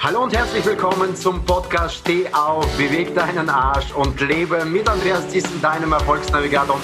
Hallo 0.00 0.22
und 0.22 0.32
herzlich 0.32 0.64
willkommen 0.64 1.16
zum 1.16 1.44
Podcast 1.44 1.96
Steh 1.96 2.32
auf, 2.32 2.64
beweg 2.76 3.16
deinen 3.16 3.50
Arsch 3.50 3.90
und 3.90 4.20
lebe 4.20 4.64
mit 4.64 4.88
Andreas 4.88 5.26
Thyssen, 5.26 5.60
deinem 5.60 5.90
Erfolgsnavigator. 5.90 6.80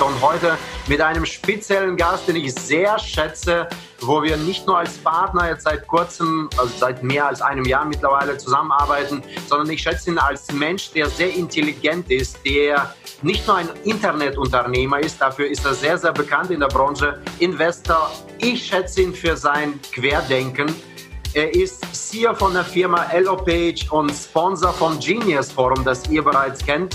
Und 0.00 0.22
heute 0.22 0.56
mit 0.86 1.02
einem 1.02 1.26
speziellen 1.26 1.98
Gast, 1.98 2.28
den 2.28 2.36
ich 2.36 2.54
sehr 2.54 2.98
schätze, 2.98 3.68
wo 4.02 4.22
wir 4.22 4.36
nicht 4.36 4.66
nur 4.66 4.78
als 4.78 4.98
Partner 4.98 5.48
jetzt 5.48 5.64
seit 5.64 5.86
kurzem, 5.86 6.48
also 6.56 6.72
seit 6.76 7.02
mehr 7.02 7.26
als 7.26 7.40
einem 7.40 7.64
Jahr 7.64 7.84
mittlerweile 7.84 8.36
zusammenarbeiten, 8.36 9.22
sondern 9.48 9.70
ich 9.70 9.82
schätze 9.82 10.10
ihn 10.10 10.18
als 10.18 10.50
Mensch, 10.52 10.90
der 10.92 11.08
sehr 11.08 11.34
intelligent 11.34 12.10
ist, 12.10 12.38
der 12.44 12.94
nicht 13.22 13.46
nur 13.46 13.56
ein 13.56 13.68
Internetunternehmer 13.84 15.00
ist, 15.00 15.20
dafür 15.20 15.46
ist 15.46 15.64
er 15.64 15.74
sehr, 15.74 15.96
sehr 15.96 16.12
bekannt 16.12 16.50
in 16.50 16.60
der 16.60 16.68
Branche, 16.68 17.22
Investor. 17.38 18.10
Ich 18.38 18.66
schätze 18.66 19.02
ihn 19.02 19.14
für 19.14 19.36
sein 19.36 19.80
Querdenken. 19.92 20.74
Er 21.34 21.54
ist 21.54 21.82
CEO 21.94 22.34
von 22.34 22.52
der 22.52 22.64
Firma 22.64 23.04
EloPage 23.12 23.90
und 23.90 24.10
Sponsor 24.10 24.72
vom 24.72 24.98
Genius 24.98 25.50
Forum, 25.50 25.84
das 25.84 26.08
ihr 26.10 26.22
bereits 26.22 26.64
kennt. 26.64 26.94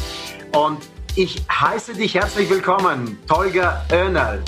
Und 0.52 0.80
ich 1.16 1.42
heiße 1.50 1.94
dich 1.94 2.14
herzlich 2.14 2.50
willkommen, 2.50 3.18
Tolga 3.28 3.84
Oenerl. 3.92 4.44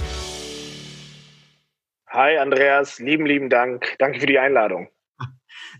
Hi 2.12 2.40
Andreas, 2.40 2.98
lieben, 2.98 3.28
lieben 3.28 3.52
Dank. 3.52 3.96
Danke 4.00 4.20
für 4.20 4.26
die 4.26 4.40
Einladung. 4.40 4.90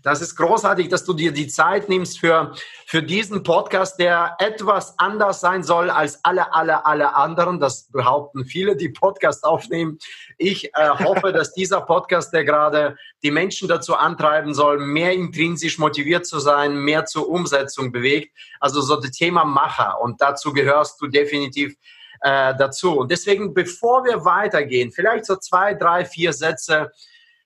Das 0.04 0.22
ist 0.22 0.36
großartig, 0.36 0.88
dass 0.88 1.04
du 1.04 1.12
dir 1.12 1.32
die 1.32 1.48
Zeit 1.48 1.88
nimmst 1.88 2.20
für, 2.20 2.54
für 2.86 3.02
diesen 3.02 3.42
Podcast, 3.42 3.98
der 3.98 4.36
etwas 4.38 4.96
anders 5.00 5.40
sein 5.40 5.64
soll 5.64 5.90
als 5.90 6.24
alle, 6.24 6.54
alle, 6.54 6.86
alle 6.86 7.16
anderen. 7.16 7.58
Das 7.58 7.90
behaupten 7.90 8.44
viele, 8.44 8.76
die 8.76 8.90
Podcast 8.90 9.42
aufnehmen. 9.42 9.98
Ich 10.38 10.72
äh, 10.74 10.90
hoffe, 11.00 11.32
dass 11.32 11.52
dieser 11.52 11.80
Podcast, 11.80 12.32
der 12.32 12.44
gerade 12.44 12.96
die 13.24 13.32
Menschen 13.32 13.66
dazu 13.66 13.96
antreiben 13.96 14.54
soll, 14.54 14.78
mehr 14.78 15.12
intrinsisch 15.12 15.78
motiviert 15.78 16.26
zu 16.26 16.38
sein, 16.38 16.76
mehr 16.76 17.06
zur 17.06 17.28
Umsetzung 17.28 17.90
bewegt. 17.90 18.36
Also 18.60 18.82
so 18.82 18.94
das 18.94 19.10
Thema 19.10 19.44
Macher. 19.44 20.00
Und 20.00 20.20
dazu 20.20 20.52
gehörst 20.52 21.00
du 21.02 21.08
definitiv 21.08 21.74
äh, 22.20 22.54
dazu. 22.56 22.98
Und 22.98 23.10
deswegen, 23.10 23.54
bevor 23.54 24.04
wir 24.04 24.24
weitergehen, 24.24 24.92
vielleicht 24.92 25.26
so 25.26 25.36
zwei, 25.36 25.74
drei, 25.74 26.04
vier 26.04 26.32
Sätze 26.32 26.90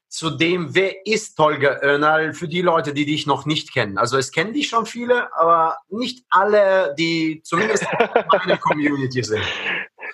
zu 0.09 0.31
dem, 0.31 0.75
wer 0.75 1.07
ist 1.07 1.37
Holger 1.39 1.83
Önal 1.83 2.35
für 2.35 2.47
die 2.47 2.63
Leute, 2.63 2.95
die 2.95 3.05
dich 3.05 3.27
noch 3.27 3.47
nicht 3.47 3.73
kennen. 3.73 3.99
Also 3.99 4.17
es 4.17 4.31
kennen 4.31 4.53
dich 4.53 4.69
schon 4.69 4.87
viele, 4.87 5.35
aber 5.37 5.79
nicht 5.89 6.25
alle, 6.31 6.95
die 6.97 7.41
zumindest 7.43 7.85
meine 8.33 8.59
Community 8.59 9.25
sind. 9.25 9.43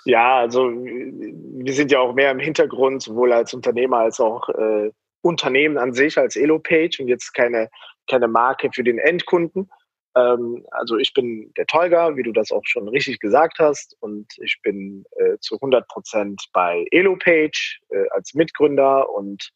Ja, 0.05 0.39
also 0.39 0.71
wir 0.71 1.73
sind 1.73 1.91
ja 1.91 1.99
auch 1.99 2.13
mehr 2.13 2.31
im 2.31 2.39
Hintergrund, 2.39 3.03
sowohl 3.03 3.31
als 3.31 3.53
Unternehmer 3.53 3.99
als 3.99 4.19
auch 4.19 4.49
äh, 4.49 4.91
Unternehmen 5.21 5.77
an 5.77 5.93
sich, 5.93 6.17
als 6.17 6.35
EloPage 6.35 6.99
und 6.99 7.07
jetzt 7.07 7.33
keine, 7.33 7.69
keine 8.09 8.27
Marke 8.27 8.71
für 8.73 8.83
den 8.83 8.97
Endkunden. 8.97 9.69
Ähm, 10.15 10.65
also 10.71 10.97
ich 10.97 11.13
bin 11.13 11.53
der 11.57 11.65
Tolga, 11.65 12.15
wie 12.15 12.23
du 12.23 12.31
das 12.31 12.51
auch 12.51 12.65
schon 12.65 12.87
richtig 12.87 13.19
gesagt 13.19 13.59
hast, 13.59 13.95
und 13.99 14.27
ich 14.37 14.59
bin 14.61 15.05
äh, 15.17 15.37
zu 15.39 15.55
100 15.55 15.87
Prozent 15.87 16.41
bei 16.53 16.85
EloPage 16.91 17.79
äh, 17.89 18.09
als 18.11 18.33
Mitgründer 18.33 19.09
und 19.09 19.51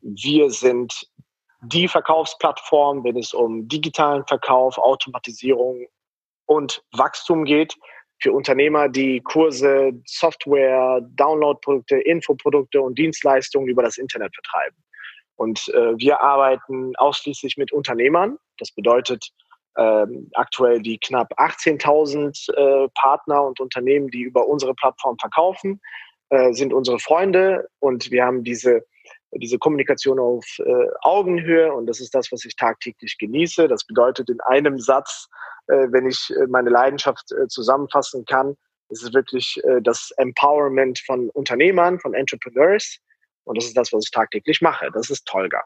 wir 0.00 0.50
sind 0.50 1.08
die 1.62 1.88
Verkaufsplattform, 1.88 3.04
wenn 3.04 3.16
es 3.16 3.34
um 3.34 3.66
digitalen 3.68 4.24
Verkauf, 4.26 4.78
Automatisierung 4.78 5.86
und 6.46 6.82
Wachstum 6.92 7.44
geht, 7.44 7.74
für 8.20 8.32
Unternehmer, 8.32 8.88
die 8.88 9.20
Kurse, 9.20 9.92
Software, 10.06 11.00
Downloadprodukte, 11.14 11.98
Infoprodukte 11.98 12.80
und 12.80 12.98
Dienstleistungen 12.98 13.68
über 13.68 13.82
das 13.82 13.96
Internet 13.96 14.34
vertreiben. 14.34 14.76
Und 15.36 15.68
äh, 15.68 15.96
wir 15.98 16.20
arbeiten 16.20 16.96
ausschließlich 16.96 17.56
mit 17.56 17.72
Unternehmern. 17.72 18.38
Das 18.58 18.72
bedeutet 18.72 19.28
ähm, 19.78 20.28
aktuell 20.34 20.82
die 20.82 20.98
knapp 20.98 21.32
18.000 21.38 22.52
äh, 22.52 22.88
Partner 22.94 23.44
und 23.44 23.60
Unternehmen, 23.60 24.08
die 24.08 24.22
über 24.22 24.46
unsere 24.46 24.74
Plattform 24.74 25.16
verkaufen, 25.18 25.80
äh, 26.30 26.52
sind 26.52 26.74
unsere 26.74 26.98
Freunde 26.98 27.68
und 27.78 28.10
wir 28.10 28.24
haben 28.24 28.44
diese 28.44 28.84
diese 29.32 29.58
Kommunikation 29.58 30.18
auf 30.18 30.44
äh, 30.58 30.86
Augenhöhe 31.02 31.72
und 31.72 31.86
das 31.86 32.00
ist 32.00 32.14
das, 32.14 32.32
was 32.32 32.44
ich 32.44 32.56
tagtäglich 32.56 33.18
genieße. 33.18 33.68
Das 33.68 33.84
bedeutet 33.84 34.30
in 34.30 34.40
einem 34.40 34.78
Satz, 34.78 35.28
äh, 35.66 35.86
wenn 35.90 36.06
ich 36.06 36.30
äh, 36.30 36.46
meine 36.46 36.70
Leidenschaft 36.70 37.30
äh, 37.32 37.46
zusammenfassen 37.48 38.24
kann, 38.24 38.56
ist 38.88 39.02
es 39.02 39.12
wirklich 39.12 39.60
äh, 39.64 39.82
das 39.82 40.12
Empowerment 40.16 41.00
von 41.00 41.28
Unternehmern, 41.30 42.00
von 42.00 42.14
Entrepreneurs 42.14 42.98
und 43.44 43.58
das 43.58 43.66
ist 43.66 43.76
das, 43.76 43.92
was 43.92 44.04
ich 44.04 44.10
tagtäglich 44.10 44.60
mache. 44.60 44.90
Das 44.92 45.10
ist 45.10 45.26
Tolga. 45.26 45.62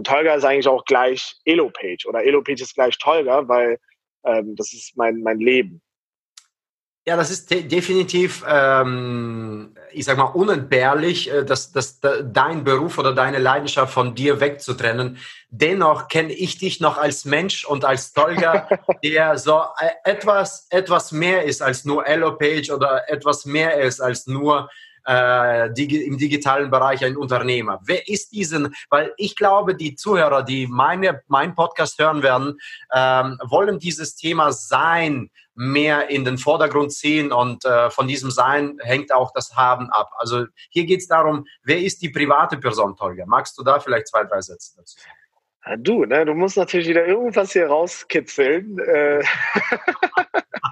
Und 0.00 0.06
Tolga 0.06 0.32
ist 0.32 0.44
eigentlich 0.44 0.66
auch 0.66 0.86
gleich 0.86 1.36
Elopage 1.44 2.08
oder 2.08 2.24
Elopage 2.24 2.62
ist 2.62 2.74
gleich 2.74 2.96
Tolga, 2.96 3.46
weil 3.48 3.78
ähm, 4.24 4.56
das 4.56 4.72
ist 4.72 4.96
mein, 4.96 5.20
mein 5.20 5.38
Leben. 5.40 5.82
Ja, 7.06 7.18
das 7.18 7.30
ist 7.30 7.50
de 7.50 7.64
definitiv, 7.64 8.42
ähm, 8.48 9.74
ich 9.92 10.06
sag 10.06 10.16
mal, 10.16 10.24
unentbehrlich, 10.24 11.30
äh, 11.30 11.44
dass, 11.44 11.72
dass 11.72 12.00
dein 12.00 12.64
Beruf 12.64 12.96
oder 12.96 13.14
deine 13.14 13.36
Leidenschaft 13.36 13.92
von 13.92 14.14
dir 14.14 14.40
wegzutrennen. 14.40 15.18
Dennoch 15.50 16.08
kenne 16.08 16.32
ich 16.32 16.56
dich 16.56 16.80
noch 16.80 16.96
als 16.96 17.26
Mensch 17.26 17.66
und 17.66 17.84
als 17.84 18.14
Tolga, 18.14 18.70
der 19.04 19.36
so 19.36 19.60
äh, 19.80 20.10
etwas, 20.10 20.66
etwas 20.70 21.12
mehr 21.12 21.44
ist 21.44 21.60
als 21.60 21.84
nur 21.84 22.06
Elopage 22.06 22.72
oder 22.74 23.06
etwas 23.10 23.44
mehr 23.44 23.78
ist 23.82 24.00
als 24.00 24.26
nur 24.26 24.70
äh, 25.06 25.66
im 25.66 26.18
digitalen 26.18 26.70
Bereich 26.70 27.04
ein 27.04 27.16
Unternehmer. 27.16 27.80
Wer 27.84 28.08
ist 28.08 28.32
diesen? 28.32 28.74
Weil 28.88 29.12
ich 29.16 29.36
glaube, 29.36 29.74
die 29.74 29.94
Zuhörer, 29.94 30.42
die 30.42 30.66
meine, 30.66 31.22
meinen 31.28 31.54
Podcast 31.54 31.98
hören 31.98 32.22
werden, 32.22 32.58
ähm, 32.94 33.38
wollen 33.44 33.78
dieses 33.78 34.16
Thema 34.16 34.52
Sein 34.52 35.30
mehr 35.54 36.08
in 36.08 36.24
den 36.24 36.38
Vordergrund 36.38 36.92
ziehen 36.92 37.32
und 37.32 37.64
äh, 37.64 37.90
von 37.90 38.08
diesem 38.08 38.30
Sein 38.30 38.78
hängt 38.80 39.12
auch 39.12 39.32
das 39.32 39.56
Haben 39.56 39.90
ab. 39.90 40.10
Also 40.16 40.46
hier 40.70 40.84
geht 40.86 41.00
es 41.00 41.08
darum, 41.08 41.44
wer 41.62 41.78
ist 41.78 42.00
die 42.00 42.08
private 42.08 42.56
Person, 42.56 42.96
Tolga? 42.96 43.24
Magst 43.26 43.58
du 43.58 43.62
da 43.62 43.78
vielleicht 43.78 44.08
zwei, 44.08 44.24
drei 44.24 44.40
Sätze 44.40 44.72
dazu 44.76 44.98
sagen? 44.98 45.16
Ja, 45.66 45.76
du, 45.76 46.06
ne, 46.06 46.24
du 46.24 46.34
musst 46.34 46.56
natürlich 46.56 46.88
wieder 46.88 47.06
irgendwas 47.06 47.52
hier 47.52 47.66
rauskitzeln. 47.66 48.78
Äh, 48.78 49.22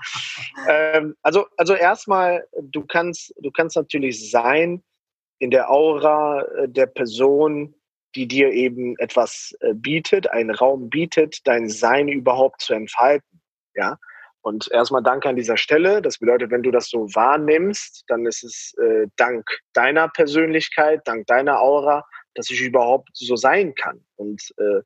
ähm, 0.69 1.15
also, 1.23 1.47
also 1.57 1.75
erstmal, 1.75 2.47
du 2.61 2.85
kannst, 2.85 3.35
du 3.41 3.51
kannst 3.51 3.77
natürlich 3.77 4.31
sein 4.31 4.83
in 5.39 5.51
der 5.51 5.71
Aura 5.71 6.43
äh, 6.43 6.69
der 6.69 6.87
Person, 6.87 7.75
die 8.15 8.27
dir 8.27 8.51
eben 8.51 8.97
etwas 8.99 9.57
äh, 9.61 9.75
bietet, 9.75 10.31
einen 10.31 10.51
Raum 10.51 10.91
bietet, 10.91 11.47
dein 11.47 11.69
Sein 11.69 12.09
überhaupt 12.09 12.63
zu 12.63 12.75
entfalten. 12.75 13.41
Ja. 13.75 13.99
Und 14.41 14.71
erstmal 14.71 15.03
danke 15.03 15.29
an 15.29 15.37
dieser 15.37 15.57
Stelle. 15.57 16.01
Das 16.01 16.19
bedeutet, 16.19 16.51
wenn 16.51 16.63
du 16.63 16.71
das 16.71 16.89
so 16.89 17.07
wahrnimmst, 17.15 18.05
dann 18.09 18.25
ist 18.25 18.45
es 18.45 18.73
äh, 18.79 19.07
dank 19.17 19.47
deiner 19.75 20.09
Persönlichkeit, 20.09 21.03
dank 21.05 21.27
deiner 21.27 21.61
Aura, 21.61 22.05
dass 22.35 22.51
ich 22.51 22.61
überhaupt 22.61 23.11
so 23.13 23.37
sein 23.37 23.75
kann. 23.75 24.05
Und 24.17 24.43
äh, 24.59 24.81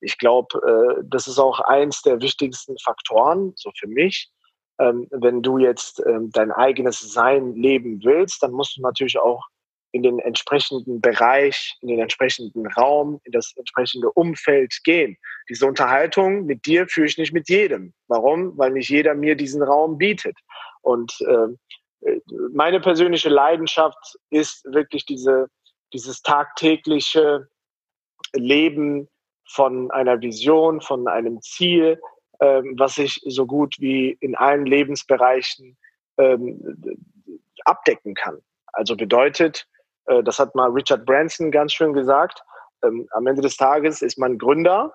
ich 0.00 0.18
glaube, 0.18 0.58
äh, 0.98 1.02
das 1.04 1.26
ist 1.26 1.38
auch 1.38 1.60
eins 1.60 2.02
der 2.02 2.20
wichtigsten 2.20 2.76
Faktoren, 2.78 3.52
so 3.56 3.70
für 3.78 3.86
mich. 3.86 4.30
Ähm, 4.78 5.08
wenn 5.10 5.42
du 5.42 5.58
jetzt 5.58 6.02
ähm, 6.06 6.30
dein 6.32 6.52
eigenes 6.52 7.00
Sein 7.00 7.54
leben 7.54 8.00
willst, 8.04 8.42
dann 8.42 8.52
musst 8.52 8.76
du 8.76 8.82
natürlich 8.82 9.18
auch 9.18 9.44
in 9.92 10.02
den 10.02 10.18
entsprechenden 10.18 11.00
Bereich, 11.00 11.76
in 11.80 11.88
den 11.88 12.00
entsprechenden 12.00 12.66
Raum, 12.66 13.20
in 13.24 13.32
das 13.32 13.54
entsprechende 13.56 14.10
Umfeld 14.12 14.78
gehen. 14.84 15.16
Diese 15.48 15.66
Unterhaltung 15.66 16.44
mit 16.44 16.66
dir 16.66 16.86
führe 16.86 17.06
ich 17.06 17.16
nicht 17.16 17.32
mit 17.32 17.48
jedem. 17.48 17.94
Warum? 18.08 18.58
Weil 18.58 18.72
nicht 18.72 18.90
jeder 18.90 19.14
mir 19.14 19.36
diesen 19.36 19.62
Raum 19.62 19.96
bietet. 19.96 20.36
Und 20.82 21.16
äh, 21.22 22.10
meine 22.52 22.80
persönliche 22.80 23.30
Leidenschaft 23.30 24.18
ist 24.30 24.64
wirklich 24.66 25.06
diese 25.06 25.48
dieses 25.92 26.22
tagtägliche 26.22 27.48
Leben 28.34 29.08
von 29.48 29.90
einer 29.90 30.20
Vision, 30.20 30.80
von 30.80 31.08
einem 31.08 31.40
Ziel, 31.40 32.00
ähm, 32.00 32.00
was 32.38 32.98
ich 32.98 33.20
so 33.26 33.46
gut 33.46 33.76
wie 33.78 34.16
in 34.20 34.34
allen 34.34 34.66
Lebensbereichen 34.66 35.76
ähm, 36.18 36.60
abdecken 37.64 38.14
kann. 38.14 38.38
Also 38.72 38.96
bedeutet, 38.96 39.66
äh, 40.06 40.22
das 40.22 40.38
hat 40.38 40.54
mal 40.54 40.70
Richard 40.70 41.04
Branson 41.04 41.50
ganz 41.50 41.72
schön 41.72 41.92
gesagt, 41.92 42.42
ähm, 42.84 43.08
am 43.12 43.26
Ende 43.26 43.42
des 43.42 43.56
Tages 43.56 44.02
ist 44.02 44.18
man 44.18 44.38
Gründer 44.38 44.92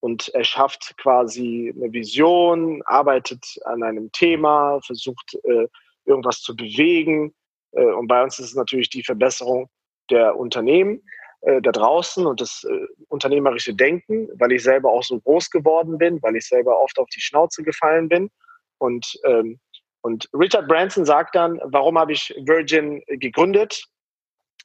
und 0.00 0.28
er 0.28 0.44
schafft 0.44 0.96
quasi 0.98 1.72
eine 1.76 1.92
Vision, 1.92 2.82
arbeitet 2.86 3.44
an 3.64 3.82
einem 3.82 4.10
Thema, 4.12 4.80
versucht 4.82 5.36
äh, 5.44 5.66
irgendwas 6.04 6.40
zu 6.40 6.56
bewegen. 6.56 7.34
Äh, 7.72 7.84
und 7.84 8.06
bei 8.06 8.22
uns 8.22 8.38
ist 8.38 8.46
es 8.46 8.54
natürlich 8.54 8.90
die 8.90 9.02
Verbesserung 9.02 9.68
der 10.10 10.36
Unternehmen 10.36 11.02
äh, 11.42 11.60
da 11.62 11.72
draußen 11.72 12.26
und 12.26 12.40
das 12.40 12.64
äh, 12.64 12.86
unternehmerische 13.08 13.74
Denken, 13.74 14.28
weil 14.38 14.52
ich 14.52 14.62
selber 14.62 14.90
auch 14.90 15.04
so 15.04 15.20
groß 15.20 15.50
geworden 15.50 15.98
bin, 15.98 16.20
weil 16.22 16.36
ich 16.36 16.46
selber 16.46 16.80
oft 16.80 16.98
auf 16.98 17.08
die 17.08 17.20
Schnauze 17.20 17.62
gefallen 17.62 18.08
bin 18.08 18.30
und 18.78 19.18
ähm, 19.24 19.60
Und 20.00 20.28
Richard 20.32 20.68
Branson 20.68 21.04
sagt 21.04 21.34
dann, 21.34 21.60
warum 21.64 21.98
habe 21.98 22.12
ich 22.12 22.32
Virgin 22.46 23.02
gegründet? 23.08 23.84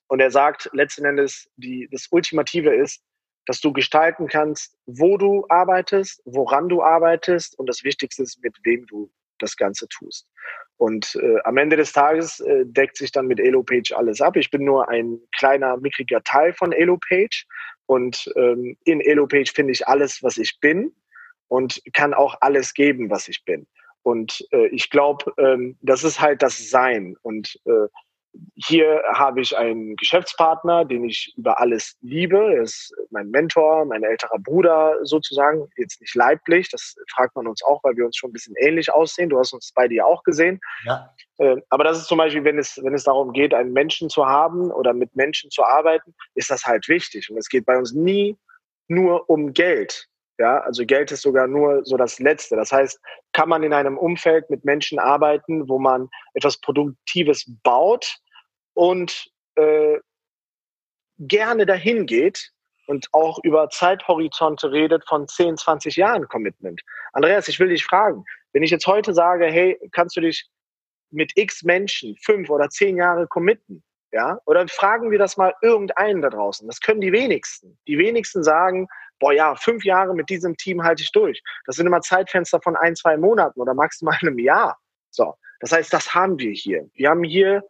Und 0.08 0.20
er 0.20 0.30
sagt 0.30 0.70
letzten 0.74 1.06
Endes, 1.06 1.50
die, 1.58 1.90
das 1.92 2.08
Ultimative 2.12 2.70
ist, 2.70 3.02
dass 3.48 3.60
du 3.60 3.74
gestalten 3.74 4.28
kannst, 4.28 4.78
wo 4.86 5.18
du 5.18 5.46
arbeitest, 5.50 6.22
woran 6.26 6.70
du 6.70 6.84
arbeitest 6.84 7.58
und 7.58 7.68
das 7.68 7.84
Wichtigste 7.84 8.24
ist, 8.24 8.42
mit 8.44 8.56
wem 8.64 8.86
du 8.86 9.10
das 9.40 9.58
Ganze 9.58 9.88
tust. 9.88 10.28
Und 10.78 11.16
äh, 11.16 11.40
am 11.44 11.58
Ende 11.58 11.78
des 11.78 11.94
Tages 11.94 12.40
äh, 12.40 12.66
deckt 12.66 12.98
sich 12.98 13.12
dann 13.12 13.28
mit 13.28 13.40
EloPage 13.40 13.96
alles 13.96 14.22
ab. 14.22 14.36
Ich 14.36 14.52
bin 14.52 14.64
nur 14.64 14.90
ein 14.90 15.20
kleiner, 15.38 15.78
mickriger 15.78 16.22
Teil 16.24 16.54
von 16.54 16.72
EloPage 16.72 17.46
und 17.86 18.32
ähm, 18.36 18.78
in 18.86 19.02
EloPage 19.02 19.52
finde 19.54 19.72
ich 19.72 19.88
alles, 19.88 20.24
was 20.24 20.38
ich 20.38 20.60
bin 20.60 20.94
und 21.48 21.82
kann 21.94 22.14
auch 22.14 22.36
alles 22.42 22.74
geben, 22.74 23.10
was 23.10 23.28
ich 23.28 23.44
bin. 23.46 23.68
Und 24.02 24.46
äh, 24.52 24.68
ich 24.68 24.90
glaube, 24.90 25.34
ähm, 25.38 25.78
das 25.82 26.04
ist 26.04 26.20
halt 26.20 26.42
das 26.42 26.70
Sein. 26.70 27.16
Und 27.22 27.60
äh, 27.66 27.88
hier 28.56 29.02
habe 29.14 29.42
ich 29.42 29.56
einen 29.58 29.96
Geschäftspartner, 29.96 30.86
den 30.86 31.04
ich 31.04 31.34
über 31.38 31.60
alles 31.60 31.98
liebe. 32.02 32.38
Er 32.38 32.64
ist 32.64 32.94
mein 33.12 33.30
Mentor, 33.30 33.86
mein 33.86 34.04
älterer 34.04 34.40
Bruder 34.40 34.98
sozusagen. 35.04 35.68
Jetzt 35.78 36.02
nicht 36.02 36.16
leiblich, 36.16 36.70
das 36.70 36.96
fragt 37.14 37.36
man 37.36 37.48
uns 37.48 37.64
auch, 37.64 37.84
weil 37.84 37.96
wir 37.96 38.06
uns 38.06 38.18
schon 38.18 38.30
ein 38.30 38.34
bisschen 38.34 38.56
ähnlich 38.58 38.92
aussehen. 38.92 39.30
Du 39.30 39.40
hast 39.40 39.54
uns 39.54 39.72
bei 39.74 39.88
dir 39.88 40.06
auch 40.06 40.24
gesehen. 40.24 40.60
Ja. 40.86 41.14
Ähm, 41.40 41.62
aber 41.70 41.84
das 41.84 42.00
ist 42.00 42.08
zum 42.08 42.18
Beispiel, 42.18 42.44
wenn 42.44 42.58
es, 42.58 42.80
wenn 42.84 42.94
es 42.94 43.04
darum 43.04 43.34
geht, 43.34 43.54
einen 43.54 43.74
Menschen 43.74 44.10
zu 44.10 44.26
haben 44.26 44.72
oder 44.72 44.94
mit 44.94 45.16
Menschen 45.16 45.50
zu 45.50 45.64
arbeiten, 45.64 46.14
ist 46.36 46.50
das 46.50 46.66
halt 46.66 46.88
wichtig. 46.88 47.30
Und 47.30 47.38
es 47.38 47.50
geht 47.50 47.66
bei 47.66 47.78
uns 47.78 47.94
nie 47.94 48.38
nur 48.88 49.30
um 49.30 49.54
Geld. 49.54 50.08
Ja, 50.40 50.60
also 50.62 50.86
Geld 50.86 51.12
ist 51.12 51.22
sogar 51.22 51.48
nur 51.48 51.86
so 51.86 51.96
das 51.96 52.20
Letzte. 52.20 52.56
Das 52.56 52.72
heißt, 52.72 53.00
kann 53.34 53.50
man 53.50 53.64
in 53.64 53.74
einem 53.74 53.98
Umfeld 53.98 54.50
mit 54.50 54.66
Menschen 54.66 54.98
arbeiten, 54.98 55.70
wo 55.70 55.78
man 55.78 56.10
etwas 56.34 56.60
Produktives 56.60 57.46
baut 57.64 58.18
und 58.74 59.32
äh, 59.56 60.00
gerne 61.20 61.66
dahin 61.66 62.06
geht 62.06 62.52
und 62.88 63.08
auch 63.12 63.40
über 63.44 63.70
Zeithorizonte 63.70 64.72
redet 64.72 65.08
von 65.08 65.28
10, 65.28 65.58
20 65.58 65.96
Jahren 65.96 66.28
Commitment. 66.28 66.82
Andreas, 67.14 67.48
ich 67.48 67.60
will 67.60 67.70
dich 67.70 67.86
fragen, 67.86 68.26
wenn 68.54 68.64
ich 68.64 68.72
jetzt 68.72 68.88
heute 68.88 69.14
sage, 69.14 69.46
hey, 69.46 69.80
kannst 69.92 70.16
du 70.16 70.22
dich 70.22 70.48
mit 71.12 71.32
x 71.36 71.64
Menschen 71.64 72.18
fünf 72.24 72.50
oder 72.50 72.70
zehn 72.70 72.98
Jahre 72.98 73.28
committen? 73.28 73.84
Ja, 74.12 74.40
oder 74.46 74.68
fragen 74.68 75.10
wir 75.10 75.18
das 75.18 75.38
mal 75.38 75.56
irgendeinen 75.64 76.22
da 76.22 76.30
draußen. 76.30 76.68
Das 76.68 76.82
können 76.82 77.02
die 77.02 77.12
wenigsten. 77.12 77.80
Die 77.88 77.98
wenigsten 77.98 78.44
sagen, 78.44 78.88
boah 79.24 79.32
ja, 79.32 79.56
fünf 79.56 79.86
Jahre 79.86 80.14
mit 80.14 80.30
diesem 80.30 80.58
Team 80.58 80.84
halte 80.84 81.02
ich 81.02 81.14
durch. 81.14 81.42
Das 81.66 81.78
sind 81.78 81.88
immer 81.88 82.02
Zeitfenster 82.02 82.60
von 82.62 82.76
ein, 82.76 82.94
zwei 82.94 83.16
Monaten 83.16 83.62
oder 83.62 83.74
maximal 83.74 84.18
einem 84.22 84.38
Jahr. 84.38 84.78
So, 85.12 85.36
das 85.62 85.72
heißt, 85.72 85.94
das 85.94 86.14
haben 86.14 86.40
wir 86.40 86.52
hier. 86.52 86.90
Wir 86.94 87.10
haben 87.10 87.24
hier, 87.24 87.64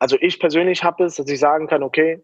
also 0.00 0.16
ich 0.20 0.40
persönlich 0.40 0.82
habe 0.82 1.04
es, 1.04 1.14
dass 1.14 1.28
ich 1.28 1.38
sagen 1.38 1.68
kann, 1.68 1.84
okay, 1.84 2.20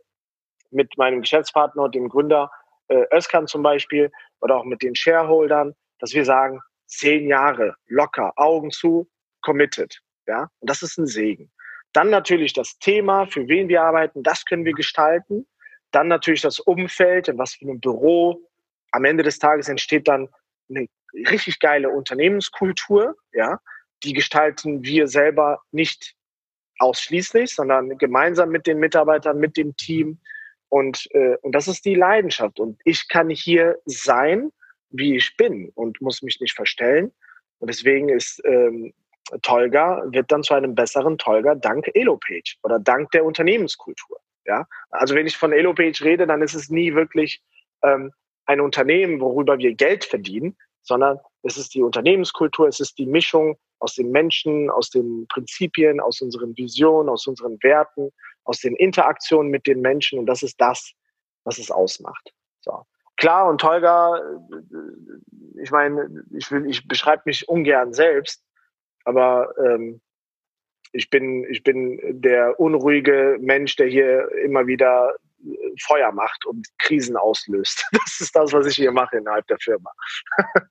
mit 0.73 0.99
meinem 0.99 1.21
Geschäftspartner 1.21 1.89
dem 1.89 2.09
Gründer 2.09 2.51
äh, 2.89 3.05
Özkan 3.15 3.47
zum 3.47 3.63
Beispiel 3.63 4.11
oder 4.41 4.57
auch 4.57 4.65
mit 4.65 4.83
den 4.83 4.97
Shareholdern, 4.97 5.77
dass 6.01 6.13
wir 6.13 6.25
sagen, 6.25 6.61
zehn 6.87 7.29
Jahre 7.29 7.77
locker, 7.87 8.33
Augen 8.35 8.73
zu, 8.73 9.09
committed. 9.43 10.01
Ja, 10.27 10.49
und 10.59 10.69
das 10.69 10.83
ist 10.83 10.99
ein 10.99 11.07
Segen. 11.07 11.53
Dann 11.93 12.11
natürlich 12.11 12.53
das 12.53 12.79
Thema, 12.81 13.27
für 13.27 13.47
wen 13.47 13.69
wir 13.69 13.83
arbeiten, 13.83 14.25
das 14.25 14.45
können 14.45 14.65
wir 14.65 14.73
gestalten. 14.73 15.47
Dann 15.95 16.09
natürlich 16.09 16.43
das 16.43 16.59
Umfeld, 16.59 17.29
in 17.29 17.39
was 17.39 17.55
für 17.55 17.67
einem 17.67 17.81
Büro. 17.81 18.41
Am 18.91 19.05
Ende 19.05 19.23
des 19.23 19.39
Tages 19.39 19.69
entsteht 19.69 20.09
dann 20.09 20.29
eine 20.69 20.89
richtig 21.29 21.61
geile 21.61 21.91
Unternehmenskultur, 21.91 23.17
ja. 23.33 23.61
Die 24.03 24.13
gestalten 24.13 24.83
wir 24.83 25.07
selber 25.07 25.63
nicht 25.71 26.15
ausschließlich, 26.79 27.55
sondern 27.55 27.97
gemeinsam 27.99 28.51
mit 28.51 28.67
den 28.67 28.79
Mitarbeitern, 28.79 29.39
mit 29.39 29.57
dem 29.57 29.77
Team. 29.77 30.19
Und, 30.69 31.09
äh, 31.13 31.37
und 31.43 31.53
das 31.55 31.69
ist 31.69 31.85
die 31.85 31.95
Leidenschaft. 31.95 32.59
Und 32.59 32.81
ich 32.85 33.09
kann 33.09 33.31
hier 33.31 33.79
sein, 33.87 34.51
wie 34.91 35.17
ich 35.17 35.37
bin 35.37 35.71
und 35.75 36.01
muss 36.01 36.23
mich 36.23 36.41
nicht 36.41 36.55
verstellen. 36.55 37.13
Und 37.61 37.71
deswegen 37.71 38.09
ist 38.09 38.43
ähm, 38.45 38.93
Tolga, 39.43 40.03
wird 40.09 40.31
dann 40.33 40.43
zu 40.43 40.55
einem 40.55 40.75
besseren 40.75 41.19
Tolga 41.19 41.55
dank 41.55 41.89
Elopage 41.95 42.57
oder 42.63 42.79
dank 42.79 43.11
der 43.13 43.25
Unternehmenskultur. 43.25 44.21
Ja, 44.47 44.67
also 44.91 45.15
wenn 45.15 45.27
ich 45.27 45.37
von 45.37 45.53
Elopage 45.53 46.05
rede, 46.05 46.27
dann 46.27 46.43
ist 46.43 46.55
es 46.55 46.69
nie 46.69 46.95
wirklich 46.95 47.43
ähm, 47.83 48.13
ein 48.47 48.61
Unternehmen, 48.61 49.21
worüber 49.21 49.59
wir 49.59 49.75
Geld 49.75 50.05
verdienen, 50.05 50.57
sondern 50.83 51.19
es 51.43 51.57
ist 51.57 51.75
die 51.75 51.83
Unternehmenskultur, 51.83 52.69
es 52.69 52.81
ist 52.81 52.99
die 52.99 53.07
Mischung 53.07 53.57
aus 53.79 53.95
den 53.95 54.11
Menschen, 54.11 54.71
aus 54.71 54.91
den 54.91 55.27
Prinzipien, 55.29 56.01
aus 56.01 56.21
unseren 56.21 56.57
Visionen, 56.57 57.09
aus 57.09 57.27
unseren 57.27 57.59
Werten, 57.63 58.11
aus 58.45 58.61
den 58.61 58.77
Interaktionen 58.77 59.51
mit 59.51 59.67
den 59.67 59.81
Menschen 59.81 60.19
und 60.19 60.27
das 60.27 60.43
ist 60.43 60.61
das, 60.61 60.93
was 61.45 61.59
es 61.59 61.71
ausmacht. 61.71 62.33
So. 62.61 62.85
Klar, 63.17 63.49
und 63.49 63.61
Tolga, 63.61 64.19
äh, 64.19 65.63
ich 65.63 65.71
meine, 65.71 66.25
ich, 66.37 66.51
will, 66.51 66.69
ich 66.69 66.87
beschreibe 66.87 67.23
mich 67.27 67.49
ungern 67.49 67.93
selbst, 67.93 68.45
aber 69.05 69.55
ähm, 69.59 70.01
ich 70.95 71.11
bin, 71.11 71.45
ich 71.51 71.63
bin 71.63 72.01
der 72.03 72.59
unruhige 72.59 73.37
Mensch, 73.41 73.77
der 73.77 73.89
hier 73.89 74.31
immer 74.45 74.67
wieder 74.67 75.15
äh, 75.45 75.51
Feuer 75.83 76.13
macht 76.13 76.47
und 76.47 76.67
Krisen 76.79 77.17
auslöst. 77.17 77.85
Das 77.93 78.21
ist 78.21 78.35
das, 78.35 78.53
was 78.53 78.67
ich 78.67 78.77
hier 78.77 78.93
mache 78.93 79.19
innerhalb 79.19 79.47
der 79.49 79.59
Firma. 79.59 79.91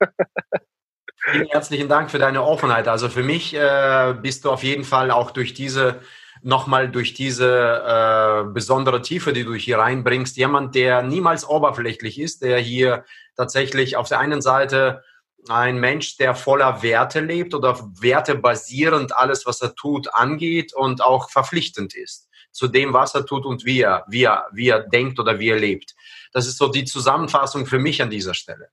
Vielen 1.26 1.48
herzlichen 1.48 1.90
Dank 1.90 2.10
für 2.10 2.20
deine 2.20 2.44
Offenheit. 2.44 2.88
Also 2.88 3.10
für 3.10 3.24
mich 3.24 3.54
äh, 3.54 4.16
bist 4.22 4.46
du 4.46 4.52
auf 4.52 4.64
jeden 4.64 4.84
Fall 4.84 5.12
auch 5.12 5.32
durch 5.32 5.54
diese 5.54 6.02
nochmal 6.42 6.90
durch 6.90 7.14
diese 7.14 8.44
äh, 8.48 8.52
besondere 8.52 9.02
Tiefe, 9.02 9.32
die 9.32 9.46
du 9.46 9.54
hier 9.54 9.78
reinbringst, 9.78 10.36
jemand, 10.36 10.76
der 10.76 11.02
niemals 11.02 11.48
oberflächlich 11.48 12.20
ist, 12.20 12.44
der 12.44 12.60
hier 12.60 13.06
tatsächlich 13.38 13.96
auf 13.96 14.10
der 14.10 14.20
einen 14.20 14.42
Seite 14.42 15.04
ein 15.50 15.80
Mensch, 15.80 16.18
der 16.18 16.36
voller 16.36 16.82
Werte 16.84 17.20
lebt 17.20 17.54
oder 17.54 17.78
wertebasierend 18.00 19.16
alles, 19.18 19.46
was 19.46 19.62
er 19.62 19.76
tut, 19.76 20.14
angeht 20.14 20.74
und 20.74 21.02
auch 21.02 21.30
verpflichtend 21.30 21.96
ist 21.96 22.30
zu 22.54 22.68
dem, 22.68 22.94
was 22.94 23.16
er 23.16 23.26
tut 23.26 23.46
und 23.46 23.66
wie 23.66 23.82
er, 23.82 24.06
wie 24.08 24.24
er, 24.24 24.46
wie 24.54 24.70
er 24.70 24.80
denkt 24.80 25.20
oder 25.20 25.40
wie 25.40 25.50
er 25.50 25.60
lebt. 25.60 25.96
Das 26.32 26.48
ist 26.48 26.58
so 26.58 26.68
die 26.68 26.86
Zusammenfassung 26.86 27.66
für 27.66 27.80
mich 27.80 28.02
an 28.02 28.10
dieser 28.10 28.34
Stelle. 28.34 28.70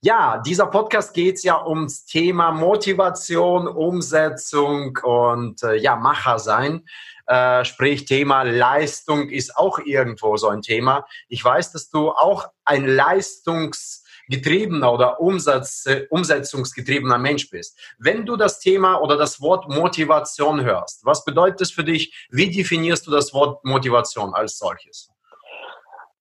Ja, 0.00 0.38
dieser 0.38 0.66
Podcast 0.66 1.14
geht 1.14 1.42
ja 1.42 1.64
ums 1.64 2.06
Thema 2.06 2.52
Motivation, 2.52 3.68
Umsetzung 3.68 4.98
und 5.02 5.62
äh, 5.62 5.76
ja, 5.76 5.96
Macher 5.96 6.38
sein. 6.38 6.86
Äh, 7.26 7.64
sprich, 7.64 8.04
Thema 8.04 8.42
Leistung 8.42 9.28
ist 9.28 9.56
auch 9.56 9.78
irgendwo 9.78 10.36
so 10.36 10.48
ein 10.48 10.62
Thema. 10.62 11.06
Ich 11.28 11.44
weiß, 11.44 11.72
dass 11.72 11.90
du 11.90 12.10
auch 12.10 12.46
ein 12.64 12.86
Leistungs- 12.86 14.03
getriebener 14.28 14.92
oder 14.92 15.20
Umsatz, 15.20 15.86
äh, 15.86 16.06
umsetzungsgetriebener 16.10 17.18
Mensch 17.18 17.50
bist. 17.50 17.78
Wenn 17.98 18.26
du 18.26 18.36
das 18.36 18.60
Thema 18.60 19.00
oder 19.00 19.16
das 19.16 19.40
Wort 19.40 19.68
Motivation 19.68 20.62
hörst, 20.62 21.04
was 21.04 21.24
bedeutet 21.24 21.60
es 21.62 21.72
für 21.72 21.84
dich? 21.84 22.28
Wie 22.30 22.50
definierst 22.50 23.06
du 23.06 23.10
das 23.10 23.32
Wort 23.34 23.64
Motivation 23.64 24.34
als 24.34 24.58
solches? 24.58 25.10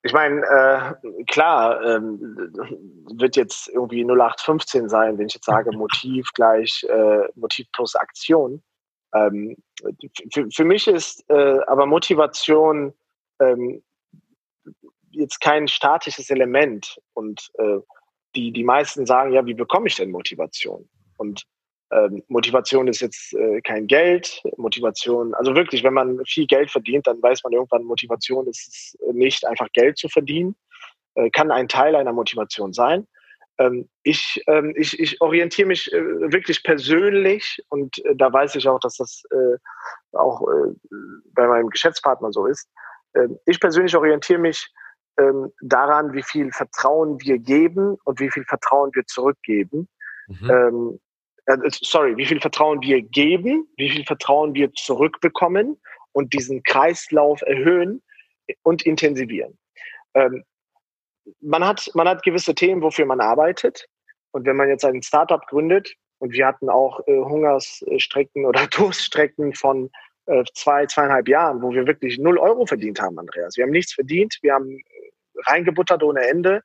Ich 0.05 0.11
meine, 0.11 0.41
äh, 0.41 1.23
klar, 1.25 1.81
ähm, 1.81 2.19
wird 3.15 3.37
jetzt 3.37 3.69
irgendwie 3.69 4.03
0815 4.03 4.89
sein, 4.89 5.17
wenn 5.17 5.27
ich 5.27 5.35
jetzt 5.35 5.45
sage, 5.45 5.71
Motiv 5.77 6.29
gleich 6.33 6.85
äh, 6.89 7.29
Motiv 7.35 7.67
plus 7.71 7.95
Aktion. 7.95 8.61
Ähm, 9.15 9.55
für, 10.33 10.49
für, 10.51 10.65
mich 10.65 10.87
ist 10.87 11.23
äh, 11.29 11.59
aber 11.67 11.85
Motivation 11.85 12.93
ähm, 13.39 13.81
jetzt 15.13 15.39
kein 15.41 15.67
statisches 15.67 16.29
Element. 16.29 16.99
Und 17.13 17.49
äh, 17.57 17.79
die, 18.35 18.51
die 18.51 18.63
meisten 18.63 19.05
sagen, 19.05 19.31
ja, 19.31 19.45
wie 19.45 19.53
bekomme 19.53 19.87
ich 19.87 19.95
denn 19.95 20.11
Motivation? 20.11 20.87
Und 21.17 21.45
ähm, 21.91 22.23
Motivation 22.27 22.87
ist 22.87 23.01
jetzt 23.01 23.33
äh, 23.33 23.61
kein 23.61 23.87
Geld. 23.87 24.41
Motivation, 24.57 25.33
also 25.35 25.55
wirklich, 25.55 25.83
wenn 25.83 25.93
man 25.93 26.25
viel 26.25 26.47
Geld 26.47 26.71
verdient, 26.71 27.07
dann 27.07 27.21
weiß 27.21 27.43
man 27.43 27.53
irgendwann, 27.53 27.83
Motivation 27.83 28.47
ist 28.47 28.67
es 28.67 28.97
nicht 29.13 29.45
einfach 29.45 29.67
Geld 29.73 29.97
zu 29.97 30.09
verdienen. 30.09 30.55
Äh, 31.15 31.29
kann 31.29 31.51
ein 31.51 31.67
Teil 31.67 31.95
einer 31.95 32.13
Motivation 32.13 32.73
sein. 32.73 33.07
Ähm, 33.59 33.87
ich, 34.01 34.43
ähm, 34.47 34.73
ich, 34.75 34.99
ich 34.99 35.21
orientiere 35.21 35.67
mich 35.67 35.91
äh, 35.93 36.01
wirklich 36.31 36.63
persönlich 36.63 37.63
und 37.69 38.03
äh, 38.05 38.15
da 38.15 38.33
weiß 38.33 38.55
ich 38.55 38.67
auch, 38.67 38.79
dass 38.79 38.97
das 38.97 39.23
äh, 39.29 40.17
auch 40.17 40.41
äh, 40.47 40.73
bei 41.35 41.47
meinem 41.47 41.69
Geschäftspartner 41.69 42.31
so 42.31 42.47
ist. 42.47 42.67
Ähm, 43.15 43.37
ich 43.45 43.59
persönlich 43.59 43.95
orientiere 43.95 44.39
mich 44.39 44.71
ähm, 45.17 45.51
daran, 45.61 46.13
wie 46.13 46.23
viel 46.23 46.51
Vertrauen 46.51 47.19
wir 47.21 47.37
geben 47.37 47.97
und 48.03 48.19
wie 48.19 48.31
viel 48.31 48.45
Vertrauen 48.45 48.91
wir 48.93 49.05
zurückgeben. 49.05 49.87
Mhm. 50.27 50.49
Ähm, 50.49 50.99
äh, 51.45 51.57
sorry, 51.69 52.17
wie 52.17 52.25
viel 52.25 52.39
Vertrauen 52.39 52.81
wir 52.81 53.01
geben, 53.01 53.67
wie 53.77 53.89
viel 53.89 54.05
Vertrauen 54.05 54.53
wir 54.53 54.71
zurückbekommen 54.73 55.79
und 56.13 56.33
diesen 56.33 56.63
Kreislauf 56.63 57.41
erhöhen 57.41 58.01
und 58.63 58.85
intensivieren. 58.85 59.57
Ähm, 60.13 60.43
man, 61.41 61.65
hat, 61.65 61.89
man 61.93 62.07
hat 62.07 62.23
gewisse 62.23 62.55
Themen, 62.55 62.81
wofür 62.81 63.05
man 63.05 63.19
arbeitet. 63.19 63.87
Und 64.31 64.45
wenn 64.45 64.55
man 64.55 64.69
jetzt 64.69 64.85
ein 64.85 65.03
Startup 65.03 65.45
gründet 65.47 65.95
Und 66.19 66.33
wir 66.33 66.47
hatten 66.47 66.69
auch 66.69 67.01
äh, 67.07 67.17
Hungersstrecken 67.17 68.45
oder 68.45 68.67
Durststrecken 68.75 69.53
von 69.53 69.89
äh, 70.25 70.43
zwei, 70.53 70.85
zweieinhalb 70.85 71.27
Jahren, 71.27 71.61
wo 71.61 71.71
wir 71.71 71.85
wirklich 71.85 72.17
null 72.17 72.37
Euro 72.37 72.65
verdient 72.65 73.01
haben, 73.01 73.19
Andreas. 73.19 73.57
Wir 73.57 73.65
haben 73.65 73.71
nichts 73.71 73.93
verdient, 73.93 74.37
wir 74.41 74.53
haben 74.53 74.81
reingebuttert 75.45 76.03
ohne 76.03 76.21
Ende. 76.27 76.61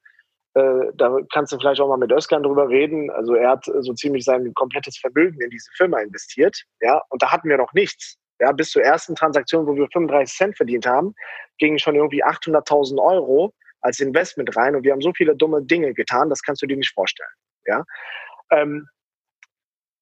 Äh, 0.55 0.93
da 0.95 1.17
kannst 1.33 1.53
du 1.53 1.59
vielleicht 1.59 1.81
auch 1.81 1.89
mal 1.89 1.99
mit 1.99 2.13
Özkan 2.13 2.43
drüber 2.43 2.69
reden. 2.69 3.11
Also 3.11 3.35
er 3.35 3.51
hat 3.51 3.65
so 3.65 3.93
ziemlich 3.95 4.25
sein 4.25 4.53
komplettes 4.55 4.99
Vermögen 4.99 5.41
in 5.41 5.51
diese 5.51 5.71
Firma 5.77 6.01
investiert. 6.01 6.63
Ja, 6.81 7.03
und 7.11 7.23
da 7.23 7.31
hatten 7.31 7.49
wir 7.49 7.57
noch 7.57 7.73
nichts. 7.73 8.17
Ja, 8.41 8.53
bis 8.53 8.71
zur 8.71 8.83
ersten 8.83 9.15
Transaktion, 9.15 9.67
wo 9.67 9.75
wir 9.75 9.89
35 9.93 10.37
Cent 10.37 10.57
verdient 10.57 10.87
haben, 10.87 11.15
gingen 11.59 11.79
schon 11.79 11.97
irgendwie 11.97 12.25
800.000 12.25 13.03
Euro 13.03 13.53
als 13.81 14.01
Investment 14.01 14.57
rein 14.57 14.77
und 14.77 14.85
wir 14.85 14.93
haben 14.93 15.01
so 15.01 15.13
viele 15.13 15.37
dumme 15.37 15.63
Dinge 15.63 15.95
getan, 15.95 16.31
das 16.31 16.43
kannst 16.43 16.63
du 16.63 16.67
dir 16.67 16.77
nicht 16.77 16.93
vorstellen. 16.95 17.29
Ja. 17.67 17.85
Ähm, 18.51 18.89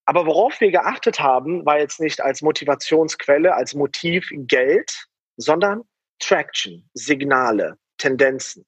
aber 0.06 0.26
worauf 0.26 0.60
wir 0.60 0.70
geachtet 0.70 1.18
haben, 1.18 1.66
war 1.66 1.78
jetzt 1.78 2.00
nicht 2.00 2.22
als 2.22 2.40
Motivationsquelle, 2.40 3.54
als 3.54 3.74
Motiv 3.74 4.28
Geld, 4.32 5.06
sondern 5.36 5.82
Traction, 6.20 6.88
Signale, 6.94 7.76
Tendenzen. 7.98 8.64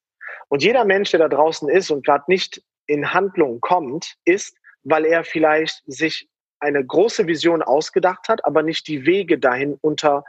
Und 0.48 0.62
jeder 0.62 0.84
Mensch, 0.84 1.10
der 1.10 1.20
da 1.20 1.28
draußen 1.28 1.68
ist 1.68 1.90
und 1.90 2.04
gerade 2.04 2.24
nicht 2.28 2.62
in 2.86 3.12
Handlung 3.12 3.60
kommt, 3.60 4.14
ist, 4.24 4.56
weil 4.82 5.04
er 5.04 5.24
vielleicht 5.24 5.82
sich 5.86 6.28
eine 6.60 6.84
große 6.84 7.26
Vision 7.26 7.62
ausgedacht 7.62 8.28
hat, 8.28 8.44
aber 8.44 8.62
nicht 8.62 8.88
die 8.88 9.06
Wege 9.06 9.38
dahin 9.38 9.78
unter, 9.80 10.24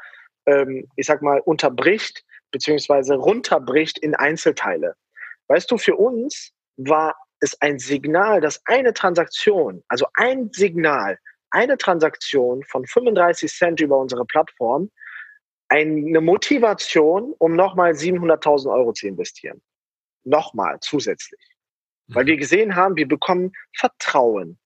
ähm, 0.45 0.87
ich 0.95 1.05
sag 1.05 1.21
mal, 1.21 1.39
unterbricht 1.39 2.23
beziehungsweise 2.51 3.15
runterbricht 3.15 3.99
in 3.99 4.15
Einzelteile. 4.15 4.95
Weißt 5.47 5.69
du, 5.71 5.77
für 5.77 5.95
uns 5.95 6.51
war 6.77 7.15
es 7.39 7.59
ein 7.61 7.79
Signal, 7.79 8.41
dass 8.41 8.61
eine 8.65 8.93
Transaktion, 8.93 9.83
also 9.87 10.07
ein 10.13 10.49
Signal, 10.51 11.17
eine 11.51 11.77
Transaktion 11.77 12.63
von 12.63 12.85
35 12.85 13.51
Cent 13.51 13.79
über 13.79 13.97
unsere 13.97 14.25
Plattform, 14.25 14.91
eine 15.69 16.21
Motivation, 16.21 17.33
um 17.37 17.55
nochmal 17.55 17.91
700.000 17.91 18.71
Euro 18.73 18.93
zu 18.93 19.07
investieren. 19.07 19.61
Nochmal 20.23 20.79
zusätzlich. 20.81 21.39
Weil 22.07 22.25
wir 22.25 22.37
gesehen 22.37 22.75
haben, 22.75 22.95
wir 22.95 23.07
bekommen 23.07 23.51
Vertrauen. 23.77 24.57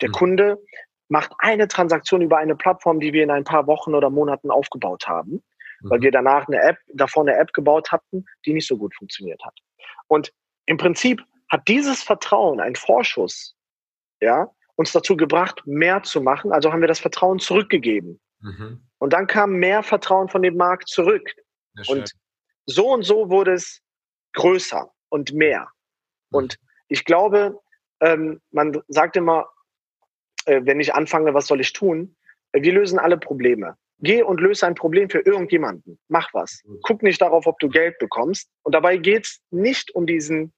Der 0.00 0.08
mhm. 0.08 0.12
Kunde 0.12 0.62
macht 1.08 1.32
eine 1.38 1.68
Transaktion 1.68 2.22
über 2.22 2.38
eine 2.38 2.54
Plattform, 2.54 3.00
die 3.00 3.12
wir 3.12 3.24
in 3.24 3.30
ein 3.30 3.44
paar 3.44 3.66
Wochen 3.66 3.94
oder 3.94 4.08
Monaten 4.08 4.50
aufgebaut 4.50 5.06
haben, 5.06 5.42
mhm. 5.80 5.90
weil 5.90 6.00
wir 6.00 6.12
danach 6.12 6.46
eine 6.46 6.62
App, 6.62 6.78
davor 6.94 7.24
eine 7.24 7.36
App 7.36 7.52
gebaut 7.52 7.90
hatten, 7.90 8.24
die 8.46 8.54
nicht 8.54 8.68
so 8.68 8.76
gut 8.76 8.94
funktioniert 8.94 9.44
hat. 9.44 9.58
Und 10.06 10.32
im 10.66 10.76
Prinzip 10.76 11.22
hat 11.48 11.66
dieses 11.66 12.02
Vertrauen, 12.02 12.60
ein 12.60 12.76
Vorschuss, 12.76 13.56
ja, 14.20 14.48
uns 14.76 14.92
dazu 14.92 15.16
gebracht, 15.16 15.62
mehr 15.66 16.02
zu 16.02 16.20
machen. 16.20 16.52
Also 16.52 16.72
haben 16.72 16.80
wir 16.80 16.88
das 16.88 17.00
Vertrauen 17.00 17.40
zurückgegeben. 17.40 18.20
Mhm. 18.40 18.86
Und 19.02 19.12
dann 19.12 19.26
kam 19.26 19.54
mehr 19.54 19.82
Vertrauen 19.82 20.28
von 20.28 20.42
dem 20.42 20.56
Markt 20.56 20.88
zurück. 20.88 21.28
Und 21.88 22.12
so 22.66 22.92
und 22.92 23.02
so 23.02 23.30
wurde 23.30 23.54
es 23.54 23.80
größer 24.34 24.92
und 25.08 25.32
mehr. 25.32 25.62
Mhm. 26.30 26.36
Und 26.36 26.58
ich 26.86 27.04
glaube, 27.04 27.58
ähm, 28.00 28.40
man 28.52 28.80
sagt 28.86 29.16
immer, 29.16 29.48
äh, 30.44 30.60
wenn 30.62 30.78
ich 30.78 30.94
anfange, 30.94 31.34
was 31.34 31.48
soll 31.48 31.60
ich 31.60 31.72
tun? 31.72 32.14
Äh, 32.52 32.62
wir 32.62 32.72
lösen 32.72 33.00
alle 33.00 33.18
Probleme. 33.18 33.76
Geh 33.98 34.22
und 34.22 34.40
löse 34.40 34.68
ein 34.68 34.76
Problem 34.76 35.10
für 35.10 35.18
irgendjemanden. 35.18 35.98
Mach 36.06 36.32
was. 36.32 36.62
Guck 36.82 37.02
nicht 37.02 37.20
darauf, 37.20 37.48
ob 37.48 37.58
du 37.58 37.68
Geld 37.68 37.98
bekommst. 37.98 38.48
Und 38.62 38.72
dabei 38.72 38.98
geht's 38.98 39.40
nicht 39.50 39.92
um 39.96 40.06
diesen, 40.06 40.52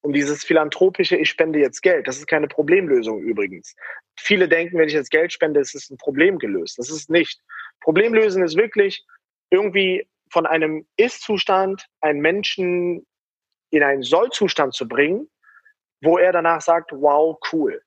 um 0.00 0.12
dieses 0.12 0.42
philanthropische, 0.42 1.16
ich 1.16 1.30
spende 1.30 1.60
jetzt 1.60 1.82
Geld. 1.82 2.08
Das 2.08 2.16
ist 2.16 2.26
keine 2.26 2.48
Problemlösung 2.48 3.20
übrigens. 3.20 3.76
Viele 4.18 4.48
denken, 4.48 4.76
wenn 4.76 4.88
ich 4.88 4.94
jetzt 4.94 5.12
Geld 5.12 5.32
spende, 5.32 5.60
ist 5.60 5.76
es 5.76 5.88
ein 5.88 5.98
Problem 5.98 6.40
gelöst. 6.40 6.76
Das 6.76 6.90
ist 6.90 7.10
nicht. 7.10 7.40
Problemlösen 7.80 8.42
ist 8.42 8.56
wirklich 8.56 9.04
irgendwie 9.50 10.06
von 10.30 10.46
einem 10.46 10.86
Ist-Zustand 10.96 11.86
einen 12.00 12.20
Menschen 12.20 13.06
in 13.70 13.82
einen 13.82 14.02
Soll-Zustand 14.02 14.74
zu 14.74 14.86
bringen, 14.86 15.28
wo 16.02 16.18
er 16.18 16.32
danach 16.32 16.60
sagt, 16.60 16.92
wow, 16.92 17.38
cool. 17.52 17.82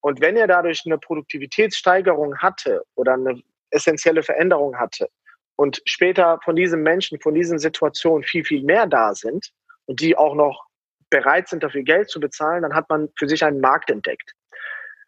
Und 0.00 0.20
wenn 0.20 0.36
er 0.36 0.46
dadurch 0.46 0.82
eine 0.86 0.98
Produktivitätssteigerung 0.98 2.38
hatte 2.38 2.84
oder 2.94 3.14
eine 3.14 3.40
essentielle 3.70 4.22
Veränderung 4.22 4.76
hatte 4.76 5.08
und 5.56 5.82
später 5.84 6.38
von 6.44 6.54
diesem 6.54 6.82
Menschen, 6.82 7.20
von 7.20 7.34
diesen 7.34 7.58
Situationen 7.58 8.22
viel, 8.22 8.44
viel 8.44 8.62
mehr 8.62 8.86
da 8.86 9.14
sind 9.14 9.50
und 9.86 10.00
die 10.00 10.16
auch 10.16 10.34
noch 10.34 10.66
bereit 11.10 11.48
sind, 11.48 11.62
dafür 11.62 11.82
Geld 11.82 12.10
zu 12.10 12.20
bezahlen, 12.20 12.62
dann 12.62 12.74
hat 12.74 12.88
man 12.88 13.08
für 13.16 13.28
sich 13.28 13.44
einen 13.44 13.60
Markt 13.60 13.90
entdeckt. 13.90 14.32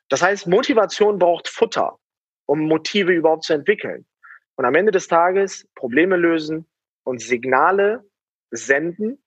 Das 0.08 0.23
heißt, 0.23 0.47
Motivation 0.47 1.18
braucht 1.18 1.49
Futter, 1.49 1.99
um 2.47 2.61
Motive 2.61 3.12
überhaupt 3.12 3.44
zu 3.44 3.52
entwickeln. 3.52 4.06
Und 4.58 4.64
am 4.64 4.74
Ende 4.74 4.90
des 4.90 5.06
Tages 5.06 5.68
Probleme 5.76 6.16
lösen 6.16 6.66
und 7.04 7.22
Signale 7.22 8.04
senden. 8.50 9.22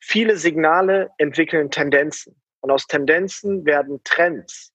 Viele 0.00 0.38
Signale 0.38 1.10
entwickeln 1.18 1.70
Tendenzen. 1.70 2.40
Und 2.60 2.70
aus 2.70 2.86
Tendenzen 2.86 3.66
werden 3.66 4.00
Trends. 4.04 4.72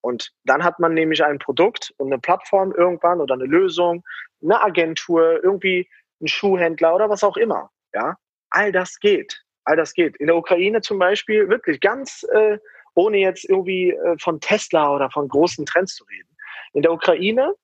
Und 0.00 0.32
dann 0.44 0.62
hat 0.62 0.78
man 0.78 0.94
nämlich 0.94 1.24
ein 1.24 1.40
Produkt 1.40 1.92
und 1.96 2.12
eine 2.12 2.20
Plattform 2.20 2.70
irgendwann 2.70 3.20
oder 3.20 3.34
eine 3.34 3.46
Lösung, 3.46 4.04
eine 4.40 4.62
Agentur, 4.62 5.42
irgendwie 5.42 5.88
ein 6.20 6.28
Schuhhändler 6.28 6.94
oder 6.94 7.10
was 7.10 7.24
auch 7.24 7.36
immer. 7.36 7.72
Ja, 7.92 8.16
all 8.50 8.70
das 8.70 9.00
geht. 9.00 9.42
All 9.64 9.74
das 9.74 9.92
geht. 9.94 10.16
In 10.18 10.28
der 10.28 10.36
Ukraine 10.36 10.82
zum 10.82 11.00
Beispiel 11.00 11.48
wirklich 11.48 11.80
ganz, 11.80 12.24
äh, 12.32 12.58
ohne 12.94 13.18
jetzt 13.18 13.44
irgendwie 13.44 13.90
äh, 13.90 14.16
von 14.20 14.38
Tesla 14.38 14.94
oder 14.94 15.10
von 15.10 15.26
großen 15.26 15.66
Trends 15.66 15.96
zu 15.96 16.04
reden. 16.04 16.28
In 16.74 16.82
der 16.82 16.92
Ukraine, 16.92 17.56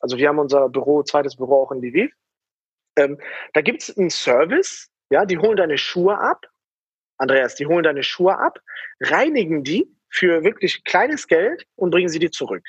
also 0.00 0.16
wir 0.16 0.28
haben 0.28 0.38
unser 0.38 0.68
Büro, 0.68 1.02
zweites 1.02 1.36
Büro 1.36 1.62
auch 1.62 1.72
in 1.72 1.80
Lviv, 1.80 2.12
ähm, 2.96 3.18
da 3.54 3.60
gibt 3.60 3.82
es 3.82 3.96
einen 3.96 4.10
Service, 4.10 4.88
ja, 5.10 5.24
die 5.24 5.38
holen 5.38 5.56
deine 5.56 5.78
Schuhe 5.78 6.18
ab. 6.18 6.46
Andreas, 7.18 7.54
die 7.54 7.66
holen 7.66 7.82
deine 7.82 8.02
Schuhe 8.02 8.38
ab, 8.38 8.58
reinigen 9.00 9.62
die 9.62 9.86
für 10.08 10.42
wirklich 10.42 10.84
kleines 10.84 11.26
Geld 11.26 11.66
und 11.76 11.90
bringen 11.90 12.08
sie 12.08 12.18
dir 12.18 12.30
zurück. 12.30 12.64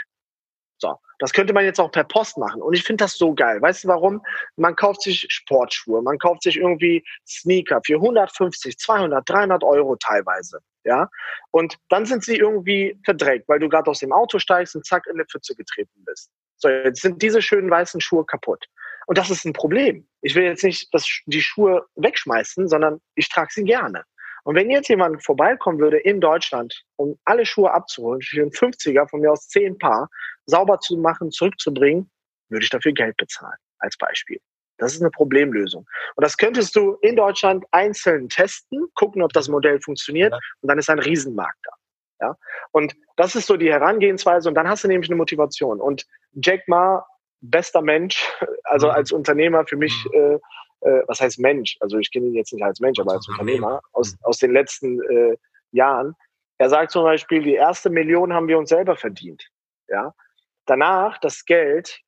So, 0.78 0.96
das 1.20 1.32
könnte 1.32 1.54
man 1.54 1.64
jetzt 1.64 1.80
auch 1.80 1.92
per 1.92 2.04
Post 2.04 2.38
machen. 2.38 2.62
Und 2.62 2.74
ich 2.74 2.84
finde 2.84 3.04
das 3.04 3.18
so 3.18 3.34
geil. 3.36 3.62
Weißt 3.62 3.84
du 3.84 3.88
warum? 3.88 4.22
Man 4.56 4.76
kauft 4.76 5.04
sich 5.04 5.28
Sportschuhe, 5.30 6.02
man 6.02 6.18
kauft 6.18 6.42
sich 6.44 6.58
irgendwie 6.58 7.04
Sneaker 7.28 7.82
für 7.86 7.96
150, 7.96 8.78
200, 8.78 9.28
300 9.30 9.64
Euro 9.64 9.96
teilweise. 9.96 10.60
Ja, 10.84 11.08
und 11.52 11.78
dann 11.90 12.08
sind 12.08 12.24
sie 12.24 12.38
irgendwie 12.38 13.00
verdreckt, 13.06 13.48
weil 13.48 13.60
du 13.60 13.70
gerade 13.70 13.92
aus 13.92 14.00
dem 14.00 14.12
Auto 14.12 14.40
steigst 14.40 14.76
und 14.76 14.84
zack 14.84 15.06
in 15.06 15.14
eine 15.14 15.26
Pfütze 15.26 15.56
getreten 15.56 16.04
bist. 16.06 16.32
So, 16.62 16.70
jetzt 16.70 17.02
sind 17.02 17.22
diese 17.22 17.42
schönen 17.42 17.70
weißen 17.70 18.00
Schuhe 18.02 18.26
kaputt. 18.26 18.66
Und 19.08 19.18
das 19.18 19.30
ist 19.30 19.46
ein 19.46 19.54
Problem. 19.54 20.08
Ich 20.22 20.36
will 20.36 20.44
jetzt 20.44 20.64
nicht 20.64 20.94
das, 20.94 21.08
die 21.26 21.42
Schuhe 21.42 21.86
wegschmeißen, 21.96 22.68
sondern 22.68 23.02
ich 23.16 23.30
trage 23.30 23.50
sie 23.52 23.64
gerne. 23.64 24.04
Und 24.44 24.56
wenn 24.56 24.70
jetzt 24.70 24.88
jemand 24.88 25.24
vorbeikommen 25.24 25.80
würde 25.80 25.98
in 25.98 26.22
Deutschland, 26.22 26.84
um 26.96 27.20
alle 27.26 27.46
Schuhe 27.46 27.72
abzuholen, 27.72 28.22
für 28.22 28.42
einen 28.42 28.52
50er, 28.52 29.08
von 29.10 29.22
mir 29.22 29.32
aus 29.32 29.48
zehn 29.48 29.78
Paar, 29.78 30.10
sauber 30.46 30.80
zu 30.80 30.98
machen, 30.98 31.32
zurückzubringen, 31.32 32.10
würde 32.50 32.64
ich 32.64 32.70
dafür 32.70 32.92
Geld 32.92 33.18
bezahlen, 33.18 33.58
als 33.80 33.98
Beispiel. 33.98 34.40
Das 34.78 34.94
ist 34.94 35.02
eine 35.02 35.12
Problemlösung. 35.12 35.86
Und 36.16 36.24
das 36.24 36.38
könntest 36.38 36.76
du 36.76 36.98
in 37.02 37.16
Deutschland 37.16 37.66
einzeln 37.72 38.30
testen, 38.30 38.88
gucken, 38.96 39.22
ob 39.22 39.32
das 39.34 39.48
Modell 39.48 39.80
funktioniert, 39.80 40.34
und 40.34 40.70
dann 40.70 40.80
ist 40.80 40.90
ein 40.90 41.00
Riesenmarkt 41.00 41.60
da. 41.64 41.72
Ja? 42.22 42.38
Und 42.72 42.96
das 43.18 43.36
ist 43.36 43.48
so 43.48 43.58
die 43.58 43.72
Herangehensweise, 43.72 44.48
und 44.48 44.56
dann 44.56 44.70
hast 44.70 44.84
du 44.84 44.88
nämlich 44.88 45.10
eine 45.10 45.18
Motivation. 45.18 45.82
Und 45.82 46.06
Jack 46.34 46.68
Ma, 46.68 47.06
bester 47.42 47.82
Mensch, 47.82 48.32
also 48.64 48.88
mhm. 48.88 48.94
als 48.94 49.12
Unternehmer 49.12 49.66
für 49.66 49.78
mich 49.78 50.06
mhm. 50.14 50.20
äh, 50.20 50.40
äh, 50.82 51.04
was 51.08 51.22
heißt 51.22 51.40
Mensch? 51.40 51.78
Also 51.80 51.98
ich 51.98 52.12
kenne 52.12 52.28
ihn 52.28 52.36
jetzt 52.36 52.54
nicht 52.54 52.64
als 52.64 52.80
Mensch, 52.80 53.00
aber 53.00 53.14
als 53.14 53.28
Unternehmer 53.28 53.82
aus, 53.94 54.18
aus 54.24 54.38
den 54.38 54.52
letzten 54.52 55.02
äh, 55.10 55.38
Jahren. 55.72 56.16
Er 56.58 56.70
sagt 56.70 56.92
zum 56.92 57.04
Beispiel, 57.04 57.42
die 57.44 57.56
erste 57.56 57.90
Million 57.90 58.34
haben 58.34 58.48
wir 58.48 58.58
uns 58.58 58.70
selber 58.70 58.96
verdient. 58.96 59.48
Ja. 59.88 60.14
Danach, 60.66 61.20
das 61.20 61.46
Geld 61.46 62.02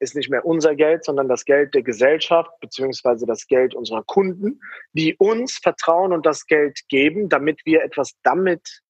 ist 0.00 0.14
nicht 0.14 0.28
mehr 0.28 0.44
unser 0.44 0.74
Geld, 0.74 1.04
sondern 1.04 1.28
das 1.28 1.44
Geld 1.44 1.74
der 1.74 1.82
Gesellschaft 1.82 2.50
beziehungsweise 2.60 3.26
das 3.26 3.46
Geld 3.46 3.74
unserer 3.74 4.02
Kunden, 4.02 4.60
die 4.92 5.16
uns 5.16 5.58
vertrauen 5.62 6.12
und 6.12 6.26
das 6.26 6.46
Geld 6.46 6.80
geben, 6.88 7.28
damit 7.28 7.60
wir 7.64 7.82
etwas 7.82 8.12
damit, 8.22 8.82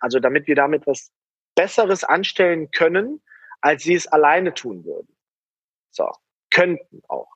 also 0.00 0.18
damit 0.20 0.46
wir 0.46 0.54
damit 0.54 0.86
was 0.86 1.10
Besseres 1.54 2.04
anstellen 2.04 2.70
können, 2.70 3.22
als 3.60 3.82
sie 3.82 3.94
es 3.94 4.06
alleine 4.06 4.54
tun 4.54 4.84
würden. 4.84 5.08
So, 5.90 6.10
könnten 6.50 7.02
auch. 7.08 7.32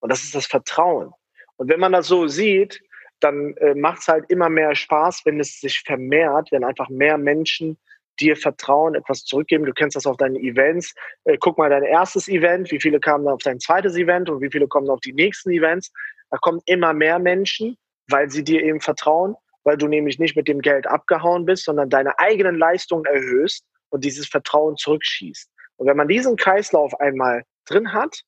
Und 0.00 0.10
das 0.10 0.24
ist 0.24 0.34
das 0.34 0.46
Vertrauen. 0.46 1.12
Und 1.56 1.68
wenn 1.68 1.80
man 1.80 1.92
das 1.92 2.06
so 2.06 2.26
sieht, 2.26 2.80
dann 3.20 3.54
äh, 3.58 3.74
macht 3.74 4.00
es 4.00 4.08
halt 4.08 4.24
immer 4.30 4.48
mehr 4.48 4.74
Spaß, 4.74 5.22
wenn 5.26 5.38
es 5.38 5.60
sich 5.60 5.80
vermehrt, 5.80 6.50
wenn 6.52 6.64
einfach 6.64 6.88
mehr 6.88 7.18
Menschen 7.18 7.78
dir 8.18 8.36
vertrauen, 8.36 8.94
etwas 8.94 9.24
zurückgeben. 9.24 9.66
Du 9.66 9.72
kennst 9.72 9.96
das 9.96 10.06
auf 10.06 10.16
deinen 10.16 10.36
Events. 10.36 10.94
Äh, 11.24 11.36
guck 11.38 11.58
mal 11.58 11.70
dein 11.70 11.82
erstes 11.82 12.28
Event, 12.28 12.70
wie 12.70 12.80
viele 12.80 12.98
kamen 13.00 13.28
auf 13.28 13.42
dein 13.42 13.60
zweites 13.60 13.96
Event 13.96 14.30
und 14.30 14.40
wie 14.40 14.50
viele 14.50 14.68
kommen 14.68 14.88
auf 14.88 15.00
die 15.00 15.12
nächsten 15.12 15.50
Events. 15.50 15.92
Da 16.30 16.38
kommen 16.38 16.60
immer 16.66 16.92
mehr 16.92 17.18
Menschen, 17.18 17.76
weil 18.08 18.30
sie 18.30 18.44
dir 18.44 18.62
eben 18.62 18.80
vertrauen, 18.80 19.34
weil 19.64 19.76
du 19.76 19.88
nämlich 19.88 20.18
nicht 20.18 20.36
mit 20.36 20.48
dem 20.48 20.60
Geld 20.60 20.86
abgehauen 20.86 21.44
bist, 21.44 21.64
sondern 21.64 21.90
deine 21.90 22.18
eigenen 22.18 22.56
Leistungen 22.56 23.04
erhöhst 23.04 23.64
und 23.90 24.04
dieses 24.04 24.26
Vertrauen 24.26 24.76
zurückschießt. 24.76 25.50
Und 25.76 25.86
wenn 25.86 25.96
man 25.96 26.08
diesen 26.08 26.36
Kreislauf 26.36 26.98
einmal 27.00 27.44
drin 27.66 27.92
hat, 27.92 28.22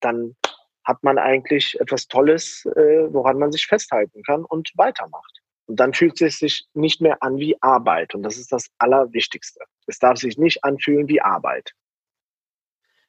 dann 0.00 0.36
hat 0.84 1.02
man 1.02 1.18
eigentlich 1.18 1.78
etwas 1.80 2.06
Tolles, 2.06 2.64
äh, 2.76 3.12
woran 3.12 3.38
man 3.38 3.52
sich 3.52 3.66
festhalten 3.66 4.22
kann 4.22 4.44
und 4.44 4.70
weitermacht. 4.76 5.40
Und 5.66 5.80
dann 5.80 5.92
fühlt 5.94 6.20
es 6.22 6.38
sich 6.38 6.66
nicht 6.74 7.00
mehr 7.00 7.22
an 7.22 7.38
wie 7.38 7.60
Arbeit. 7.60 8.14
Und 8.14 8.22
das 8.22 8.36
ist 8.36 8.52
das 8.52 8.68
Allerwichtigste. 8.78 9.60
Es 9.86 9.98
darf 9.98 10.18
sich 10.18 10.38
nicht 10.38 10.62
anfühlen 10.62 11.08
wie 11.08 11.20
Arbeit. 11.20 11.72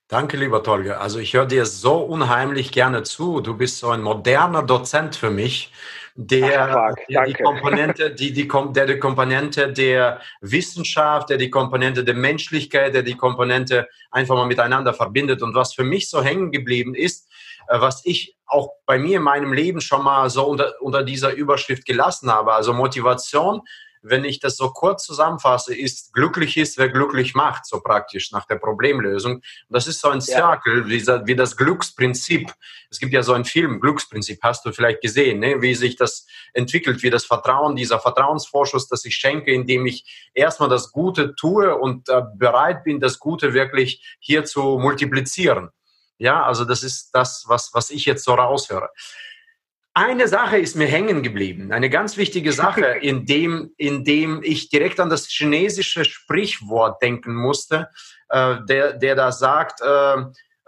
Danke, 0.09 0.37
lieber 0.37 0.63
Tolga. 0.63 0.99
Also 0.99 1.19
ich 1.19 1.33
höre 1.33 1.45
dir 1.45 1.65
so 1.65 1.97
unheimlich 1.97 2.71
gerne 2.71 3.03
zu. 3.03 3.41
Du 3.41 3.57
bist 3.57 3.79
so 3.79 3.89
ein 3.89 4.01
moderner 4.01 4.63
Dozent 4.63 5.17
für 5.17 5.29
mich, 5.29 5.73
der, 6.15 6.77
Ach, 6.77 6.95
der 7.09 7.25
die 7.25 7.33
Komponente, 7.33 8.11
die, 8.15 8.31
die, 8.31 8.47
der 8.47 8.85
die 8.85 8.99
Komponente 8.99 9.73
der 9.73 10.21
Wissenschaft, 10.39 11.29
der 11.29 11.37
die 11.37 11.49
Komponente 11.49 12.05
der 12.05 12.15
Menschlichkeit, 12.15 12.93
der 12.93 13.03
die 13.03 13.17
Komponente 13.17 13.89
einfach 14.09 14.35
mal 14.35 14.47
miteinander 14.47 14.93
verbindet. 14.93 15.41
Und 15.41 15.55
was 15.55 15.73
für 15.73 15.83
mich 15.83 16.09
so 16.09 16.23
hängen 16.23 16.53
geblieben 16.53 16.95
ist, 16.95 17.27
äh, 17.67 17.81
was 17.81 18.05
ich 18.05 18.37
auch 18.45 18.69
bei 18.85 18.97
mir 18.97 19.17
in 19.17 19.23
meinem 19.23 19.51
Leben 19.51 19.81
schon 19.81 20.05
mal 20.05 20.29
so 20.29 20.45
unter, 20.47 20.73
unter 20.79 21.03
dieser 21.03 21.33
Überschrift 21.33 21.85
gelassen 21.85 22.31
habe, 22.31 22.53
also 22.53 22.73
Motivation 22.73 23.61
wenn 24.09 24.25
ich 24.25 24.39
das 24.39 24.57
so 24.57 24.69
kurz 24.69 25.03
zusammenfasse, 25.05 25.75
ist 25.75 26.13
glücklich 26.13 26.57
ist, 26.57 26.77
wer 26.77 26.89
glücklich 26.89 27.35
macht, 27.35 27.65
so 27.65 27.81
praktisch 27.81 28.31
nach 28.31 28.45
der 28.45 28.55
Problemlösung. 28.55 29.41
Das 29.69 29.87
ist 29.87 30.01
so 30.01 30.09
ein 30.09 30.21
Circle, 30.21 30.89
ja. 30.91 31.21
wie, 31.21 31.27
wie, 31.27 31.35
das 31.35 31.57
Glücksprinzip. 31.57 32.51
Es 32.89 32.99
gibt 32.99 33.13
ja 33.13 33.23
so 33.23 33.33
einen 33.33 33.45
Film, 33.45 33.79
Glücksprinzip, 33.79 34.39
hast 34.41 34.65
du 34.65 34.71
vielleicht 34.71 35.01
gesehen, 35.01 35.39
ne? 35.39 35.61
wie 35.61 35.75
sich 35.75 35.95
das 35.95 36.25
entwickelt, 36.53 37.03
wie 37.03 37.09
das 37.09 37.25
Vertrauen, 37.25 37.75
dieser 37.75 37.99
Vertrauensvorschuss, 37.99 38.87
das 38.87 39.05
ich 39.05 39.15
schenke, 39.15 39.51
indem 39.51 39.85
ich 39.85 40.29
erstmal 40.33 40.69
das 40.69 40.91
Gute 40.91 41.35
tue 41.35 41.75
und 41.75 42.09
äh, 42.09 42.21
bereit 42.35 42.83
bin, 42.83 42.99
das 42.99 43.19
Gute 43.19 43.53
wirklich 43.53 44.17
hier 44.19 44.45
zu 44.45 44.79
multiplizieren. 44.79 45.69
Ja, 46.17 46.43
also 46.43 46.65
das 46.65 46.83
ist 46.83 47.11
das, 47.11 47.45
was, 47.47 47.71
was 47.73 47.89
ich 47.89 48.05
jetzt 48.05 48.23
so 48.23 48.33
raushöre. 48.33 48.89
Eine 49.99 50.27
Sache 50.27 50.59
ist 50.59 50.75
mir 50.75 50.85
hängen 50.85 51.23
geblieben, 51.23 51.71
eine 51.71 51.89
ganz 51.89 52.17
wichtige 52.17 52.53
Sache, 52.53 52.85
in 52.85 53.25
dem, 53.25 53.71
in 53.77 54.03
dem 54.03 54.43
ich 54.43 54.69
direkt 54.69 54.99
an 54.99 55.09
das 55.09 55.25
chinesische 55.25 56.05
Sprichwort 56.05 57.01
denken 57.01 57.33
musste, 57.33 57.89
äh, 58.29 58.57
der, 58.69 58.93
der 58.93 59.15
da 59.15 59.31
sagt, 59.31 59.81
äh, 59.81 60.17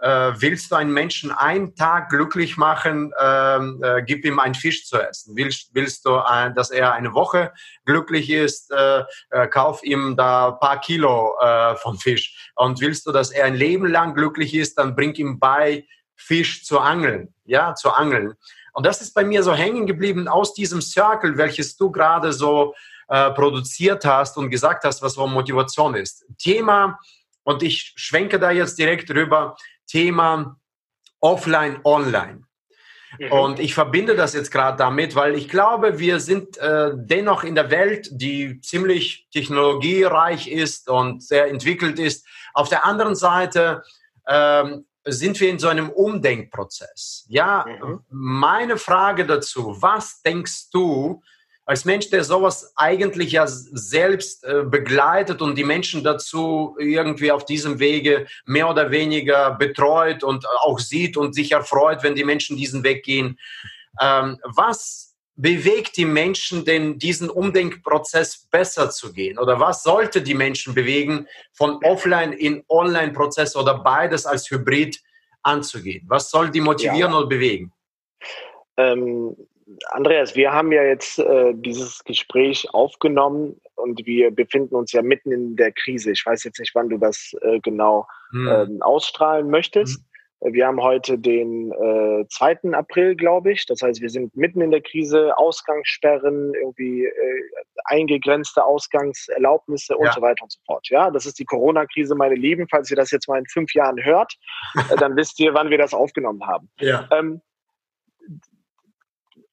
äh, 0.00 0.32
willst 0.40 0.72
du 0.72 0.74
einen 0.74 0.92
Menschen 0.92 1.30
einen 1.30 1.76
Tag 1.76 2.08
glücklich 2.08 2.56
machen, 2.56 3.12
ähm, 3.20 3.80
äh, 3.84 4.02
gib 4.02 4.24
ihm 4.24 4.40
einen 4.40 4.56
Fisch 4.56 4.84
zu 4.86 4.98
essen. 4.98 5.36
Willst, 5.36 5.70
willst 5.74 6.04
du, 6.06 6.16
äh, 6.16 6.52
dass 6.52 6.72
er 6.72 6.92
eine 6.94 7.14
Woche 7.14 7.52
glücklich 7.84 8.30
ist, 8.30 8.72
äh, 8.72 9.04
äh, 9.30 9.46
kauf 9.46 9.84
ihm 9.84 10.16
da 10.16 10.50
paar 10.50 10.80
Kilo 10.80 11.36
äh, 11.40 11.76
vom 11.76 11.98
Fisch. 11.98 12.50
Und 12.56 12.80
willst 12.80 13.06
du, 13.06 13.12
dass 13.12 13.30
er 13.30 13.44
ein 13.44 13.54
Leben 13.54 13.86
lang 13.86 14.14
glücklich 14.14 14.56
ist, 14.56 14.76
dann 14.76 14.96
bring 14.96 15.14
ihm 15.14 15.38
bei, 15.38 15.84
Fisch 16.20 16.64
zu 16.64 16.80
angeln, 16.80 17.32
ja, 17.44 17.74
zu 17.74 17.90
angeln. 17.90 18.34
Und 18.72 18.86
das 18.86 19.00
ist 19.00 19.14
bei 19.14 19.24
mir 19.24 19.42
so 19.42 19.54
hängen 19.54 19.86
geblieben 19.86 20.28
aus 20.28 20.54
diesem 20.54 20.80
Circle, 20.80 21.36
welches 21.36 21.76
du 21.76 21.90
gerade 21.90 22.32
so 22.32 22.74
äh, 23.08 23.30
produziert 23.32 24.04
hast 24.04 24.36
und 24.36 24.50
gesagt 24.50 24.84
hast, 24.84 25.02
was 25.02 25.14
so 25.14 25.26
Motivation 25.26 25.94
ist. 25.94 26.24
Thema, 26.38 26.98
und 27.42 27.62
ich 27.62 27.92
schwenke 27.96 28.38
da 28.38 28.50
jetzt 28.50 28.78
direkt 28.78 29.10
rüber, 29.10 29.56
Thema 29.86 30.56
Offline, 31.20 31.80
Online. 31.84 32.44
Mhm. 33.18 33.32
Und 33.32 33.58
ich 33.58 33.74
verbinde 33.74 34.14
das 34.14 34.34
jetzt 34.34 34.50
gerade 34.50 34.76
damit, 34.76 35.16
weil 35.16 35.34
ich 35.34 35.48
glaube, 35.48 35.98
wir 35.98 36.20
sind 36.20 36.58
äh, 36.58 36.92
dennoch 36.94 37.42
in 37.44 37.54
der 37.54 37.70
Welt, 37.70 38.08
die 38.12 38.60
ziemlich 38.60 39.26
technologiereich 39.32 40.48
ist 40.48 40.88
und 40.88 41.22
sehr 41.22 41.48
entwickelt 41.48 41.98
ist. 41.98 42.26
Auf 42.54 42.68
der 42.68 42.84
anderen 42.84 43.16
Seite 43.16 43.82
ähm, 44.28 44.86
sind 45.04 45.40
wir 45.40 45.50
in 45.50 45.58
so 45.58 45.68
einem 45.68 45.90
Umdenkprozess. 45.90 47.24
Ja, 47.28 47.64
mhm. 47.66 48.00
meine 48.10 48.76
Frage 48.76 49.26
dazu, 49.26 49.76
was 49.80 50.22
denkst 50.22 50.70
du 50.70 51.22
als 51.70 51.84
Mensch, 51.84 52.10
der 52.10 52.24
sowas 52.24 52.72
eigentlich 52.74 53.30
ja 53.32 53.44
selbst 53.46 54.42
äh, 54.44 54.64
begleitet 54.64 55.40
und 55.40 55.56
die 55.56 55.64
Menschen 55.64 56.02
dazu 56.02 56.74
irgendwie 56.80 57.30
auf 57.30 57.44
diesem 57.44 57.78
Wege 57.78 58.26
mehr 58.44 58.68
oder 58.68 58.90
weniger 58.90 59.52
betreut 59.52 60.24
und 60.24 60.48
auch 60.62 60.80
sieht 60.80 61.16
und 61.16 61.32
sich 61.32 61.52
erfreut, 61.52 62.02
wenn 62.02 62.16
die 62.16 62.24
Menschen 62.24 62.56
diesen 62.56 62.82
Weg 62.82 63.04
gehen. 63.04 63.38
Ähm, 64.00 64.38
was 64.42 65.09
bewegt 65.40 65.96
die 65.96 66.04
Menschen 66.04 66.64
denn, 66.64 66.98
diesen 66.98 67.30
Umdenkprozess 67.30 68.48
besser 68.50 68.90
zu 68.90 69.12
gehen? 69.12 69.38
Oder 69.38 69.58
was 69.58 69.82
sollte 69.82 70.22
die 70.22 70.34
Menschen 70.34 70.74
bewegen, 70.74 71.26
von 71.52 71.82
Offline 71.84 72.32
in 72.32 72.62
Online-Prozess 72.68 73.56
oder 73.56 73.78
beides 73.78 74.26
als 74.26 74.50
Hybrid 74.50 75.00
anzugehen? 75.42 76.04
Was 76.08 76.30
soll 76.30 76.50
die 76.50 76.60
motivieren 76.60 77.12
ja. 77.12 77.18
oder 77.18 77.26
bewegen? 77.26 77.72
Ähm, 78.76 79.36
Andreas, 79.92 80.34
wir 80.36 80.52
haben 80.52 80.72
ja 80.72 80.82
jetzt 80.82 81.18
äh, 81.18 81.52
dieses 81.54 82.04
Gespräch 82.04 82.68
aufgenommen 82.74 83.60
und 83.76 84.04
wir 84.04 84.30
befinden 84.30 84.74
uns 84.74 84.92
ja 84.92 85.00
mitten 85.00 85.32
in 85.32 85.56
der 85.56 85.72
Krise. 85.72 86.10
Ich 86.10 86.26
weiß 86.26 86.44
jetzt 86.44 86.58
nicht, 86.58 86.74
wann 86.74 86.88
du 86.88 86.98
das 86.98 87.34
äh, 87.42 87.60
genau 87.60 88.06
hm. 88.32 88.48
ähm, 88.48 88.82
ausstrahlen 88.82 89.48
möchtest. 89.48 89.96
Hm. 89.96 90.04
Wir 90.42 90.66
haben 90.66 90.82
heute 90.82 91.18
den 91.18 91.70
äh, 91.70 92.26
2. 92.28 92.72
April, 92.72 93.14
glaube 93.14 93.52
ich. 93.52 93.66
Das 93.66 93.82
heißt, 93.82 94.00
wir 94.00 94.08
sind 94.08 94.34
mitten 94.34 94.62
in 94.62 94.70
der 94.70 94.80
Krise, 94.80 95.36
Ausgangssperren, 95.36 96.54
irgendwie 96.54 97.04
äh, 97.04 97.42
eingegrenzte 97.84 98.64
Ausgangserlaubnisse 98.64 99.96
und 99.96 100.06
ja. 100.06 100.12
so 100.12 100.22
weiter 100.22 100.42
und 100.42 100.52
so 100.52 100.58
fort. 100.64 100.88
Ja, 100.88 101.10
das 101.10 101.26
ist 101.26 101.38
die 101.38 101.44
Corona-Krise, 101.44 102.14
meine 102.14 102.36
Lieben. 102.36 102.66
Falls 102.68 102.90
ihr 102.90 102.96
das 102.96 103.10
jetzt 103.10 103.28
mal 103.28 103.38
in 103.38 103.46
fünf 103.46 103.74
Jahren 103.74 104.02
hört, 104.02 104.32
äh, 104.74 104.96
dann 104.96 105.14
wisst 105.14 105.38
ihr, 105.40 105.52
wann 105.52 105.68
wir 105.68 105.78
das 105.78 105.94
aufgenommen 105.94 106.46
haben. 106.46 106.70
Ja. 106.80 107.06
Ähm, 107.12 107.42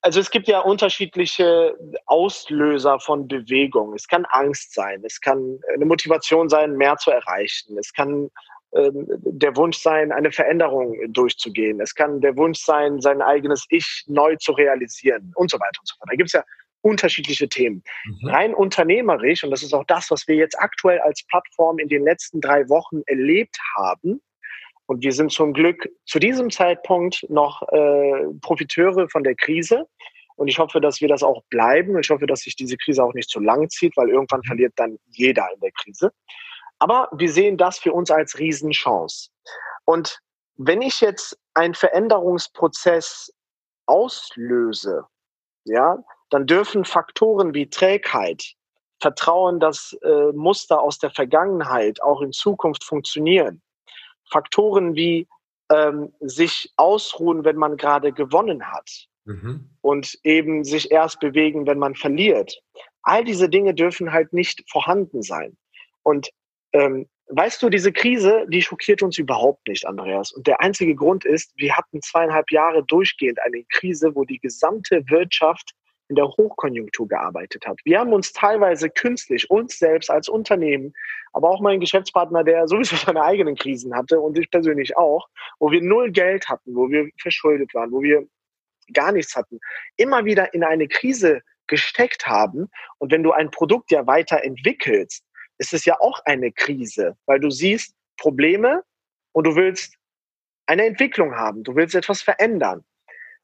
also 0.02 0.22
es 0.22 0.32
gibt 0.32 0.48
ja 0.48 0.60
unterschiedliche 0.62 1.76
Auslöser 2.06 3.00
von 3.00 3.28
Bewegung. 3.28 3.94
Es 3.94 4.08
kann 4.08 4.26
Angst 4.26 4.74
sein, 4.74 5.04
es 5.04 5.20
kann 5.20 5.60
eine 5.74 5.86
Motivation 5.86 6.48
sein, 6.48 6.78
mehr 6.78 6.96
zu 6.96 7.12
erreichen. 7.12 7.78
Es 7.78 7.92
kann 7.92 8.30
der 8.74 9.56
Wunsch 9.56 9.78
sein, 9.78 10.12
eine 10.12 10.32
Veränderung 10.32 10.96
durchzugehen. 11.12 11.80
Es 11.80 11.96
kann 11.96 12.22
der 12.22 12.36
Wunsch 12.36 12.60
sein, 12.60 13.00
sein 13.02 13.22
eigenes 13.22 13.66
Ich 13.70 14.04
neu 14.08 14.36
zu 14.36 14.52
realisieren 14.52 15.32
und 15.36 15.50
so 15.50 15.58
weiter 15.58 15.80
und 15.80 15.88
so 15.88 15.96
fort. 15.98 16.10
Da 16.12 16.16
gibt 16.16 16.28
es 16.28 16.34
ja 16.34 16.44
unterschiedliche 16.82 17.50
Themen. 17.50 17.84
Mhm. 18.06 18.30
Rein 18.30 18.54
unternehmerisch, 18.54 19.44
und 19.44 19.52
das 19.52 19.64
ist 19.64 19.74
auch 19.74 19.86
das, 19.86 20.12
was 20.12 20.28
wir 20.28 20.36
jetzt 20.36 20.60
aktuell 20.60 21.00
als 21.00 21.26
Plattform 21.28 21.80
in 21.80 21.88
den 21.88 22.04
letzten 22.04 22.42
drei 22.42 22.68
Wochen 22.70 23.02
erlebt 23.08 23.58
haben, 23.78 24.22
und 24.88 25.04
wir 25.04 25.12
sind 25.12 25.32
zum 25.32 25.54
Glück 25.54 25.90
zu 26.06 26.18
diesem 26.18 26.50
Zeitpunkt 26.50 27.26
noch 27.30 27.62
äh, 27.74 28.24
Profiteure 28.42 29.10
von 29.10 29.24
der 29.24 29.36
Krise. 29.36 29.86
Und 30.38 30.48
ich 30.48 30.60
hoffe, 30.60 30.80
dass 30.80 31.02
wir 31.02 31.10
das 31.10 31.24
auch 31.24 31.44
bleiben. 31.50 32.00
Ich 32.00 32.10
hoffe, 32.10 32.26
dass 32.26 32.42
sich 32.42 32.56
diese 32.56 32.78
Krise 32.78 33.04
auch 33.04 33.14
nicht 33.14 33.30
zu 33.30 33.42
lang 33.42 33.70
zieht, 33.70 33.98
weil 33.98 34.10
irgendwann 34.10 34.40
mhm. 34.40 34.48
verliert 34.48 34.74
dann 34.78 34.98
jeder 35.08 35.46
in 35.54 35.60
der 35.60 35.72
Krise. 35.72 36.12
Aber 36.80 37.10
wir 37.12 37.32
sehen 37.32 37.58
das 37.58 37.80
für 37.80 37.94
uns 37.94 38.12
als 38.12 38.38
Riesenchance. 38.38 39.30
Und 39.86 40.20
wenn 40.56 40.82
ich 40.82 41.02
jetzt 41.02 41.38
einen 41.54 41.74
Veränderungsprozess 41.74 43.34
auslöse, 43.86 45.06
ja, 45.64 46.04
dann 46.30 46.46
dürfen 46.46 46.86
Faktoren 46.86 47.54
wie 47.54 47.70
Trägheit, 47.70 48.54
Vertrauen, 49.00 49.60
dass 49.60 49.98
äh, 50.02 50.32
Muster 50.34 50.82
aus 50.82 50.98
der 50.98 51.12
Vergangenheit 51.12 52.02
auch 52.02 52.22
in 52.22 52.32
Zukunft 52.32 52.84
funktionieren, 52.84 53.62
Faktoren 54.30 54.96
wie 54.96 55.28
ähm, 55.70 56.14
sich 56.20 56.74
ausruhen, 56.78 57.44
wenn 57.44 57.58
man 57.58 57.78
gerade 57.78 58.12
gewonnen 58.12 58.72
hat 58.72 59.08
mhm. 59.26 59.70
und 59.82 60.18
eben 60.24 60.64
sich 60.64 60.92
erst 60.92 61.20
bewegen, 61.20 61.68
wenn 61.68 61.80
man 61.80 61.96
verliert. 61.96 62.60
All 63.04 63.24
diese 63.24 63.50
Dinge 63.50 63.74
dürfen 63.74 64.12
halt 64.12 64.34
nicht 64.34 64.64
vorhanden 64.70 65.22
sein. 65.22 65.58
Und 66.04 66.30
ähm, 66.74 67.08
weißt 67.28 67.62
du, 67.62 67.70
diese 67.70 67.92
Krise, 67.92 68.46
die 68.50 68.62
schockiert 68.62 69.02
uns 69.02 69.18
überhaupt 69.18 69.68
nicht, 69.68 69.86
Andreas. 69.86 70.32
Und 70.32 70.48
der 70.48 70.62
einzige 70.62 70.96
Grund 70.96 71.26
ist, 71.26 71.52
wir 71.58 71.76
hatten 71.76 72.02
zweieinhalb 72.02 72.52
Jahre 72.52 72.84
durchgehend 72.84 73.40
eine 73.42 73.64
Krise, 73.70 74.16
wo 74.16 74.24
die 74.24 74.40
gesamte 74.40 75.04
Wirtschaft 75.10 75.74
in 76.10 76.16
der 76.16 76.28
Hochkonjunktur 76.28 77.08
gearbeitet 77.08 77.66
hat. 77.68 77.80
Wir 77.84 78.00
haben 78.00 78.14
uns 78.14 78.32
teilweise 78.32 78.90
künstlich, 78.90 79.50
uns 79.50 79.78
selbst 79.78 80.10
als 80.10 80.30
Unternehmen, 80.30 80.94
aber 81.34 81.50
auch 81.50 81.60
mein 81.60 81.80
Geschäftspartner, 81.80 82.44
der 82.44 82.68
sowieso 82.68 82.96
seine 83.06 83.24
eigenen 83.24 83.56
Krisen 83.56 83.94
hatte 83.94 84.20
und 84.20 84.38
ich 84.38 84.50
persönlich 84.50 84.96
auch, 84.96 85.28
wo 85.60 85.72
wir 85.72 85.82
null 85.82 86.12
Geld 86.12 86.48
hatten, 86.48 86.76
wo 86.76 86.90
wir 86.90 87.10
verschuldet 87.22 87.74
waren, 87.74 87.92
wo 87.92 88.02
wir 88.02 88.26
gar 88.94 89.12
nichts 89.12 89.36
hatten, 89.36 89.60
immer 89.98 90.24
wieder 90.24 90.54
in 90.54 90.64
eine 90.64 90.88
Krise 90.88 91.42
gesteckt 91.68 92.26
haben. 92.26 92.70
Und 93.00 93.12
wenn 93.12 93.24
du 93.24 93.34
ein 93.34 93.52
Produkt 93.52 93.92
ja 93.92 94.08
weiterentwickelst, 94.08 95.26
ist 95.58 95.74
es 95.74 95.86
ja 95.86 96.00
auch 96.00 96.20
eine 96.26 96.52
Krise, 96.52 97.18
weil 97.26 97.40
du 97.40 97.50
siehst 97.50 97.96
Probleme 98.18 98.84
und 99.32 99.46
du 99.46 99.56
willst 99.56 99.96
eine 100.66 100.86
Entwicklung 100.86 101.36
haben, 101.36 101.64
du 101.64 101.76
willst 101.76 101.96
etwas 101.96 102.22
verändern. 102.22 102.84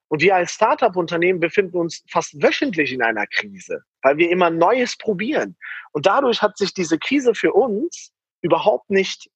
Und 0.10 0.22
wir 0.22 0.36
als 0.36 0.52
Startup-Unternehmen 0.52 1.40
befinden 1.40 1.78
uns 1.78 2.04
fast 2.08 2.40
wöchentlich 2.42 2.94
in 2.94 3.02
einer 3.02 3.26
Krise, 3.26 3.82
weil 4.04 4.18
wir 4.18 4.30
immer 4.30 4.52
Neues 4.52 4.96
probieren. 4.96 5.56
Und 5.92 6.06
dadurch 6.06 6.42
hat 6.42 6.58
sich 6.58 6.74
diese 6.74 7.00
Krise 7.00 7.34
für 7.34 7.54
uns 7.54 8.12
überhaupt 8.42 8.90
nicht 8.90 9.30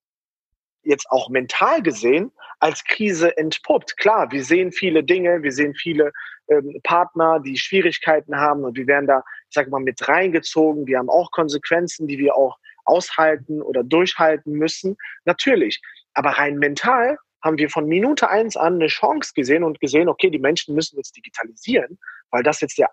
jetzt 0.84 1.10
auch 1.10 1.30
mental 1.30 1.82
gesehen 1.82 2.32
als 2.60 2.84
Krise 2.84 3.36
entpuppt. 3.38 3.98
Klar, 3.98 4.32
wir 4.32 4.44
sehen 4.44 4.72
viele 4.72 5.04
Dinge, 5.04 5.44
wir 5.44 5.52
sehen 5.52 5.76
viele 5.76 6.12
ähm, 6.50 6.80
Partner, 6.84 7.40
die 7.40 7.58
Schwierigkeiten 7.58 8.36
haben 8.36 8.64
und 8.64 8.78
wir 8.78 8.88
werden 8.88 9.08
da, 9.08 9.24
ich 9.50 9.54
sage 9.54 9.70
mal, 9.70 9.80
mit 9.80 10.08
reingezogen. 10.08 10.88
Wir 10.88 10.98
haben 11.00 11.10
auch 11.10 11.32
Konsequenzen, 11.32 12.08
die 12.08 12.18
wir 12.18 12.36
auch 12.36 12.58
aushalten 12.86 13.62
oder 13.62 13.84
durchhalten 13.84 14.54
müssen. 14.54 14.98
Natürlich. 15.26 15.82
Aber 16.14 16.32
rein 16.32 16.58
mental 16.58 17.18
haben 17.44 17.58
wir 17.58 17.70
von 17.70 17.88
Minute 17.88 18.30
eins 18.30 18.58
an 18.58 18.76
eine 18.76 18.88
Chance 18.88 19.32
gesehen 19.36 19.64
und 19.64 19.80
gesehen, 19.80 20.10
okay, 20.10 20.30
die 20.30 20.40
Menschen 20.40 20.76
müssen 20.76 20.98
jetzt 20.98 21.16
digitalisieren, 21.16 22.00
weil 22.32 22.44
das 22.44 22.62
jetzt 22.62 22.78
der 22.78 22.90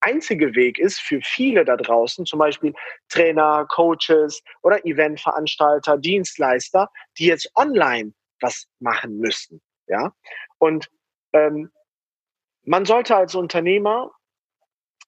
einzige 0.00 0.54
Weg 0.54 0.78
ist 0.78 1.00
für 1.00 1.20
viele 1.22 1.64
da 1.64 1.76
draußen, 1.76 2.26
zum 2.26 2.38
Beispiel 2.38 2.74
Trainer, 3.08 3.66
Coaches 3.68 4.42
oder 4.62 4.84
Eventveranstalter, 4.84 5.96
Dienstleister, 5.98 6.90
die 7.18 7.26
jetzt 7.26 7.50
online 7.54 8.12
was 8.40 8.66
machen 8.80 9.18
müssen. 9.18 9.62
Ja, 9.88 10.12
und 10.58 10.88
ähm, 11.32 11.70
man 12.64 12.84
sollte 12.84 13.16
als 13.16 13.34
Unternehmer 13.34 14.10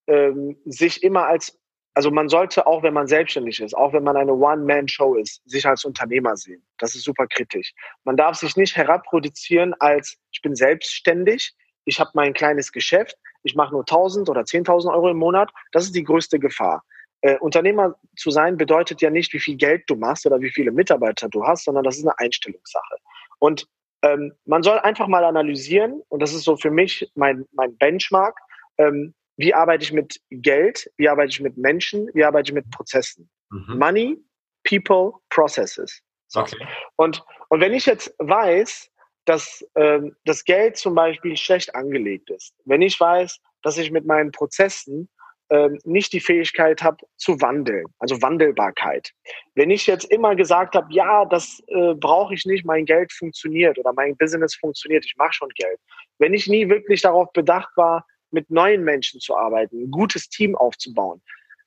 ähm, 0.08 0.56
sich 0.64 1.02
immer 1.02 1.26
als, 1.26 1.58
also 1.94 2.10
man 2.10 2.28
sollte 2.28 2.66
auch, 2.66 2.82
wenn 2.82 2.94
man 2.94 3.06
selbstständig 3.06 3.60
ist, 3.60 3.74
auch 3.74 3.92
wenn 3.92 4.04
man 4.04 4.16
eine 4.16 4.34
One-Man-Show 4.34 5.14
ist, 5.14 5.42
sich 5.44 5.66
als 5.66 5.84
Unternehmer 5.84 6.36
sehen. 6.36 6.64
Das 6.78 6.94
ist 6.94 7.04
super 7.04 7.26
kritisch. 7.26 7.72
Man 8.04 8.16
darf 8.16 8.36
sich 8.36 8.56
nicht 8.56 8.76
herabproduzieren 8.76 9.74
als, 9.78 10.16
ich 10.32 10.42
bin 10.42 10.54
selbstständig, 10.54 11.54
ich 11.84 12.00
habe 12.00 12.10
mein 12.14 12.34
kleines 12.34 12.72
Geschäft, 12.72 13.16
ich 13.42 13.54
mache 13.54 13.72
nur 13.72 13.82
1000 13.82 14.28
oder 14.28 14.42
10.000 14.42 14.92
Euro 14.92 15.10
im 15.10 15.16
Monat. 15.16 15.50
Das 15.72 15.84
ist 15.84 15.94
die 15.94 16.04
größte 16.04 16.38
Gefahr. 16.38 16.82
Äh, 17.20 17.38
Unternehmer 17.38 17.96
zu 18.16 18.30
sein 18.30 18.56
bedeutet 18.56 19.00
ja 19.00 19.10
nicht, 19.10 19.32
wie 19.32 19.40
viel 19.40 19.56
Geld 19.56 19.84
du 19.86 19.96
machst 19.96 20.26
oder 20.26 20.40
wie 20.40 20.50
viele 20.50 20.70
Mitarbeiter 20.70 21.28
du 21.28 21.44
hast, 21.44 21.64
sondern 21.64 21.84
das 21.84 21.96
ist 21.96 22.04
eine 22.04 22.18
Einstellungssache. 22.18 22.96
Und 23.38 23.66
ähm, 24.02 24.32
man 24.44 24.62
soll 24.62 24.78
einfach 24.78 25.08
mal 25.08 25.24
analysieren, 25.24 26.02
und 26.08 26.22
das 26.22 26.32
ist 26.32 26.44
so 26.44 26.56
für 26.56 26.70
mich 26.70 27.10
mein, 27.14 27.46
mein 27.52 27.76
Benchmark, 27.76 28.38
ähm, 28.78 29.14
wie 29.38 29.54
arbeite 29.54 29.84
ich 29.84 29.92
mit 29.92 30.20
Geld, 30.30 30.90
wie 30.96 31.08
arbeite 31.08 31.30
ich 31.30 31.40
mit 31.40 31.56
Menschen, 31.56 32.10
wie 32.12 32.24
arbeite 32.24 32.50
ich 32.50 32.54
mit 32.54 32.70
Prozessen. 32.70 33.30
Mhm. 33.50 33.78
Money, 33.78 34.18
People, 34.64 35.12
Processes. 35.30 36.02
So. 36.26 36.40
Okay. 36.40 36.66
Und, 36.96 37.24
und 37.48 37.60
wenn 37.60 37.72
ich 37.72 37.86
jetzt 37.86 38.14
weiß, 38.18 38.90
dass 39.24 39.64
ähm, 39.76 40.16
das 40.24 40.44
Geld 40.44 40.76
zum 40.76 40.94
Beispiel 40.94 41.36
schlecht 41.36 41.74
angelegt 41.74 42.30
ist, 42.30 42.52
wenn 42.64 42.82
ich 42.82 42.98
weiß, 42.98 43.40
dass 43.62 43.78
ich 43.78 43.90
mit 43.90 44.06
meinen 44.06 44.32
Prozessen 44.32 45.08
ähm, 45.50 45.78
nicht 45.84 46.12
die 46.12 46.20
Fähigkeit 46.20 46.82
habe 46.82 47.06
zu 47.16 47.40
wandeln, 47.40 47.86
also 48.00 48.20
Wandelbarkeit. 48.20 49.12
Wenn 49.54 49.70
ich 49.70 49.86
jetzt 49.86 50.04
immer 50.10 50.34
gesagt 50.34 50.74
habe, 50.74 50.88
ja, 50.90 51.24
das 51.24 51.62
äh, 51.68 51.94
brauche 51.94 52.34
ich 52.34 52.44
nicht, 52.44 52.66
mein 52.66 52.84
Geld 52.84 53.12
funktioniert 53.12 53.78
oder 53.78 53.92
mein 53.94 54.16
Business 54.16 54.54
funktioniert, 54.56 55.06
ich 55.06 55.16
mache 55.16 55.32
schon 55.32 55.48
Geld. 55.54 55.78
Wenn 56.18 56.34
ich 56.34 56.48
nie 56.48 56.68
wirklich 56.68 57.02
darauf 57.02 57.32
bedacht 57.32 57.70
war, 57.76 58.04
mit 58.30 58.50
neuen 58.50 58.84
Menschen 58.84 59.20
zu 59.20 59.36
arbeiten, 59.36 59.84
ein 59.84 59.90
gutes 59.90 60.28
Team 60.28 60.56
aufzubauen, 60.56 61.22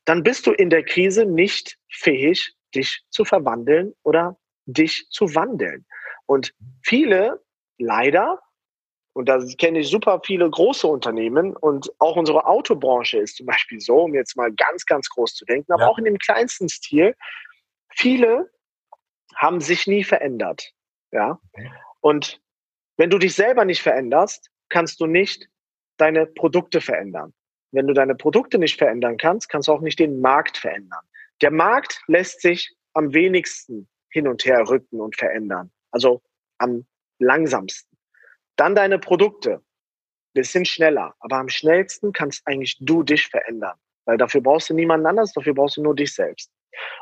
dann 0.05 0.23
bist 0.23 0.47
du 0.47 0.51
in 0.51 0.69
der 0.69 0.83
Krise 0.83 1.25
nicht 1.25 1.77
fähig, 1.89 2.53
dich 2.73 3.03
zu 3.09 3.25
verwandeln 3.25 3.93
oder 4.03 4.37
dich 4.65 5.07
zu 5.09 5.35
wandeln. 5.35 5.85
Und 6.25 6.53
viele 6.81 7.41
leider, 7.77 8.39
und 9.13 9.27
da 9.27 9.43
kenne 9.57 9.79
ich 9.79 9.89
super 9.89 10.21
viele 10.23 10.49
große 10.49 10.87
Unternehmen 10.87 11.55
und 11.55 11.91
auch 11.99 12.15
unsere 12.15 12.45
Autobranche 12.45 13.17
ist 13.17 13.37
zum 13.37 13.45
Beispiel 13.45 13.79
so, 13.79 14.03
um 14.03 14.13
jetzt 14.13 14.37
mal 14.37 14.51
ganz, 14.53 14.85
ganz 14.85 15.09
groß 15.09 15.35
zu 15.35 15.45
denken, 15.45 15.71
aber 15.73 15.83
ja. 15.83 15.87
auch 15.89 15.97
in 15.97 16.05
dem 16.05 16.17
kleinsten 16.17 16.69
Stil, 16.69 17.15
viele 17.89 18.49
haben 19.35 19.59
sich 19.59 19.87
nie 19.87 20.03
verändert. 20.03 20.71
Ja. 21.11 21.39
Und 21.99 22.41
wenn 22.97 23.09
du 23.09 23.17
dich 23.17 23.33
selber 23.33 23.65
nicht 23.65 23.81
veränderst, 23.81 24.49
kannst 24.69 24.99
du 25.01 25.07
nicht 25.07 25.49
deine 26.01 26.25
Produkte 26.25 26.81
verändern. 26.81 27.33
Wenn 27.71 27.87
du 27.87 27.93
deine 27.93 28.15
Produkte 28.15 28.57
nicht 28.57 28.77
verändern 28.77 29.17
kannst, 29.17 29.47
kannst 29.49 29.67
du 29.67 29.71
auch 29.71 29.81
nicht 29.81 29.99
den 29.99 30.19
Markt 30.19 30.57
verändern. 30.57 31.03
Der 31.41 31.51
Markt 31.51 32.01
lässt 32.07 32.41
sich 32.41 32.75
am 32.93 33.13
wenigsten 33.13 33.87
hin 34.09 34.27
und 34.27 34.43
her 34.43 34.67
rücken 34.67 34.99
und 34.99 35.15
verändern. 35.15 35.71
Also 35.91 36.21
am 36.57 36.85
langsamsten. 37.19 37.97
Dann 38.57 38.75
deine 38.75 38.99
Produkte. 38.99 39.61
Bisschen 40.33 40.65
schneller. 40.65 41.13
Aber 41.19 41.37
am 41.37 41.49
schnellsten 41.49 42.11
kannst 42.11 42.45
eigentlich 42.45 42.77
du 42.79 43.03
dich 43.03 43.27
verändern. 43.27 43.77
Weil 44.05 44.17
dafür 44.17 44.41
brauchst 44.41 44.69
du 44.69 44.73
niemanden 44.73 45.05
anders, 45.05 45.33
dafür 45.33 45.53
brauchst 45.53 45.77
du 45.77 45.83
nur 45.83 45.95
dich 45.95 46.13
selbst. 46.13 46.51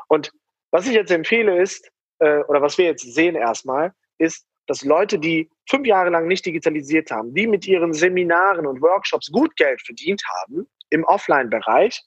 Und 0.08 0.30
was 0.70 0.86
ich 0.86 0.92
jetzt 0.92 1.10
empfehle 1.10 1.60
ist, 1.60 1.90
äh, 2.18 2.40
oder 2.44 2.62
was 2.62 2.78
wir 2.78 2.84
jetzt 2.84 3.14
sehen 3.14 3.34
erstmal, 3.34 3.92
ist, 4.18 4.46
dass 4.70 4.84
Leute, 4.84 5.18
die 5.18 5.50
fünf 5.68 5.84
Jahre 5.84 6.10
lang 6.10 6.28
nicht 6.28 6.46
digitalisiert 6.46 7.10
haben, 7.10 7.34
die 7.34 7.48
mit 7.48 7.66
ihren 7.66 7.92
Seminaren 7.92 8.68
und 8.68 8.80
Workshops 8.80 9.28
gut 9.32 9.56
Geld 9.56 9.82
verdient 9.82 10.22
haben 10.38 10.68
im 10.90 11.02
Offline-Bereich, 11.02 12.00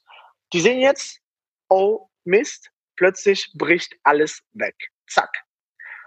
die 0.54 0.60
sehen 0.60 0.80
jetzt, 0.80 1.20
oh 1.68 2.08
Mist, 2.24 2.70
plötzlich 2.96 3.52
bricht 3.58 3.94
alles 4.02 4.40
weg. 4.54 4.74
Zack. 5.08 5.30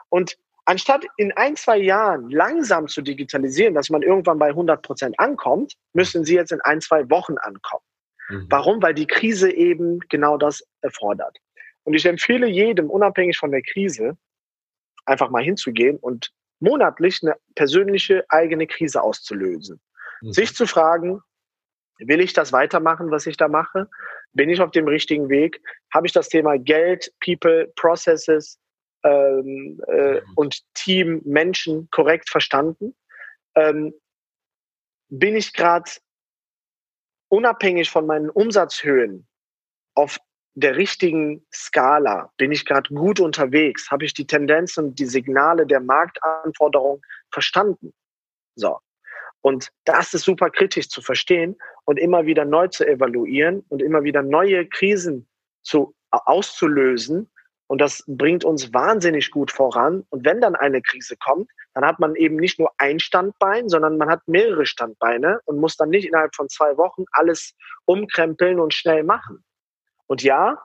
Und 0.10 0.36
Anstatt 0.66 1.06
in 1.16 1.32
ein, 1.32 1.56
zwei 1.56 1.78
Jahren 1.78 2.30
langsam 2.30 2.90
zu 2.90 3.02
digitalisieren, 3.02 3.74
dass 3.74 3.90
man 3.90 4.02
irgendwann 4.02 4.38
bei 4.38 4.50
100 4.50 4.82
Prozent 4.82 5.18
ankommt, 5.18 5.76
müssen 5.94 6.26
sie 6.26 6.36
jetzt 6.36 6.52
in 6.52 6.60
ein, 6.60 6.82
zwei 6.82 7.10
Wochen 7.10 7.38
ankommen. 7.38 7.86
Mhm. 8.28 8.48
Warum? 8.50 8.82
Weil 8.82 8.94
die 8.94 9.08
Krise 9.08 9.50
eben 9.50 10.02
genau 10.10 10.38
das 10.38 10.68
erfordert. 10.82 11.38
Und 11.84 11.94
ich 11.94 12.06
empfehle 12.06 12.48
jedem, 12.48 12.90
unabhängig 12.90 13.38
von 13.38 13.52
der 13.52 13.62
Krise, 13.62 14.18
einfach 15.06 15.30
mal 15.30 15.42
hinzugehen 15.42 15.96
und 15.96 16.34
monatlich 16.60 17.22
eine 17.24 17.36
persönliche 17.56 18.26
eigene 18.30 18.68
Krise 18.68 19.02
auszulösen. 19.02 19.80
Mhm. 20.22 20.32
Sich 20.32 20.56
zu 20.56 20.66
fragen, 20.66 21.22
will 22.00 22.22
ich 22.22 22.34
das 22.34 22.52
weitermachen, 22.52 23.12
was 23.12 23.26
ich 23.28 23.38
da 23.38 23.48
mache? 23.48 23.90
Bin 24.34 24.50
ich 24.50 24.62
auf 24.62 24.72
dem 24.72 24.88
richtigen 24.88 25.30
Weg? 25.30 25.62
Habe 25.94 26.08
ich 26.08 26.14
das 26.14 26.30
Thema 26.30 26.58
Geld, 26.58 27.12
People, 27.24 27.72
Processes, 27.76 28.60
ähm, 29.04 29.82
äh, 29.88 30.16
mhm. 30.16 30.34
und 30.36 30.74
Team, 30.74 31.22
Menschen 31.26 31.88
korrekt 31.92 32.30
verstanden? 32.30 32.96
Ähm, 33.56 33.94
bin 35.10 35.36
ich 35.36 35.54
gerade 35.54 35.90
unabhängig 37.30 37.90
von 37.90 38.06
meinen 38.06 38.30
Umsatzhöhen 38.30 39.28
auf 39.96 40.20
der 40.60 40.76
richtigen 40.76 41.46
Skala? 41.54 42.32
Bin 42.38 42.52
ich 42.52 42.66
gerade 42.66 42.94
gut 42.94 43.20
unterwegs? 43.20 43.92
Habe 43.92 44.06
ich 44.06 44.14
die 44.14 44.26
Tendenzen 44.26 44.86
und 44.86 45.00
die 45.00 45.06
Signale 45.06 45.66
der 45.66 45.80
Marktanforderung 45.80 47.02
verstanden? 47.32 47.94
So. 48.56 48.80
Und 49.42 49.70
das 49.86 50.14
ist 50.14 50.24
super 50.24 50.50
kritisch 50.50 50.90
zu 50.90 51.02
verstehen 51.02 51.58
und 51.86 52.00
immer 52.00 52.26
wieder 52.26 52.44
neu 52.44 52.68
zu 52.68 52.88
evaluieren 52.88 53.64
und 53.70 53.82
immer 53.82 54.04
wieder 54.04 54.24
neue 54.24 54.68
Krisen 54.68 55.28
zu, 55.62 55.94
auszulösen, 56.10 57.30
und 57.68 57.82
das 57.82 58.04
bringt 58.08 58.46
uns 58.46 58.74
wahnsinnig 58.74 59.30
gut 59.30 59.52
voran. 59.52 60.06
Und 60.10 60.26
wenn 60.26 60.40
dann 60.40 60.56
eine 60.56 60.82
Krise 60.82 61.16
kommt, 61.18 61.52
dann 61.74 61.86
hat 61.86 62.00
man 62.00 62.16
eben 62.16 62.38
nicht 62.38 62.60
nur 62.60 62.72
ein 62.78 63.00
Standbein, 63.00 63.68
sondern 63.68 63.98
man 63.98 64.10
hat 64.10 64.26
mehrere 64.26 64.66
Standbeine 64.66 65.42
und 65.46 65.60
muss 65.60 65.76
dann 65.76 65.90
nicht 65.90 66.08
innerhalb 66.08 66.34
von 66.34 66.48
zwei 66.50 66.78
Wochen 66.78 67.04
alles 67.12 67.54
umkrempeln 67.86 68.60
und 68.60 68.74
schnell 68.74 69.04
machen. 69.04 69.44
Und 70.08 70.24
ja, 70.24 70.58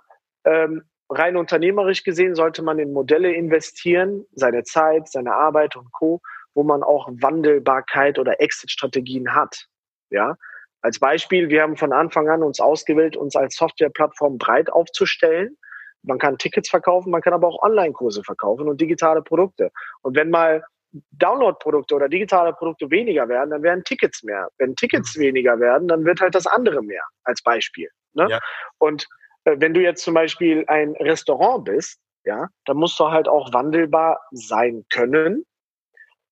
ähm, 0.44 0.84
rein 1.08 1.36
unternehmerisch 1.36 2.04
gesehen 2.04 2.34
sollte 2.34 2.62
man 2.62 2.78
in 2.78 2.92
Modelle 2.92 3.32
investieren, 3.32 4.24
seine 4.32 4.62
Zeit, 4.64 5.08
seine 5.08 5.34
Arbeit 5.34 5.76
und 5.76 5.92
Co., 5.92 6.20
wo 6.54 6.62
man 6.62 6.82
auch 6.82 7.08
Wandelbarkeit 7.08 8.18
oder 8.18 8.40
Exit-Strategien 8.40 9.34
hat. 9.34 9.66
Ja, 10.10 10.36
als 10.82 10.98
Beispiel, 10.98 11.48
wir 11.48 11.62
haben 11.62 11.76
von 11.76 11.92
Anfang 11.92 12.28
an 12.28 12.42
uns 12.42 12.60
ausgewählt, 12.60 13.16
uns 13.16 13.36
als 13.36 13.56
Softwareplattform 13.56 14.38
breit 14.38 14.70
aufzustellen 14.70 15.56
man 16.02 16.18
kann 16.18 16.38
Tickets 16.38 16.68
verkaufen, 16.68 17.10
man 17.10 17.20
kann 17.20 17.32
aber 17.32 17.48
auch 17.48 17.62
Online-Kurse 17.62 18.22
verkaufen 18.24 18.68
und 18.68 18.80
digitale 18.80 19.22
Produkte. 19.22 19.70
Und 20.02 20.16
wenn 20.16 20.30
mal 20.30 20.64
Download-Produkte 21.12 21.94
oder 21.94 22.08
digitale 22.08 22.52
Produkte 22.52 22.90
weniger 22.90 23.28
werden, 23.28 23.50
dann 23.50 23.62
werden 23.62 23.84
Tickets 23.84 24.22
mehr. 24.22 24.48
Wenn 24.58 24.74
Tickets 24.76 25.16
mhm. 25.16 25.22
weniger 25.22 25.58
werden, 25.60 25.88
dann 25.88 26.04
wird 26.04 26.20
halt 26.20 26.34
das 26.34 26.46
andere 26.46 26.82
mehr, 26.82 27.04
als 27.24 27.42
Beispiel. 27.42 27.88
Ne? 28.14 28.26
Ja. 28.28 28.40
Und 28.78 29.06
wenn 29.44 29.74
du 29.74 29.80
jetzt 29.80 30.02
zum 30.02 30.14
Beispiel 30.14 30.64
ein 30.68 30.92
Restaurant 31.00 31.64
bist, 31.64 31.98
ja, 32.24 32.48
dann 32.64 32.76
musst 32.76 32.98
du 33.00 33.10
halt 33.10 33.28
auch 33.28 33.52
wandelbar 33.52 34.20
sein 34.30 34.84
können, 34.90 35.44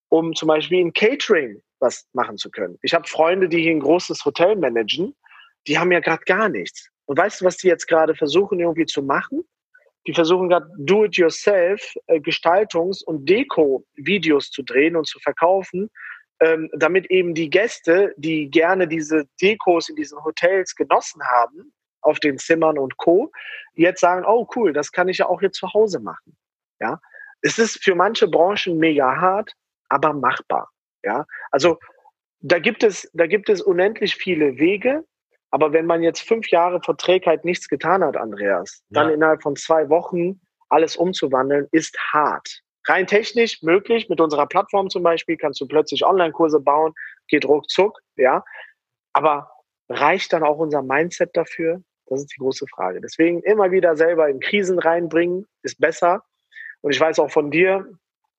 um 0.08 0.34
zum 0.34 0.48
Beispiel 0.48 0.80
in 0.80 0.92
Catering 0.92 1.60
was 1.80 2.06
machen 2.12 2.36
zu 2.36 2.50
können. 2.50 2.78
Ich 2.82 2.94
habe 2.94 3.08
Freunde, 3.08 3.48
die 3.48 3.62
hier 3.62 3.72
ein 3.72 3.80
großes 3.80 4.24
Hotel 4.24 4.56
managen, 4.56 5.16
die 5.66 5.78
haben 5.78 5.92
ja 5.92 6.00
gerade 6.00 6.22
gar 6.24 6.48
nichts. 6.48 6.88
Und 7.06 7.18
weißt 7.18 7.40
du, 7.40 7.44
was 7.44 7.56
die 7.56 7.68
jetzt 7.68 7.86
gerade 7.86 8.14
versuchen 8.14 8.60
irgendwie 8.60 8.86
zu 8.86 9.02
machen? 9.02 9.42
Die 10.06 10.14
versuchen 10.14 10.48
gerade 10.48 10.68
Do-it-yourself 10.78 11.94
äh, 12.06 12.20
Gestaltungs- 12.20 13.04
und 13.04 13.28
Deko-Videos 13.28 14.50
zu 14.50 14.62
drehen 14.62 14.96
und 14.96 15.06
zu 15.06 15.18
verkaufen, 15.20 15.90
ähm, 16.40 16.70
damit 16.74 17.10
eben 17.10 17.34
die 17.34 17.50
Gäste, 17.50 18.14
die 18.16 18.48
gerne 18.50 18.88
diese 18.88 19.24
Dekos 19.42 19.88
in 19.88 19.96
diesen 19.96 20.22
Hotels 20.24 20.74
genossen 20.74 21.22
haben, 21.22 21.72
auf 22.10 22.20
den 22.20 22.38
Zimmern 22.38 22.78
und 22.78 22.96
Co., 22.96 23.30
jetzt 23.74 24.00
sagen, 24.00 24.24
oh 24.26 24.46
cool, 24.56 24.72
das 24.72 24.92
kann 24.92 25.08
ich 25.08 25.18
ja 25.18 25.26
auch 25.26 25.40
hier 25.40 25.52
zu 25.52 25.72
Hause 25.72 26.00
machen. 26.00 26.36
Ja, 26.80 27.00
es 27.42 27.58
ist 27.58 27.82
für 27.82 27.94
manche 27.94 28.28
Branchen 28.28 28.76
mega 28.76 29.16
hart, 29.16 29.52
aber 29.88 30.12
machbar. 30.12 30.68
Ja, 31.02 31.24
also 31.50 31.78
da 32.40 32.58
gibt 32.58 32.82
es, 32.82 33.08
da 33.14 33.26
gibt 33.26 33.48
es 33.48 33.62
unendlich 33.62 34.16
viele 34.16 34.58
Wege. 34.58 35.04
Aber 35.52 35.72
wenn 35.72 35.86
man 35.86 36.02
jetzt 36.02 36.20
fünf 36.20 36.48
Jahre 36.50 36.80
vor 36.80 36.96
Trägheit 36.96 37.44
nichts 37.44 37.68
getan 37.68 38.04
hat, 38.04 38.16
Andreas, 38.16 38.84
dann 38.90 39.08
ja. 39.08 39.14
innerhalb 39.14 39.42
von 39.42 39.56
zwei 39.56 39.88
Wochen 39.88 40.40
alles 40.68 40.96
umzuwandeln, 40.96 41.66
ist 41.72 41.98
hart. 42.12 42.60
Rein 42.86 43.06
technisch 43.06 43.60
möglich, 43.62 44.08
mit 44.08 44.20
unserer 44.20 44.46
Plattform 44.46 44.88
zum 44.88 45.02
Beispiel 45.02 45.36
kannst 45.36 45.60
du 45.60 45.66
plötzlich 45.66 46.04
Online-Kurse 46.04 46.60
bauen, 46.60 46.94
geht 47.28 47.44
ruckzuck, 47.44 47.98
ja. 48.16 48.44
Aber 49.12 49.50
reicht 49.88 50.32
dann 50.32 50.44
auch 50.44 50.58
unser 50.58 50.82
Mindset 50.82 51.36
dafür? 51.36 51.82
Das 52.10 52.20
ist 52.20 52.32
die 52.34 52.40
große 52.40 52.66
Frage. 52.66 53.00
Deswegen 53.00 53.40
immer 53.44 53.70
wieder 53.70 53.96
selber 53.96 54.28
in 54.28 54.40
Krisen 54.40 54.78
reinbringen, 54.78 55.46
ist 55.62 55.80
besser. 55.80 56.24
Und 56.82 56.92
ich 56.92 57.00
weiß 57.00 57.20
auch 57.20 57.30
von 57.30 57.50
dir, 57.50 57.88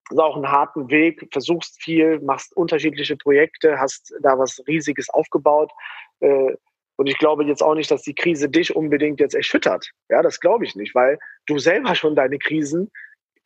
ist 0.10 0.20
auch 0.20 0.36
einen 0.36 0.52
harten 0.52 0.90
Weg, 0.90 1.28
versuchst 1.32 1.82
viel, 1.82 2.20
machst 2.20 2.56
unterschiedliche 2.56 3.16
Projekte, 3.16 3.80
hast 3.80 4.14
da 4.22 4.38
was 4.38 4.62
Riesiges 4.68 5.10
aufgebaut. 5.10 5.72
Äh, 6.20 6.56
und 6.98 7.08
ich 7.08 7.18
glaube 7.18 7.46
jetzt 7.46 7.64
auch 7.64 7.76
nicht, 7.76 7.90
dass 7.90 8.04
die 8.04 8.14
Krise 8.14 8.50
dich 8.50 8.76
unbedingt 8.76 9.20
jetzt 9.20 9.36
erschüttert. 9.36 9.90
Ja, 10.10 10.22
das 10.22 10.40
glaube 10.40 10.66
ich 10.66 10.76
nicht, 10.76 10.94
weil 10.94 11.18
du 11.48 11.58
selber 11.58 11.96
schon 11.96 12.16
deine 12.16 12.38
Krisen 12.38 12.92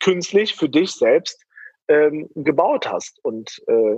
künstlich 0.00 0.56
für 0.56 0.68
dich 0.68 0.90
selbst 0.90 1.46
ähm, 1.88 2.28
gebaut 2.34 2.90
hast. 2.90 3.24
Und 3.24 3.62
äh, 3.68 3.96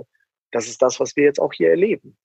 das 0.51 0.67
ist 0.67 0.81
das, 0.81 0.99
was 0.99 1.15
wir 1.15 1.23
jetzt 1.23 1.39
auch 1.39 1.53
hier 1.53 1.71
erleben. 1.71 2.17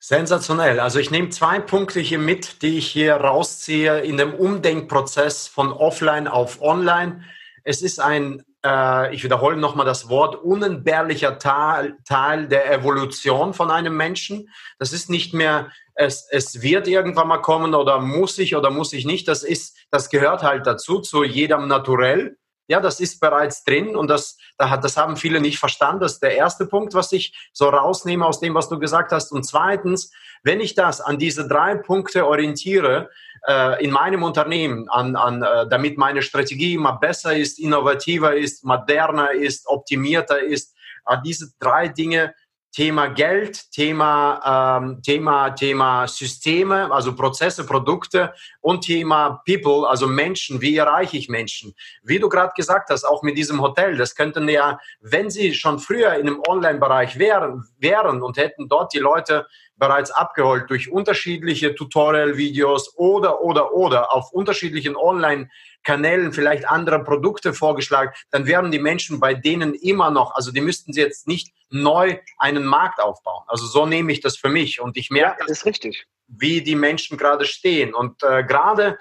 Sensationell. 0.00 0.78
Also 0.78 1.00
ich 1.00 1.10
nehme 1.10 1.30
zwei 1.30 1.58
Punkte 1.58 1.98
hier 2.00 2.20
mit, 2.20 2.62
die 2.62 2.78
ich 2.78 2.86
hier 2.86 3.14
rausziehe 3.14 4.00
in 4.00 4.16
dem 4.16 4.32
Umdenkprozess 4.32 5.48
von 5.48 5.72
offline 5.72 6.28
auf 6.28 6.62
online. 6.62 7.24
Es 7.64 7.82
ist 7.82 8.00
ein, 8.00 8.44
äh, 8.64 9.12
ich 9.12 9.24
wiederhole 9.24 9.56
nochmal 9.56 9.86
das 9.86 10.08
Wort, 10.08 10.36
unentbehrlicher 10.36 11.38
Teil, 11.40 11.96
Teil 12.04 12.46
der 12.46 12.72
Evolution 12.72 13.54
von 13.54 13.72
einem 13.72 13.96
Menschen. 13.96 14.48
Das 14.78 14.92
ist 14.92 15.10
nicht 15.10 15.34
mehr, 15.34 15.72
es, 15.94 16.28
es 16.30 16.62
wird 16.62 16.86
irgendwann 16.86 17.26
mal 17.26 17.38
kommen 17.38 17.74
oder 17.74 17.98
muss 17.98 18.38
ich 18.38 18.54
oder 18.54 18.70
muss 18.70 18.92
ich 18.92 19.04
nicht. 19.04 19.26
Das 19.26 19.42
ist, 19.42 19.76
das 19.90 20.10
gehört 20.10 20.44
halt 20.44 20.64
dazu, 20.66 21.00
zu 21.00 21.24
jedem 21.24 21.66
Naturell. 21.66 22.38
Ja, 22.68 22.80
das 22.80 23.00
ist 23.00 23.18
bereits 23.18 23.64
drin 23.64 23.96
und 23.96 24.08
das, 24.08 24.36
das 24.58 24.96
haben 24.98 25.16
viele 25.16 25.40
nicht 25.40 25.58
verstanden. 25.58 26.00
Das 26.00 26.14
ist 26.14 26.22
der 26.22 26.36
erste 26.36 26.66
Punkt, 26.66 26.92
was 26.92 27.12
ich 27.12 27.34
so 27.52 27.68
rausnehme 27.68 28.26
aus 28.26 28.40
dem, 28.40 28.54
was 28.54 28.68
du 28.68 28.78
gesagt 28.78 29.10
hast. 29.10 29.32
Und 29.32 29.44
zweitens, 29.44 30.12
wenn 30.42 30.60
ich 30.60 30.74
das 30.74 31.00
an 31.00 31.18
diese 31.18 31.48
drei 31.48 31.76
Punkte 31.76 32.26
orientiere, 32.26 33.08
äh, 33.46 33.82
in 33.82 33.90
meinem 33.90 34.22
Unternehmen, 34.22 34.88
an, 34.90 35.16
an, 35.16 35.42
äh, 35.42 35.66
damit 35.68 35.96
meine 35.96 36.20
Strategie 36.20 36.74
immer 36.74 36.98
besser 36.98 37.34
ist, 37.34 37.58
innovativer 37.58 38.36
ist, 38.36 38.64
moderner 38.64 39.32
ist, 39.32 39.66
optimierter 39.66 40.40
ist, 40.42 40.74
äh, 41.06 41.16
diese 41.24 41.52
drei 41.58 41.88
Dinge 41.88 42.34
Thema 42.78 43.08
Geld, 43.08 43.72
Thema, 43.72 44.78
ähm, 44.80 45.02
Thema, 45.02 45.50
Thema 45.50 46.06
Systeme, 46.06 46.92
also 46.92 47.12
Prozesse, 47.12 47.66
Produkte 47.66 48.32
und 48.60 48.82
Thema 48.84 49.42
People, 49.44 49.88
also 49.88 50.06
Menschen. 50.06 50.60
Wie 50.60 50.76
erreiche 50.76 51.16
ich 51.16 51.28
Menschen? 51.28 51.74
Wie 52.04 52.20
du 52.20 52.28
gerade 52.28 52.52
gesagt 52.54 52.90
hast, 52.90 53.02
auch 53.02 53.24
mit 53.24 53.36
diesem 53.36 53.60
Hotel, 53.60 53.96
das 53.96 54.14
könnten 54.14 54.48
ja, 54.48 54.78
wenn 55.00 55.28
sie 55.28 55.54
schon 55.54 55.80
früher 55.80 56.14
in 56.14 56.28
einem 56.28 56.40
Online-Bereich 56.46 57.18
wären, 57.18 57.64
wären 57.80 58.22
und 58.22 58.36
hätten 58.36 58.68
dort 58.68 58.94
die 58.94 59.00
Leute 59.00 59.48
bereits 59.78 60.10
abgeholt 60.10 60.68
durch 60.68 60.90
unterschiedliche 60.90 61.74
Tutorial-Videos 61.74 62.96
oder, 62.96 63.40
oder, 63.42 63.72
oder 63.72 64.12
auf 64.12 64.32
unterschiedlichen 64.32 64.96
Online-Kanälen 64.96 66.32
vielleicht 66.32 66.68
andere 66.68 67.02
Produkte 67.02 67.54
vorgeschlagen, 67.54 68.12
dann 68.30 68.46
wären 68.46 68.70
die 68.70 68.80
Menschen 68.80 69.20
bei 69.20 69.34
denen 69.34 69.74
immer 69.74 70.10
noch, 70.10 70.34
also 70.34 70.50
die 70.50 70.60
müssten 70.60 70.92
sie 70.92 71.00
jetzt 71.00 71.28
nicht 71.28 71.54
neu 71.70 72.18
einen 72.38 72.64
Markt 72.64 73.00
aufbauen. 73.00 73.44
Also 73.46 73.66
so 73.66 73.86
nehme 73.86 74.12
ich 74.12 74.20
das 74.20 74.36
für 74.36 74.48
mich 74.48 74.80
und 74.80 74.96
ich 74.96 75.10
merke, 75.10 75.44
ja, 75.46 75.52
ist 75.52 75.64
richtig. 75.64 76.06
wie 76.26 76.62
die 76.62 76.76
Menschen 76.76 77.16
gerade 77.16 77.44
stehen. 77.44 77.94
Und 77.94 78.22
äh, 78.22 78.42
gerade 78.42 78.98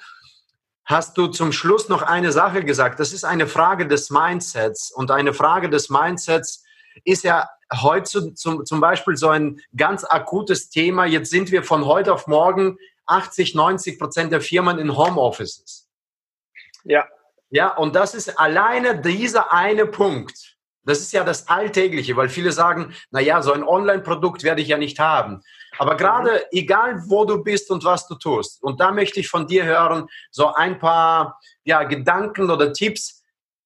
hast 0.86 1.18
du 1.18 1.28
zum 1.28 1.52
Schluss 1.52 1.90
noch 1.90 2.02
eine 2.02 2.32
Sache 2.32 2.63
gesagt. 2.63 3.00
Das 3.00 3.13
ist 3.13 3.26
eine 3.26 3.48
Frage 3.48 3.88
des 3.88 4.10
Mindsets 4.10 4.92
und 4.92 5.12
eine 5.12 5.34
Frage 5.34 5.70
des 5.70 5.90
Mindsets 5.90 6.63
ist 7.04 7.24
ja 7.24 7.48
heute 7.73 8.34
zum, 8.34 8.65
zum 8.65 8.80
Beispiel 8.80 9.15
so 9.15 9.30
ein 9.30 9.60
ganz 9.75 10.03
akutes 10.03 10.69
Thema. 10.69 11.06
Jetzt 11.06 11.30
sind 11.30 11.51
wir 11.51 11.63
von 11.63 11.86
heute 11.86 12.13
auf 12.13 12.27
morgen 12.27 12.77
80, 13.08 13.56
90 13.56 13.99
Prozent 13.99 14.32
der 14.32 14.41
Firmen 14.41 14.80
in 14.80 14.95
Homeoffices. 14.95 15.88
Ja. 16.84 17.06
Ja, 17.49 17.75
und 17.77 17.95
das 17.95 18.13
ist 18.13 18.38
alleine 18.39 18.99
dieser 18.99 19.53
eine 19.53 19.86
Punkt. 19.86 20.58
Das 20.84 20.99
ist 20.99 21.12
ja 21.12 21.23
das 21.23 21.47
Alltägliche, 21.49 22.15
weil 22.15 22.30
viele 22.30 22.51
sagen, 22.51 22.93
na 23.12 23.19
ja, 23.19 23.41
so 23.41 23.51
ein 23.51 23.63
Online-Produkt 23.63 24.43
werde 24.43 24.62
ich 24.62 24.69
ja 24.69 24.77
nicht 24.77 24.99
haben. 24.99 25.41
Aber 25.77 25.97
gerade 25.97 26.45
egal, 26.51 27.03
wo 27.08 27.25
du 27.25 27.43
bist 27.43 27.69
und 27.71 27.84
was 27.84 28.08
du 28.08 28.15
tust, 28.15 28.63
und 28.63 28.80
da 28.80 28.91
möchte 28.91 29.19
ich 29.19 29.27
von 29.27 29.47
dir 29.47 29.65
hören, 29.65 30.08
so 30.32 30.53
ein 30.53 30.80
paar 30.80 31.39
ja, 31.65 31.84
Gedanken 31.84 32.49
oder 32.49 32.71
Tipps, 32.71 33.16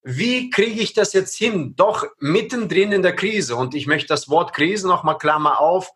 wie 0.03 0.49
kriege 0.49 0.81
ich 0.81 0.93
das 0.93 1.13
jetzt 1.13 1.37
hin? 1.37 1.75
Doch 1.75 2.05
mittendrin 2.19 2.91
in 2.91 3.03
der 3.03 3.15
Krise. 3.15 3.55
Und 3.55 3.75
ich 3.75 3.85
möchte 3.87 4.07
das 4.07 4.29
Wort 4.29 4.53
Krise 4.53 4.87
nochmal 4.87 5.17
Klammer 5.17 5.59
auf, 5.59 5.91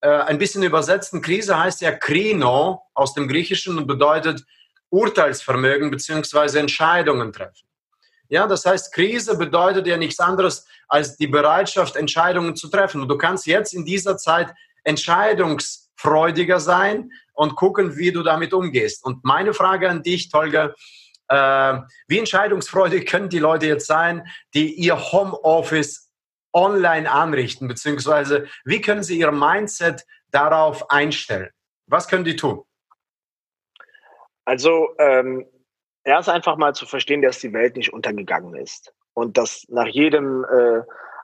äh, 0.00 0.08
ein 0.08 0.38
bisschen 0.38 0.62
übersetzen. 0.62 1.22
Krise 1.22 1.58
heißt 1.58 1.80
ja 1.80 1.92
Krino 1.92 2.82
aus 2.94 3.14
dem 3.14 3.28
Griechischen 3.28 3.78
und 3.78 3.86
bedeutet 3.86 4.44
Urteilsvermögen 4.90 5.90
beziehungsweise 5.90 6.58
Entscheidungen 6.60 7.32
treffen. 7.32 7.66
Ja, 8.28 8.46
das 8.46 8.66
heißt, 8.66 8.92
Krise 8.92 9.38
bedeutet 9.38 9.86
ja 9.86 9.96
nichts 9.96 10.20
anderes 10.20 10.66
als 10.86 11.16
die 11.16 11.28
Bereitschaft, 11.28 11.96
Entscheidungen 11.96 12.56
zu 12.56 12.68
treffen. 12.68 13.00
Und 13.00 13.08
du 13.08 13.16
kannst 13.16 13.46
jetzt 13.46 13.72
in 13.72 13.84
dieser 13.84 14.18
Zeit 14.18 14.52
entscheidungsfreudiger 14.84 16.60
sein 16.60 17.10
und 17.32 17.56
gucken, 17.56 17.96
wie 17.96 18.12
du 18.12 18.22
damit 18.22 18.52
umgehst. 18.52 19.04
Und 19.04 19.24
meine 19.24 19.54
Frage 19.54 19.88
an 19.88 20.02
dich, 20.02 20.28
Tolga, 20.28 20.74
äh, 21.28 21.78
wie 22.06 22.18
entscheidungsfreudig 22.18 23.06
können 23.06 23.28
die 23.28 23.38
Leute 23.38 23.66
jetzt 23.66 23.86
sein, 23.86 24.26
die 24.54 24.74
ihr 24.74 25.12
Homeoffice 25.12 26.10
online 26.52 27.10
anrichten, 27.10 27.68
beziehungsweise 27.68 28.48
wie 28.64 28.80
können 28.80 29.02
sie 29.02 29.18
ihr 29.18 29.32
Mindset 29.32 30.04
darauf 30.30 30.90
einstellen? 30.90 31.50
Was 31.86 32.08
können 32.08 32.24
die 32.24 32.36
tun? 32.36 32.62
Also 34.44 34.88
ähm, 34.98 35.46
erst 36.04 36.28
einfach 36.28 36.56
mal 36.56 36.74
zu 36.74 36.86
verstehen, 36.86 37.22
dass 37.22 37.38
die 37.38 37.52
Welt 37.52 37.76
nicht 37.76 37.92
untergegangen 37.92 38.54
ist 38.56 38.92
und 39.12 39.36
dass 39.36 39.64
nach 39.68 39.86
jedem 39.86 40.44
äh, 40.44 40.82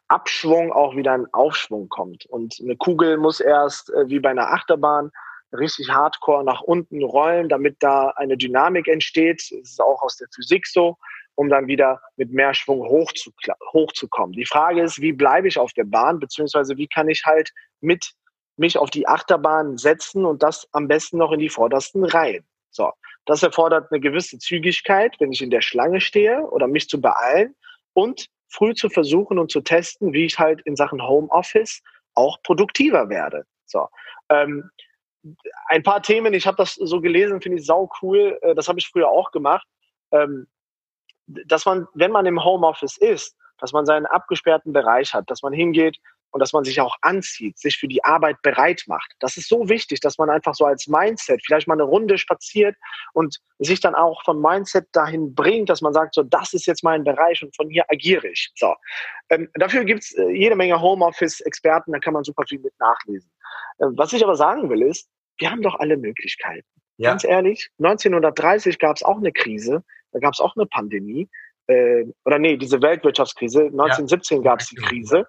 Abschwung 0.08 0.72
auch 0.72 0.94
wieder 0.94 1.12
ein 1.12 1.26
Aufschwung 1.32 1.88
kommt. 1.88 2.26
Und 2.26 2.58
eine 2.62 2.76
Kugel 2.76 3.16
muss 3.16 3.40
erst 3.40 3.90
äh, 3.90 4.08
wie 4.08 4.20
bei 4.20 4.30
einer 4.30 4.52
Achterbahn 4.52 5.10
richtig 5.58 5.90
hardcore 5.90 6.44
nach 6.44 6.60
unten 6.60 7.02
rollen, 7.02 7.48
damit 7.48 7.76
da 7.80 8.10
eine 8.16 8.36
Dynamik 8.36 8.88
entsteht. 8.88 9.40
Das 9.50 9.70
ist 9.70 9.80
auch 9.80 10.02
aus 10.02 10.16
der 10.16 10.28
Physik 10.34 10.66
so, 10.66 10.96
um 11.34 11.48
dann 11.48 11.66
wieder 11.66 12.00
mit 12.16 12.32
mehr 12.32 12.54
Schwung 12.54 12.80
hoch 12.88 13.12
zu, 13.12 13.32
hochzukommen. 13.72 14.32
Die 14.32 14.46
Frage 14.46 14.82
ist, 14.82 15.00
wie 15.00 15.12
bleibe 15.12 15.48
ich 15.48 15.58
auf 15.58 15.72
der 15.72 15.84
Bahn, 15.84 16.18
beziehungsweise 16.18 16.76
wie 16.76 16.88
kann 16.88 17.08
ich 17.08 17.24
halt 17.24 17.50
mit 17.80 18.12
mich 18.56 18.78
auf 18.78 18.90
die 18.90 19.08
Achterbahn 19.08 19.76
setzen 19.78 20.24
und 20.24 20.42
das 20.42 20.68
am 20.72 20.86
besten 20.86 21.18
noch 21.18 21.32
in 21.32 21.40
die 21.40 21.48
vordersten 21.48 22.04
Reihen. 22.04 22.44
So, 22.70 22.92
das 23.26 23.42
erfordert 23.42 23.90
eine 23.90 24.00
gewisse 24.00 24.38
Zügigkeit, 24.38 25.16
wenn 25.18 25.32
ich 25.32 25.42
in 25.42 25.50
der 25.50 25.60
Schlange 25.60 26.00
stehe 26.00 26.42
oder 26.50 26.68
mich 26.68 26.88
zu 26.88 27.00
beeilen 27.00 27.54
und 27.94 28.28
früh 28.48 28.74
zu 28.74 28.88
versuchen 28.88 29.38
und 29.38 29.50
zu 29.50 29.60
testen, 29.60 30.12
wie 30.12 30.24
ich 30.24 30.38
halt 30.38 30.60
in 30.62 30.76
Sachen 30.76 31.02
Homeoffice 31.02 31.82
auch 32.14 32.40
produktiver 32.42 33.08
werde. 33.08 33.44
So, 33.66 33.88
ähm, 34.28 34.70
ein 35.68 35.82
paar 35.82 36.02
Themen, 36.02 36.34
ich 36.34 36.46
habe 36.46 36.56
das 36.56 36.74
so 36.74 37.00
gelesen, 37.00 37.40
finde 37.40 37.58
ich 37.58 37.66
sau 37.66 37.90
cool. 38.02 38.38
Äh, 38.42 38.54
das 38.54 38.68
habe 38.68 38.78
ich 38.78 38.88
früher 38.88 39.08
auch 39.08 39.30
gemacht. 39.30 39.66
Ähm, 40.10 40.46
dass 41.26 41.64
man, 41.64 41.86
wenn 41.94 42.10
man 42.10 42.26
im 42.26 42.44
Homeoffice 42.44 42.98
ist, 42.98 43.36
dass 43.58 43.72
man 43.72 43.86
seinen 43.86 44.06
abgesperrten 44.06 44.72
Bereich 44.72 45.14
hat, 45.14 45.30
dass 45.30 45.42
man 45.42 45.52
hingeht 45.52 45.98
und 46.34 46.40
dass 46.40 46.52
man 46.52 46.64
sich 46.64 46.80
auch 46.80 46.96
anzieht, 47.00 47.56
sich 47.58 47.76
für 47.76 47.86
die 47.86 48.02
Arbeit 48.02 48.42
bereit 48.42 48.82
macht. 48.88 49.14
Das 49.20 49.36
ist 49.36 49.48
so 49.48 49.68
wichtig, 49.68 50.00
dass 50.00 50.18
man 50.18 50.30
einfach 50.30 50.54
so 50.56 50.64
als 50.64 50.88
Mindset 50.88 51.40
vielleicht 51.46 51.68
mal 51.68 51.74
eine 51.74 51.84
Runde 51.84 52.18
spaziert 52.18 52.74
und 53.12 53.38
sich 53.60 53.78
dann 53.78 53.94
auch 53.94 54.20
vom 54.24 54.42
Mindset 54.42 54.88
dahin 54.90 55.32
bringt, 55.32 55.68
dass 55.68 55.80
man 55.80 55.92
sagt, 55.92 56.14
so, 56.14 56.24
das 56.24 56.52
ist 56.52 56.66
jetzt 56.66 56.82
mein 56.82 57.04
Bereich 57.04 57.40
und 57.44 57.54
von 57.54 57.70
hier 57.70 57.84
agiere 57.88 58.26
ich. 58.26 58.50
So. 58.56 58.74
Ähm, 59.30 59.48
dafür 59.54 59.84
gibt's 59.84 60.12
äh, 60.14 60.28
jede 60.30 60.56
Menge 60.56 60.80
Homeoffice-Experten, 60.80 61.92
da 61.92 62.00
kann 62.00 62.14
man 62.14 62.24
super 62.24 62.42
viel 62.48 62.58
mit 62.58 62.74
nachlesen. 62.80 63.30
Äh, 63.78 63.86
was 63.94 64.12
ich 64.12 64.24
aber 64.24 64.34
sagen 64.34 64.68
will, 64.68 64.82
ist, 64.82 65.08
wir 65.38 65.52
haben 65.52 65.62
doch 65.62 65.78
alle 65.78 65.96
Möglichkeiten. 65.96 66.66
Ja. 66.96 67.10
Ganz 67.10 67.22
ehrlich, 67.22 67.70
1930 67.78 68.80
gab 68.80 68.96
es 68.96 69.04
auch 69.04 69.18
eine 69.18 69.30
Krise, 69.30 69.84
da 70.10 70.18
gab 70.18 70.32
es 70.32 70.40
auch 70.40 70.56
eine 70.56 70.66
Pandemie. 70.66 71.28
Äh, 71.68 72.06
oder 72.24 72.40
nee, 72.40 72.56
diese 72.56 72.82
Weltwirtschaftskrise, 72.82 73.66
1917 73.66 74.38
ja. 74.38 74.50
gab 74.50 74.60
es 74.60 74.70
die 74.70 74.76
Krise. 74.76 75.28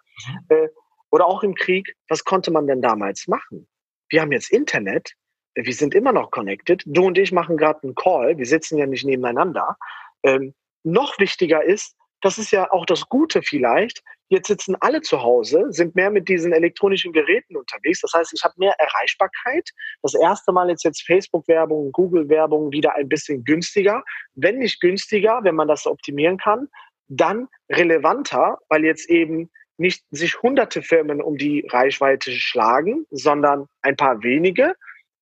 Äh, 0.49 0.67
oder 1.15 1.27
auch 1.27 1.43
im 1.43 1.55
Krieg, 1.55 1.95
was 2.09 2.25
konnte 2.25 2.51
man 2.51 2.67
denn 2.67 2.81
damals 2.81 3.25
machen? 3.27 3.69
Wir 4.09 4.19
haben 4.19 4.33
jetzt 4.33 4.51
Internet, 4.51 5.13
wir 5.55 5.73
sind 5.73 5.95
immer 5.95 6.11
noch 6.11 6.29
connected. 6.29 6.83
Du 6.85 7.05
und 7.05 7.17
ich 7.17 7.31
machen 7.31 7.55
gerade 7.55 7.81
einen 7.83 7.95
Call, 7.95 8.37
wir 8.37 8.45
sitzen 8.45 8.77
ja 8.77 8.85
nicht 8.85 9.05
nebeneinander. 9.05 9.77
Ähm, 10.23 10.53
noch 10.83 11.17
wichtiger 11.17 11.63
ist, 11.63 11.95
das 12.19 12.37
ist 12.37 12.51
ja 12.51 12.69
auch 12.69 12.85
das 12.85 13.07
Gute 13.07 13.41
vielleicht, 13.43 14.03
jetzt 14.27 14.47
sitzen 14.47 14.75
alle 14.81 14.99
zu 14.99 15.21
Hause, 15.21 15.67
sind 15.69 15.95
mehr 15.95 16.09
mit 16.09 16.27
diesen 16.27 16.51
elektronischen 16.51 17.13
Geräten 17.13 17.55
unterwegs. 17.55 18.01
Das 18.01 18.11
heißt, 18.13 18.33
ich 18.33 18.43
habe 18.43 18.55
mehr 18.57 18.75
Erreichbarkeit. 18.77 19.69
Das 20.01 20.15
erste 20.15 20.51
Mal 20.51 20.69
jetzt 20.69 20.83
jetzt 20.83 21.03
Facebook-Werbung, 21.03 21.93
Google-Werbung 21.93 22.73
wieder 22.73 22.93
ein 22.95 23.07
bisschen 23.07 23.45
günstiger. 23.45 24.03
Wenn 24.33 24.57
nicht 24.57 24.81
günstiger, 24.81 25.39
wenn 25.43 25.55
man 25.55 25.69
das 25.69 25.87
optimieren 25.87 26.37
kann, 26.37 26.67
dann 27.07 27.47
relevanter, 27.71 28.57
weil 28.67 28.83
jetzt 28.83 29.09
eben 29.09 29.49
nicht 29.77 30.03
sich 30.11 30.41
hunderte 30.41 30.81
Firmen 30.81 31.21
um 31.21 31.37
die 31.37 31.67
Reichweite 31.69 32.31
schlagen, 32.31 33.05
sondern 33.11 33.67
ein 33.81 33.95
paar 33.95 34.23
wenige. 34.23 34.75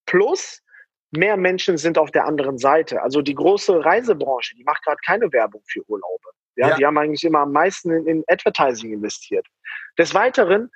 Plus 0.06 0.62
mehr 1.10 1.36
Menschen 1.36 1.78
sind 1.78 1.98
auf 1.98 2.10
der 2.10 2.26
anderen 2.26 2.58
Seite. 2.58 3.02
Also 3.02 3.22
die 3.22 3.34
große 3.34 3.84
Reisebranche, 3.84 4.54
die 4.56 4.64
macht 4.64 4.84
gerade 4.84 5.00
keine 5.04 5.32
Werbung 5.32 5.62
für 5.66 5.82
Urlaube. 5.88 6.30
Ja, 6.56 6.68
ja, 6.68 6.76
die 6.76 6.86
haben 6.86 6.98
eigentlich 6.98 7.24
immer 7.24 7.40
am 7.40 7.52
meisten 7.52 7.90
in, 7.90 8.06
in 8.06 8.24
Advertising 8.28 8.92
investiert. 8.92 9.46
Des 9.98 10.14
Weiteren, 10.14 10.70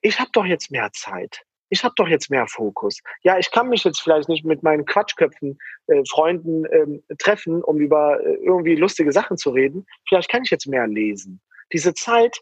ich 0.00 0.18
habe 0.18 0.30
doch 0.32 0.44
jetzt 0.44 0.70
mehr 0.70 0.90
Zeit. 0.92 1.42
Ich 1.72 1.84
habe 1.84 1.94
doch 1.96 2.08
jetzt 2.08 2.30
mehr 2.30 2.48
Fokus. 2.48 2.98
Ja, 3.22 3.38
ich 3.38 3.52
kann 3.52 3.68
mich 3.68 3.84
jetzt 3.84 4.02
vielleicht 4.02 4.28
nicht 4.28 4.44
mit 4.44 4.64
meinen 4.64 4.84
Quatschköpfen 4.84 5.56
äh, 5.86 6.02
Freunden 6.10 6.64
ähm, 6.72 7.04
treffen, 7.18 7.62
um 7.62 7.78
über 7.78 8.20
äh, 8.20 8.34
irgendwie 8.42 8.74
lustige 8.74 9.12
Sachen 9.12 9.36
zu 9.36 9.50
reden. 9.50 9.86
Vielleicht 10.08 10.28
kann 10.28 10.42
ich 10.42 10.50
jetzt 10.50 10.66
mehr 10.66 10.88
lesen. 10.88 11.40
Diese 11.72 11.94
Zeit, 11.94 12.40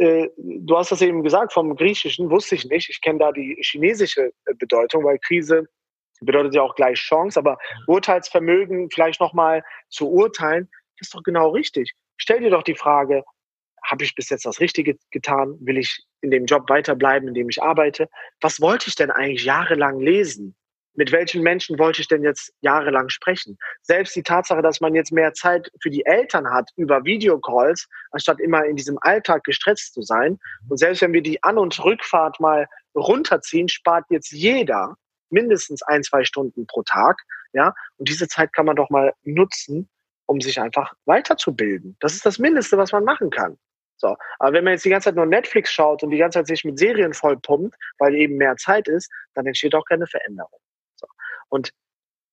du 0.00 0.76
hast 0.76 0.92
das 0.92 1.02
eben 1.02 1.22
gesagt, 1.22 1.52
vom 1.52 1.76
Griechischen 1.76 2.30
wusste 2.30 2.54
ich 2.54 2.64
nicht. 2.64 2.88
Ich 2.88 3.02
kenne 3.02 3.18
da 3.18 3.32
die 3.32 3.56
chinesische 3.60 4.32
äh, 4.46 4.54
Bedeutung, 4.54 5.04
weil 5.04 5.18
Krise 5.18 5.66
bedeutet 6.22 6.54
ja 6.54 6.62
auch 6.62 6.74
gleich 6.74 6.98
Chance, 6.98 7.38
aber 7.38 7.58
Urteilsvermögen 7.86 8.90
vielleicht 8.90 9.20
nochmal 9.20 9.62
zu 9.88 10.10
urteilen, 10.10 10.68
das 10.98 11.08
ist 11.08 11.14
doch 11.14 11.22
genau 11.22 11.50
richtig. 11.50 11.92
Stell 12.16 12.40
dir 12.40 12.50
doch 12.50 12.62
die 12.62 12.74
Frage, 12.74 13.24
habe 13.82 14.04
ich 14.04 14.14
bis 14.14 14.28
jetzt 14.28 14.44
das 14.44 14.60
Richtige 14.60 14.96
getan? 15.10 15.56
Will 15.60 15.78
ich 15.78 16.02
in 16.20 16.30
dem 16.30 16.44
Job 16.44 16.68
weiterbleiben, 16.68 17.28
in 17.28 17.34
dem 17.34 17.48
ich 17.48 17.62
arbeite? 17.62 18.08
Was 18.40 18.60
wollte 18.60 18.88
ich 18.88 18.94
denn 18.94 19.10
eigentlich 19.10 19.44
jahrelang 19.44 20.00
lesen? 20.00 20.54
Mit 20.94 21.12
welchen 21.12 21.42
Menschen 21.42 21.78
wollte 21.78 22.00
ich 22.00 22.08
denn 22.08 22.24
jetzt 22.24 22.52
jahrelang 22.60 23.08
sprechen? 23.08 23.58
Selbst 23.82 24.14
die 24.16 24.22
Tatsache, 24.22 24.62
dass 24.62 24.80
man 24.80 24.94
jetzt 24.94 25.12
mehr 25.12 25.32
Zeit 25.34 25.70
für 25.80 25.90
die 25.90 26.04
Eltern 26.04 26.50
hat 26.50 26.70
über 26.76 27.04
Videocalls, 27.04 27.88
anstatt 28.10 28.40
immer 28.40 28.64
in 28.64 28.76
diesem 28.76 28.98
Alltag 29.00 29.44
gestresst 29.44 29.94
zu 29.94 30.02
sein. 30.02 30.38
Und 30.68 30.78
selbst 30.78 31.02
wenn 31.02 31.12
wir 31.12 31.22
die 31.22 31.42
An- 31.42 31.58
und 31.58 31.78
Rückfahrt 31.82 32.40
mal 32.40 32.66
runterziehen, 32.94 33.68
spart 33.68 34.04
jetzt 34.10 34.32
jeder 34.32 34.96
mindestens 35.30 35.82
ein, 35.82 36.02
zwei 36.02 36.24
Stunden 36.24 36.66
pro 36.66 36.82
Tag. 36.82 37.22
Ja, 37.52 37.74
und 37.96 38.08
diese 38.08 38.28
Zeit 38.28 38.52
kann 38.52 38.66
man 38.66 38.76
doch 38.76 38.90
mal 38.90 39.12
nutzen, 39.22 39.88
um 40.26 40.40
sich 40.40 40.60
einfach 40.60 40.92
weiterzubilden. 41.06 41.96
Das 42.00 42.14
ist 42.14 42.26
das 42.26 42.38
Mindeste, 42.38 42.78
was 42.78 42.92
man 42.92 43.04
machen 43.04 43.30
kann. 43.30 43.58
So. 43.96 44.16
Aber 44.38 44.52
wenn 44.54 44.64
man 44.64 44.72
jetzt 44.72 44.84
die 44.84 44.90
ganze 44.90 45.06
Zeit 45.06 45.16
nur 45.16 45.26
Netflix 45.26 45.72
schaut 45.72 46.02
und 46.02 46.10
die 46.10 46.18
ganze 46.18 46.38
Zeit 46.38 46.46
sich 46.46 46.64
mit 46.64 46.78
Serien 46.78 47.12
vollpumpt, 47.12 47.76
weil 47.98 48.14
eben 48.14 48.36
mehr 48.36 48.56
Zeit 48.56 48.88
ist, 48.88 49.10
dann 49.34 49.46
entsteht 49.46 49.74
auch 49.74 49.84
keine 49.84 50.06
Veränderung. 50.06 50.58
Und 51.50 51.72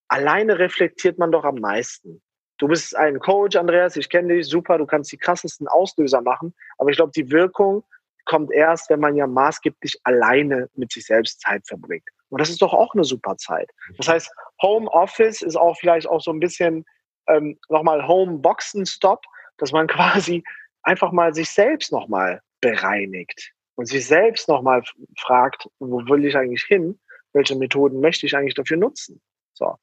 alleine 0.07 0.57
reflektiert 0.57 1.17
man 1.17 1.31
doch 1.31 1.43
am 1.43 1.55
meisten. 1.55 2.21
Du 2.57 2.67
bist 2.67 2.95
ein 2.95 3.19
Coach, 3.19 3.55
Andreas, 3.55 3.97
ich 3.97 4.09
kenne 4.09 4.33
dich, 4.33 4.47
super, 4.47 4.77
du 4.77 4.85
kannst 4.85 5.11
die 5.11 5.17
krassesten 5.17 5.67
Auslöser 5.67 6.21
machen, 6.21 6.55
aber 6.77 6.89
ich 6.89 6.95
glaube, 6.95 7.11
die 7.15 7.29
Wirkung 7.29 7.83
kommt 8.25 8.51
erst, 8.51 8.89
wenn 8.89 8.99
man 8.99 9.15
ja 9.15 9.27
maßgeblich 9.27 9.99
alleine 10.03 10.69
mit 10.75 10.91
sich 10.91 11.05
selbst 11.05 11.41
Zeit 11.41 11.65
verbringt. 11.67 12.07
Und 12.29 12.41
das 12.41 12.49
ist 12.49 12.61
doch 12.61 12.73
auch 12.73 12.93
eine 12.93 13.03
super 13.03 13.37
Zeit. 13.37 13.69
Das 13.97 14.07
heißt, 14.07 14.31
Home 14.61 14.89
Office 14.89 15.41
ist 15.41 15.55
auch 15.55 15.77
vielleicht 15.77 16.07
auch 16.07 16.21
so 16.21 16.31
ein 16.31 16.39
bisschen 16.39 16.83
ähm, 17.27 17.57
nochmal 17.69 18.07
Home 18.07 18.39
Boxen 18.39 18.85
Stop, 18.85 19.23
dass 19.57 19.71
man 19.71 19.87
quasi 19.87 20.43
einfach 20.83 21.11
mal 21.11 21.33
sich 21.33 21.49
selbst 21.49 21.91
nochmal 21.91 22.41
bereinigt 22.59 23.53
und 23.75 23.85
sich 23.85 24.05
selbst 24.07 24.49
nochmal 24.49 24.83
fragt, 25.19 25.67
wo 25.79 25.97
will 26.07 26.25
ich 26.25 26.35
eigentlich 26.35 26.63
hin? 26.63 26.99
Welche 27.37 27.55
Methoden 27.55 27.99
möchte 27.99 28.25
ich 28.25 28.35
eigentlich 28.35 28.55
dafür 28.55 28.77
nutzen? 28.77 29.21
So. 29.53 29.75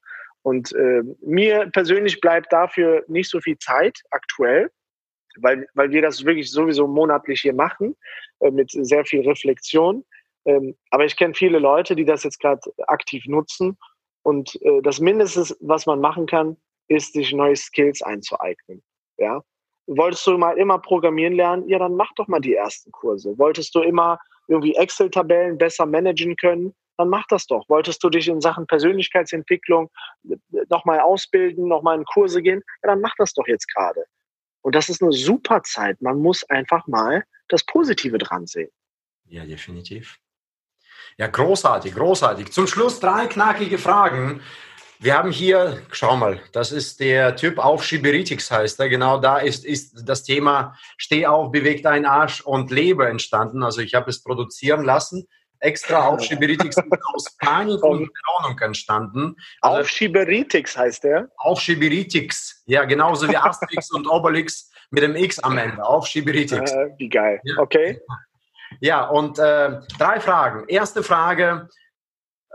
Und 0.43 0.73
äh, 0.75 1.03
mir 1.23 1.71
persönlich 1.73 2.21
bleibt 2.21 2.53
dafür 2.53 3.05
nicht 3.07 3.31
so 3.31 3.41
viel 3.41 3.57
Zeit 3.59 4.03
aktuell, 4.11 4.71
weil, 5.37 5.67
weil 5.75 5.91
wir 5.91 6.03
das 6.03 6.25
wirklich 6.25 6.51
sowieso 6.51 6.89
monatlich 6.89 7.41
hier 7.41 7.55
machen, 7.55 7.97
äh, 8.41 8.51
mit 8.51 8.71
sehr 8.71 9.05
viel 9.05 9.27
Reflexion. 9.27 10.05
Ähm, 10.45 10.77
aber 10.91 11.05
ich 11.05 11.17
kenne 11.17 11.35
viele 11.35 11.59
Leute, 11.61 11.97
die 11.97 12.05
das 12.05 12.25
jetzt 12.25 12.41
gerade 12.41 12.61
aktiv 12.89 13.25
nutzen. 13.27 13.79
Und 14.23 14.61
äh, 14.63 14.83
das 14.83 15.01
Mindeste, 15.01 15.55
was 15.61 15.87
man 15.87 16.01
machen 16.01 16.27
kann, 16.27 16.57
ist, 16.89 17.13
sich 17.15 17.33
neue 17.33 17.57
Skills 17.57 18.03
einzueignen. 18.03 18.83
Ja? 19.17 19.43
Wolltest 19.87 20.27
du 20.27 20.37
mal 20.37 20.59
immer 20.59 20.79
programmieren 20.79 21.35
lernen? 21.35 21.69
Ja, 21.69 21.79
dann 21.79 21.95
mach 21.95 22.13
doch 22.17 22.29
mal 22.29 22.41
die 22.41 22.55
ersten 22.55 22.91
Kurse. 22.91 23.39
Wolltest 23.39 23.75
du 23.75 23.81
immer 23.81 24.19
irgendwie 24.49 24.75
Excel-Tabellen 24.75 25.59
besser 25.59 25.87
managen 25.87 26.37
können? 26.37 26.75
Dann 26.97 27.09
mach 27.09 27.27
das 27.29 27.47
doch. 27.47 27.69
Wolltest 27.69 28.03
du 28.05 28.11
dich 28.11 28.29
in 28.29 28.41
Sachen 28.41 28.67
Persönlichkeitsentwicklung 28.67 29.91
nochmal 30.69 31.01
ausbilden, 31.01 31.69
nochmal 31.69 31.99
in 31.99 32.05
Kurse 32.05 32.43
gehen? 32.43 32.63
Ja, 32.83 32.91
dann 32.91 33.01
mach 33.01 33.15
das 33.19 33.33
doch 33.35 33.47
jetzt 33.47 33.73
gerade. 33.73 34.05
Und 34.63 34.75
das 34.75 34.89
ist 34.89 35.03
eine 35.03 35.13
super 35.13 35.63
Zeit. 35.63 36.01
Man 36.01 36.21
muss 36.21 36.49
einfach 36.49 36.87
mal 36.87 37.25
das 37.49 37.65
Positive 37.65 38.19
dran 38.19 38.47
sehen. 38.47 38.71
Ja, 39.27 39.45
definitiv. 39.45 40.19
Ja, 41.19 41.27
großartig, 41.27 41.95
großartig. 41.95 42.51
Zum 42.53 42.67
Schluss 42.67 43.01
drei 43.01 43.27
knackige 43.27 43.79
Fragen. 43.79 44.41
Wir 45.01 45.19
haben 45.19 45.31
hier, 45.31 45.83
schau 45.91 46.17
mal, 46.17 46.41
das 46.53 46.73
ist 46.73 47.01
der 47.01 47.37
Typ 47.37 47.59
auf 47.59 47.85
Schiberitix 47.85 48.51
heißt 48.51 48.81
er. 48.81 48.89
Genau 48.89 49.19
da 49.19 49.39
ist, 49.39 49.65
ist 49.65 50.09
das 50.09 50.25
Thema 50.25 50.79
Steh 50.97 51.27
auf, 51.27 51.51
beweg 51.51 51.83
deinen 51.83 52.07
Arsch 52.07 52.41
und 52.41 52.71
lebe 52.71 53.07
entstanden. 53.07 53.63
Also 53.63 53.81
ich 53.81 53.95
habe 53.95 54.09
es 54.09 54.23
produzieren 54.23 54.83
lassen. 54.83 55.29
Extra 55.65 56.09
auf 56.09 56.23
Schiberitix 56.23 56.77
aus 57.15 57.37
Panik 57.39 57.83
und 57.83 58.11
Belohnung 58.13 58.59
entstanden. 58.61 59.37
Also, 59.61 59.81
auf 59.81 59.89
Schiberitix 59.89 60.77
heißt 60.77 61.05
der? 61.05 61.29
Auf 61.39 61.61
Schiberitix. 61.61 62.63
Ja, 62.67 62.85
genauso 62.85 63.29
wie 63.29 63.37
Asterix 63.37 63.91
und 63.91 64.07
Obelix 64.07 64.71
mit 64.91 65.03
dem 65.03 65.17
X 65.17 65.39
am 65.39 65.59
Ende. 65.59 65.85
Auf 65.85 66.07
Schiberitix. 66.07 66.71
Äh, 66.71 66.91
wie 66.99 67.09
geil. 67.09 67.41
Ja. 67.45 67.59
Okay. 67.59 68.01
Ja, 68.81 69.07
und 69.09 69.39
äh, 69.39 69.81
drei 69.99 70.21
Fragen. 70.21 70.69
Erste 70.69 71.03
Frage, 71.03 71.69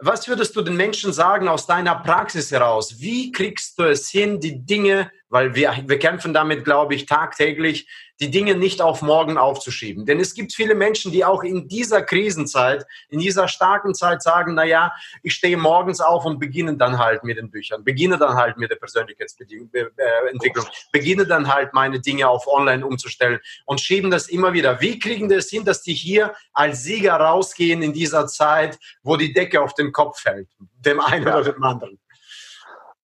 was 0.01 0.27
würdest 0.27 0.55
du 0.55 0.61
den 0.61 0.77
Menschen 0.77 1.11
sagen 1.11 1.47
aus 1.47 1.65
deiner 1.65 1.95
Praxis 1.95 2.51
heraus? 2.51 2.99
Wie 2.99 3.31
kriegst 3.31 3.77
du 3.79 3.83
es 3.83 4.09
hin, 4.09 4.39
die 4.39 4.65
Dinge, 4.65 5.11
weil 5.29 5.55
wir, 5.55 5.75
wir 5.85 5.99
kämpfen 5.99 6.33
damit, 6.33 6.65
glaube 6.65 6.95
ich, 6.95 7.05
tagtäglich, 7.05 7.87
die 8.19 8.31
Dinge 8.31 8.55
nicht 8.55 8.81
auf 8.81 9.01
morgen 9.01 9.37
aufzuschieben. 9.37 10.05
Denn 10.05 10.19
es 10.19 10.33
gibt 10.33 10.53
viele 10.53 10.75
Menschen, 10.75 11.11
die 11.11 11.23
auch 11.23 11.43
in 11.43 11.67
dieser 11.67 12.01
Krisenzeit, 12.01 12.85
in 13.07 13.19
dieser 13.19 13.47
starken 13.47 13.95
Zeit 13.95 14.21
sagen, 14.21 14.55
na 14.55 14.65
ja, 14.65 14.91
ich 15.23 15.33
stehe 15.33 15.55
morgens 15.55 16.01
auf 16.01 16.25
und 16.25 16.39
beginne 16.39 16.75
dann 16.75 16.97
halt 16.97 17.23
mit 17.23 17.37
den 17.37 17.49
Büchern, 17.49 17.83
beginne 17.83 18.17
dann 18.17 18.35
halt 18.35 18.57
mit 18.57 18.71
der 18.71 18.75
Persönlichkeitsentwicklung, 18.75 20.65
beginne 20.91 21.25
dann 21.25 21.47
halt 21.53 21.73
meine 21.73 22.01
Dinge 22.01 22.27
auf 22.27 22.45
online 22.47 22.85
umzustellen 22.85 23.39
und 23.65 23.79
schieben 23.79 24.11
das 24.11 24.27
immer 24.27 24.51
wieder. 24.51 24.81
Wie 24.81 24.99
kriegen 24.99 25.29
wir 25.29 25.37
es 25.37 25.49
hin, 25.49 25.63
dass 25.63 25.81
die 25.81 25.93
hier 25.93 26.33
als 26.53 26.83
Sieger 26.83 27.13
rausgehen 27.13 27.81
in 27.81 27.93
dieser 27.93 28.27
Zeit, 28.27 28.77
wo 29.01 29.15
die 29.15 29.31
Decke 29.31 29.61
auf 29.61 29.73
den 29.75 29.93
Kopf 29.93 30.19
fällt, 30.19 30.49
dem 30.83 30.99
einen 30.99 31.23
oder 31.25 31.53
dem 31.53 31.63
anderen? 31.63 31.99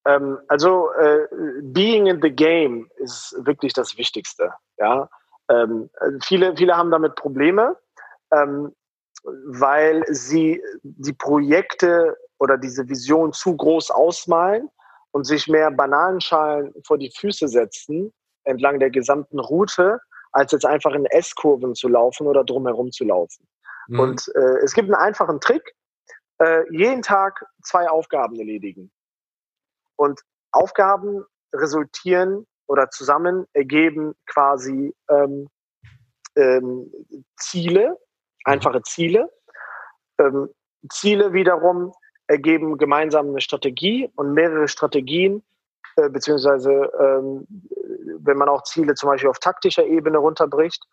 Ähm, 0.06 0.40
also 0.48 0.92
äh, 0.94 1.28
being 1.62 2.08
in 2.08 2.22
the 2.22 2.32
game 2.32 2.90
ist 2.98 3.36
wirklich 3.40 3.74
das 3.74 3.98
Wichtigste. 3.98 4.54
Ja, 4.78 5.10
ähm, 5.50 5.90
viele 6.24 6.56
viele 6.56 6.76
haben 6.76 6.92
damit 6.92 7.16
Probleme, 7.16 7.78
ähm, 8.32 8.74
weil 9.24 10.04
sie 10.08 10.62
die 10.84 11.14
Projekte 11.14 12.16
oder 12.38 12.58
diese 12.58 12.88
Vision 12.88 13.34
zu 13.34 13.56
groß 13.56 13.92
ausmalen 13.92 14.70
und 15.12 15.26
sich 15.26 15.48
mehr 15.48 15.72
Bananenschalen 15.72 16.74
vor 16.84 16.98
die 16.98 17.12
Füße 17.12 17.48
setzen 17.48 18.14
entlang 18.46 18.80
der 18.80 18.90
gesamten 18.90 19.40
Route, 19.40 20.00
als 20.32 20.52
jetzt 20.52 20.66
einfach 20.66 20.94
in 20.94 21.06
S-Kurven 21.06 21.76
zu 21.76 21.88
laufen 21.88 22.28
oder 22.28 22.44
drumherum 22.44 22.92
zu 22.92 23.04
laufen. 23.04 23.48
Mhm. 23.88 24.00
Und 24.00 24.32
äh, 24.36 24.58
es 24.64 24.74
gibt 24.74 24.88
einen 24.88 25.02
einfachen 25.02 25.40
Trick: 25.42 25.76
äh, 26.40 26.64
jeden 26.72 27.02
Tag 27.02 27.46
zwei 27.64 27.90
Aufgaben 27.90 28.38
erledigen. 28.38 28.92
Und 29.96 30.22
Aufgaben 30.52 31.26
resultieren 31.54 32.46
oder 32.68 32.90
zusammen 32.90 33.46
ergeben 33.54 34.16
quasi 34.26 34.94
ähm, 35.10 35.48
ähm, 36.36 36.92
Ziele, 37.38 37.98
einfache 38.44 38.82
Ziele. 38.84 39.30
Ähm, 40.20 40.50
Ziele 40.90 41.34
wiederum 41.34 41.94
ergeben 42.28 42.78
gemeinsam 42.78 43.30
eine 43.30 43.42
Strategie 43.42 44.10
und 44.16 44.34
mehrere 44.34 44.68
Strategien, 44.68 45.44
äh, 45.96 46.10
beziehungsweise 46.10 46.92
ähm, 47.00 47.48
wenn 48.20 48.38
man 48.38 48.50
auch 48.50 48.64
Ziele 48.64 48.96
zum 48.96 49.10
Beispiel 49.10 49.30
auf 49.30 49.40
taktischer 49.40 49.86
Ebene 49.86 50.18
runterbricht, 50.18 50.84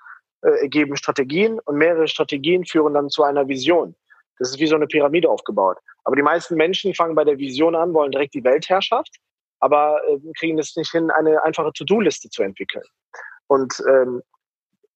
äh, 0.42 0.62
ergeben 0.62 0.96
Strategien 0.96 1.59
und 1.61 1.76
mehrere 1.76 2.09
Strategien 2.09 2.64
führen 2.64 2.94
dann 2.94 3.09
zu 3.09 3.22
einer 3.22 3.48
Vision. 3.48 3.94
Das 4.39 4.51
ist 4.51 4.59
wie 4.59 4.66
so 4.66 4.74
eine 4.74 4.87
Pyramide 4.87 5.28
aufgebaut. 5.30 5.78
Aber 6.05 6.16
die 6.16 6.22
meisten 6.22 6.57
Menschen 6.57 6.95
fangen 6.95 7.14
bei 7.14 7.24
der 7.24 7.39
Vision 7.39 7.74
an, 7.74 7.95
wollen 7.95 8.11
direkt 8.11 8.35
die 8.35 8.45
Weltherrschaft. 8.45 9.16
aber 9.62 10.01
äh, 10.09 10.18
kriegen 10.39 10.59
es 10.59 10.74
nicht 10.76 10.91
hin, 10.91 11.11
eine 11.11 11.43
einfache 11.45 11.72
To-Do-Liste 11.72 12.28
zu 12.28 12.43
entwickeln. 12.43 12.85
Und 13.47 13.72
ähm, 13.89 14.22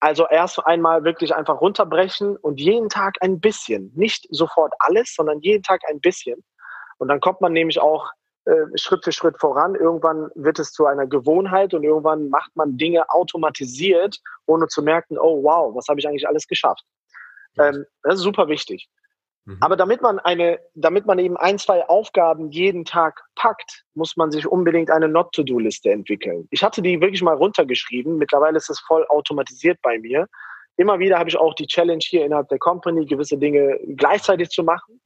also 0.01 0.27
erst 0.29 0.65
einmal 0.67 1.05
wirklich 1.05 1.35
einfach 1.35 1.61
runterbrechen 1.61 2.37
und 2.37 2.61
jeden 2.61 2.89
Tag 2.89 3.15
ein 3.21 3.41
bisschen, 3.41 3.93
nicht 3.95 4.27
sofort 4.31 4.73
alles, 4.81 5.15
sondern 5.15 5.41
jeden 5.41 5.63
Tag 5.63 5.83
ein 5.89 6.01
bisschen. 6.01 6.45
Und 6.99 7.09
dann 7.09 7.21
kommt 7.21 7.41
man 7.41 7.53
nämlich 7.53 7.81
auch 7.81 8.11
äh, 8.45 8.65
Schritt 8.75 9.05
für 9.05 9.13
Schritt 9.13 9.39
voran. 9.39 9.75
Irgendwann 9.77 10.31
wird 10.35 10.59
es 10.59 10.73
zu 10.73 10.87
einer 10.87 11.07
Gewohnheit 11.07 11.73
und 11.73 11.85
irgendwann 11.85 12.29
macht 12.29 12.55
man 12.57 12.77
Dinge 12.77 13.09
automatisiert, 13.11 14.19
ohne 14.47 14.67
zu 14.67 14.83
merken, 14.83 15.17
oh 15.17 15.43
wow, 15.45 15.75
was 15.77 15.87
habe 15.89 16.01
ich 16.01 16.09
eigentlich 16.09 16.27
alles 16.27 16.47
geschafft. 16.49 16.85
Ähm, 17.59 17.87
das 18.03 18.17
ist 18.17 18.23
super 18.23 18.49
wichtig. 18.49 18.89
Mhm. 19.47 19.59
Aber 19.61 19.77
damit 19.77 20.03
man 20.03 20.19
eine, 20.19 20.59
damit 20.75 21.07
man 21.07 21.19
eben 21.19 21.37
ein, 21.37 21.59
zwei 21.59 21.89
Aufgaben 21.89 22.51
jeden 22.51 22.85
Tag 22.85 23.23
packt, 23.37 23.85
muss 23.95 24.17
man 24.17 24.31
sich 24.31 24.47
unbedingt 24.47 24.91
eine 24.91 25.09
Not-to-Do-Liste 25.09 25.91
entwickeln. 25.91 26.47
Ich 26.51 26.63
hatte 26.63 26.83
die 26.83 27.01
wirklich 27.01 27.23
mal 27.23 27.37
runtergeschrieben. 27.37 28.19
Mittlerweile 28.19 28.57
ist 28.57 28.69
es 28.69 28.81
voll 28.81 29.07
automatisiert 29.09 29.79
bei 29.83 29.99
mir. 29.99 30.27
Immer 30.77 30.99
wieder 30.99 31.19
habe 31.19 31.31
ich 31.31 31.37
auch 31.37 31.55
die 31.55 31.67
Challenge 31.67 32.03
hier 32.03 32.27
innerhalb 32.27 32.49
der 32.49 32.59
Company, 32.59 33.07
gewisse 33.07 33.39
Dinge 33.39 33.79
gleichzeitig 33.97 34.51
zu 34.51 34.63
machen. 34.63 35.01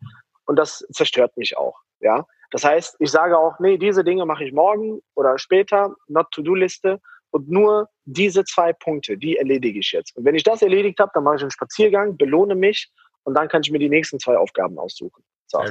Und 0.47 0.57
das 0.57 0.85
zerstört 0.91 1.37
mich 1.37 1.57
auch. 1.57 1.79
Ja. 2.01 2.27
Das 2.51 2.65
heißt, 2.65 2.97
ich 2.99 3.11
sage 3.11 3.39
auch, 3.39 3.61
nee, 3.61 3.77
diese 3.79 4.03
Dinge 4.03 4.25
mache 4.25 4.43
ich 4.43 4.53
morgen 4.53 5.01
oder 5.15 5.39
später, 5.39 5.95
Not-to-Do-Liste. 6.09 6.99
Und 7.31 7.49
nur 7.49 7.89
diese 8.07 8.43
zwei 8.43 8.73
Punkte, 8.73 9.17
die 9.17 9.37
erledige 9.37 9.79
ich 9.79 9.93
jetzt. 9.93 10.17
Und 10.17 10.25
wenn 10.25 10.35
ich 10.35 10.43
das 10.43 10.63
erledigt 10.63 10.99
habe, 10.99 11.13
dann 11.15 11.23
mache 11.23 11.37
ich 11.37 11.43
einen 11.43 11.53
Spaziergang, 11.53 12.17
belohne 12.17 12.57
mich 12.57 12.91
und 13.25 13.35
dann 13.35 13.49
kann 13.49 13.63
ich 13.63 13.71
mir 13.71 13.79
die 13.79 13.89
nächsten 13.89 14.19
zwei 14.19 14.37
Aufgaben 14.37 14.79
aussuchen. 14.79 15.23
So. 15.47 15.63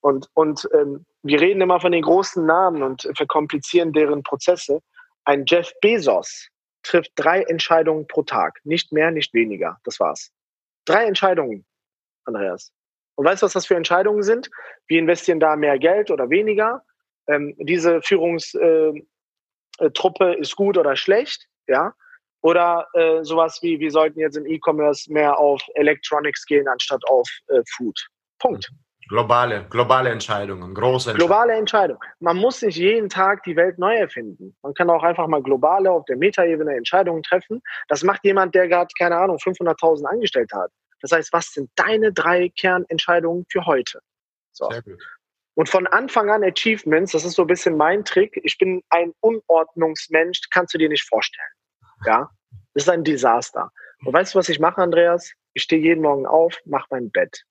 Und, 0.00 0.28
und 0.34 0.68
ähm, 0.72 1.04
wir 1.22 1.40
reden 1.40 1.60
immer 1.60 1.80
von 1.80 1.92
den 1.92 2.02
großen 2.02 2.44
Namen 2.46 2.82
und 2.82 3.08
verkomplizieren 3.16 3.92
deren 3.92 4.22
Prozesse. 4.22 4.80
Ein 5.24 5.44
Jeff 5.46 5.72
Bezos 5.80 6.48
trifft 6.84 7.10
drei 7.16 7.42
Entscheidungen 7.42 8.06
pro 8.06 8.22
Tag. 8.22 8.60
Nicht 8.64 8.92
mehr, 8.92 9.10
nicht 9.10 9.34
weniger. 9.34 9.78
Das 9.84 9.98
war's. 9.98 10.30
Drei 10.84 11.04
Entscheidungen, 11.06 11.66
Andreas. 12.24 12.72
Und 13.16 13.24
weißt 13.24 13.42
du, 13.42 13.46
was 13.46 13.54
das 13.54 13.66
für 13.66 13.74
Entscheidungen 13.74 14.22
sind? 14.22 14.48
Wir 14.86 15.00
investieren 15.00 15.40
da 15.40 15.56
mehr 15.56 15.78
Geld 15.78 16.10
oder 16.10 16.30
weniger. 16.30 16.84
Ähm, 17.28 17.56
diese 17.58 18.00
Führungstruppe 18.02 19.04
äh, 20.20 20.40
ist 20.40 20.54
gut 20.54 20.78
oder 20.78 20.94
schlecht, 20.94 21.48
ja. 21.66 21.94
Oder 22.46 22.86
äh, 22.92 23.24
sowas 23.24 23.58
wie, 23.60 23.80
wir 23.80 23.90
sollten 23.90 24.20
jetzt 24.20 24.36
im 24.36 24.46
E-Commerce 24.46 25.12
mehr 25.12 25.36
auf 25.36 25.60
Electronics 25.74 26.46
gehen, 26.46 26.68
anstatt 26.68 27.02
auf 27.08 27.28
äh, 27.48 27.60
Food. 27.76 27.98
Punkt. 28.38 28.70
Globale, 29.08 29.66
globale 29.68 30.10
Entscheidungen, 30.10 30.72
große 30.72 31.10
Entscheidungen. 31.10 31.18
Globale 31.18 31.52
Entscheidungen. 31.54 32.00
Man 32.20 32.36
muss 32.36 32.62
nicht 32.62 32.76
jeden 32.76 33.08
Tag 33.08 33.42
die 33.42 33.56
Welt 33.56 33.80
neu 33.80 33.96
erfinden. 33.96 34.56
Man 34.62 34.74
kann 34.74 34.88
auch 34.90 35.02
einfach 35.02 35.26
mal 35.26 35.42
globale, 35.42 35.90
auf 35.90 36.04
der 36.04 36.18
Metaebene 36.18 36.76
Entscheidungen 36.76 37.24
treffen. 37.24 37.60
Das 37.88 38.04
macht 38.04 38.22
jemand, 38.22 38.54
der 38.54 38.68
gerade, 38.68 38.92
keine 38.96 39.16
Ahnung, 39.16 39.38
500.000 39.38 40.04
angestellt 40.04 40.52
hat. 40.54 40.70
Das 41.00 41.10
heißt, 41.10 41.32
was 41.32 41.50
sind 41.50 41.68
deine 41.74 42.12
drei 42.12 42.50
Kernentscheidungen 42.50 43.44
für 43.50 43.66
heute? 43.66 43.98
So. 44.52 44.70
Sehr 44.70 44.82
gut. 44.82 45.02
Und 45.54 45.68
von 45.68 45.88
Anfang 45.88 46.30
an 46.30 46.44
Achievements, 46.44 47.10
das 47.10 47.24
ist 47.24 47.34
so 47.34 47.42
ein 47.42 47.48
bisschen 47.48 47.76
mein 47.76 48.04
Trick. 48.04 48.38
Ich 48.44 48.56
bin 48.56 48.84
ein 48.90 49.12
Unordnungsmensch, 49.18 50.42
kannst 50.52 50.74
du 50.74 50.78
dir 50.78 50.88
nicht 50.88 51.08
vorstellen. 51.08 51.48
Ja, 52.04 52.30
das 52.76 52.84
ist 52.84 52.90
ein 52.90 53.04
Desaster. 53.04 53.72
Und 54.04 54.12
weißt 54.12 54.34
du, 54.34 54.38
was 54.38 54.50
ich 54.50 54.60
mache, 54.60 54.82
Andreas? 54.82 55.32
Ich 55.54 55.62
stehe 55.62 55.80
jeden 55.80 56.02
Morgen 56.02 56.26
auf, 56.26 56.60
mache 56.66 56.86
mein 56.90 57.10
Bett. 57.10 57.44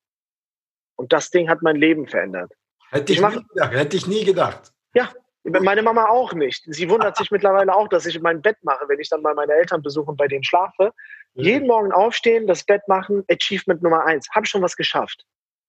Und 0.94 1.12
das 1.12 1.30
Ding 1.30 1.48
hat 1.48 1.62
mein 1.62 1.74
Leben 1.74 2.06
verändert. 2.06 2.52
Hätte 2.90 3.12
ich, 3.12 3.18
ich 3.18 3.22
mach, 3.22 3.34
nie 3.34 3.42
gedacht. 3.42 3.72
Hätte 3.72 3.96
ich 3.96 4.06
nie 4.06 4.24
gedacht. 4.24 4.72
Ja, 4.94 5.12
meine 5.42 5.82
Mama 5.82 6.04
auch 6.06 6.32
nicht. 6.32 6.62
Sie 6.68 6.88
wundert 6.88 7.16
sich 7.16 7.32
mittlerweile 7.32 7.74
auch, 7.74 7.88
dass 7.88 8.06
ich 8.06 8.20
mein 8.20 8.40
Bett 8.40 8.56
mache, 8.62 8.84
wenn 8.86 9.00
ich 9.00 9.08
dann 9.08 9.20
mal 9.20 9.34
meine 9.34 9.52
Eltern 9.52 9.82
besuche 9.82 10.12
und 10.12 10.16
bei 10.16 10.28
denen 10.28 10.44
schlafe. 10.44 10.92
Mhm. 11.34 11.42
Jeden 11.42 11.66
Morgen 11.66 11.90
aufstehen, 11.90 12.46
das 12.46 12.62
Bett 12.62 12.82
machen, 12.86 13.24
Achievement 13.28 13.82
Nummer 13.82 14.04
eins. 14.04 14.28
Habe 14.32 14.46
schon 14.46 14.62
was 14.62 14.76
geschafft. 14.76 15.24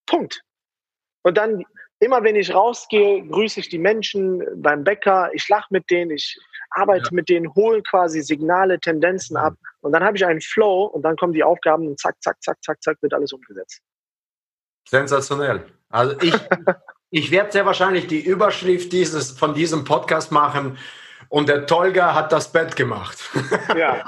Punkt. 0.05 0.43
Und 1.24 1.36
dann, 1.36 1.66
immer 2.00 2.24
wenn 2.24 2.36
ich 2.36 2.54
rausgehe, 2.54 3.26
grüße 3.28 3.60
ich 3.60 3.70
die 3.70 3.80
Menschen 3.80 4.43
beim 4.56 4.84
Bäcker, 4.84 5.30
ich 5.34 5.48
lache 5.50 5.68
mit 5.72 5.89
denen, 5.89 6.12
ich 6.12 6.38
arbeite 6.72 7.06
ja. 7.06 7.12
mit 7.12 7.30
denen, 7.30 7.54
hole 7.56 7.82
quasi 7.84 8.22
Signale, 8.22 8.80
Tendenzen 8.80 9.38
ab 9.38 9.54
und 9.82 9.91
dann 9.91 10.04
habe 10.04 10.18
ich 10.18 10.26
einen 10.26 10.41
Flow 10.41 10.86
und 10.86 11.02
dann 11.04 11.16
kommen 11.16 11.34
die 11.34 11.43
Aufgaben 11.43 11.88
und 11.88 12.00
zack, 12.00 12.16
zack, 12.22 12.38
zack, 12.41 12.58
zack, 12.64 12.82
zack, 12.82 12.98
wird 13.02 13.14
alles 13.14 13.34
umgesetzt. 13.34 13.82
Sensationell. 14.88 15.66
Also 15.89 16.16
ich, 16.22 16.34
ich 17.10 17.32
werde 17.32 17.52
sehr 17.52 17.66
wahrscheinlich 17.66 18.08
die 18.08 18.20
Überschrift 18.20 18.91
dieses, 18.91 19.32
von 19.32 19.54
diesem 19.54 19.84
Podcast 19.84 20.32
machen 20.32 20.78
und 21.30 21.50
der 21.50 21.66
Tolga 21.66 22.14
hat 22.14 22.32
das 22.32 22.52
Bett 22.52 22.76
gemacht. 22.76 23.18
Ja, 23.76 24.04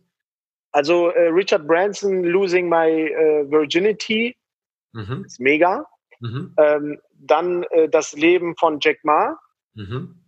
Also 0.71 1.09
äh, 1.09 1.27
Richard 1.27 1.67
Branson, 1.67 2.23
Losing 2.23 2.69
My 2.69 2.89
äh, 2.89 3.49
Virginity, 3.51 4.35
mhm. 4.93 5.23
ist 5.25 5.39
mega. 5.39 5.85
Mhm. 6.21 6.53
Ähm, 6.57 6.99
dann 7.13 7.63
äh, 7.63 7.87
das 7.89 8.13
Leben 8.13 8.55
von 8.57 8.79
Jack 8.81 8.97
Ma. 9.03 9.37
Mhm 9.73 10.18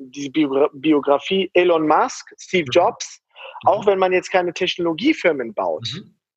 die 0.00 0.30
Biografie 0.30 1.50
Elon 1.54 1.86
Musk, 1.86 2.32
Steve 2.38 2.66
mhm. 2.66 2.72
Jobs, 2.72 3.20
mhm. 3.62 3.68
auch 3.68 3.86
wenn 3.86 3.98
man 3.98 4.12
jetzt 4.12 4.30
keine 4.30 4.52
Technologiefirmen 4.52 5.54
baut, 5.54 5.86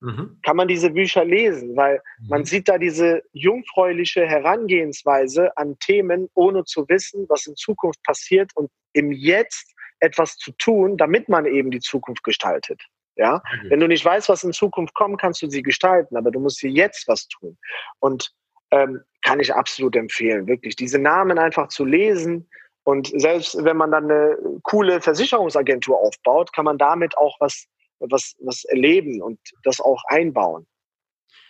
mhm. 0.01 0.09
mhm. 0.09 0.39
kann 0.43 0.57
man 0.57 0.67
diese 0.67 0.89
Bücher 0.89 1.23
lesen, 1.25 1.75
weil 1.75 2.01
mhm. 2.19 2.27
man 2.27 2.45
sieht 2.45 2.67
da 2.67 2.77
diese 2.77 3.23
jungfräuliche 3.31 4.25
Herangehensweise 4.25 5.55
an 5.57 5.77
Themen, 5.79 6.29
ohne 6.33 6.65
zu 6.65 6.87
wissen, 6.89 7.25
was 7.29 7.47
in 7.47 7.55
Zukunft 7.55 8.01
passiert 8.03 8.51
und 8.55 8.69
im 8.93 9.11
Jetzt 9.11 9.73
etwas 9.99 10.37
zu 10.37 10.51
tun, 10.53 10.97
damit 10.97 11.29
man 11.29 11.45
eben 11.45 11.71
die 11.71 11.79
Zukunft 11.79 12.23
gestaltet. 12.23 12.81
Ja, 13.15 13.43
wenn 13.69 13.79
du 13.79 13.87
nicht 13.87 14.03
weißt, 14.03 14.27
was 14.27 14.43
in 14.43 14.53
Zukunft 14.53 14.95
kommt, 14.95 15.21
kannst 15.21 15.39
du 15.43 15.47
sie 15.47 15.61
gestalten, 15.61 16.17
aber 16.17 16.31
du 16.31 16.39
musst 16.39 16.59
hier 16.59 16.71
jetzt 16.71 17.07
was 17.07 17.27
tun. 17.27 17.59
Und 17.99 18.33
ähm, 18.71 19.01
kann 19.21 19.39
ich 19.39 19.53
absolut 19.53 19.95
empfehlen, 19.95 20.47
wirklich 20.47 20.75
diese 20.75 20.97
Namen 20.97 21.37
einfach 21.37 21.67
zu 21.67 21.85
lesen, 21.85 22.49
und 22.83 23.11
selbst 23.19 23.63
wenn 23.63 23.77
man 23.77 23.91
dann 23.91 24.11
eine 24.11 24.37
coole 24.63 25.01
Versicherungsagentur 25.01 25.97
aufbaut, 25.97 26.53
kann 26.53 26.65
man 26.65 26.77
damit 26.77 27.17
auch 27.17 27.37
was 27.39 27.67
was, 28.09 28.35
was 28.39 28.63
erleben 28.65 29.21
und 29.21 29.39
das 29.63 29.79
auch 29.79 30.03
einbauen. 30.07 30.67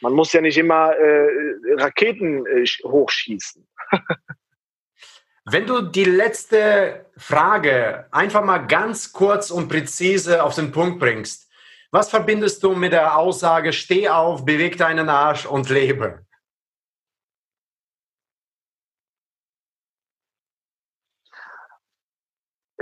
Man 0.01 0.13
muss 0.13 0.33
ja 0.33 0.41
nicht 0.41 0.57
immer 0.57 0.93
äh, 0.95 1.29
Raketen 1.77 2.45
äh, 2.45 2.65
hochschießen. 2.83 3.67
Wenn 5.45 5.65
du 5.67 5.81
die 5.81 6.05
letzte 6.05 7.05
Frage 7.17 8.07
einfach 8.11 8.43
mal 8.43 8.59
ganz 8.59 9.11
kurz 9.11 9.51
und 9.51 9.67
präzise 9.67 10.43
auf 10.43 10.55
den 10.55 10.71
Punkt 10.71 10.99
bringst, 10.99 11.49
was 11.91 12.09
verbindest 12.09 12.63
du 12.63 12.73
mit 12.73 12.93
der 12.93 13.17
Aussage, 13.17 13.73
steh 13.73 14.09
auf, 14.09 14.45
beweg 14.45 14.77
deinen 14.77 15.09
Arsch 15.09 15.45
und 15.45 15.69
lebe? 15.69 16.25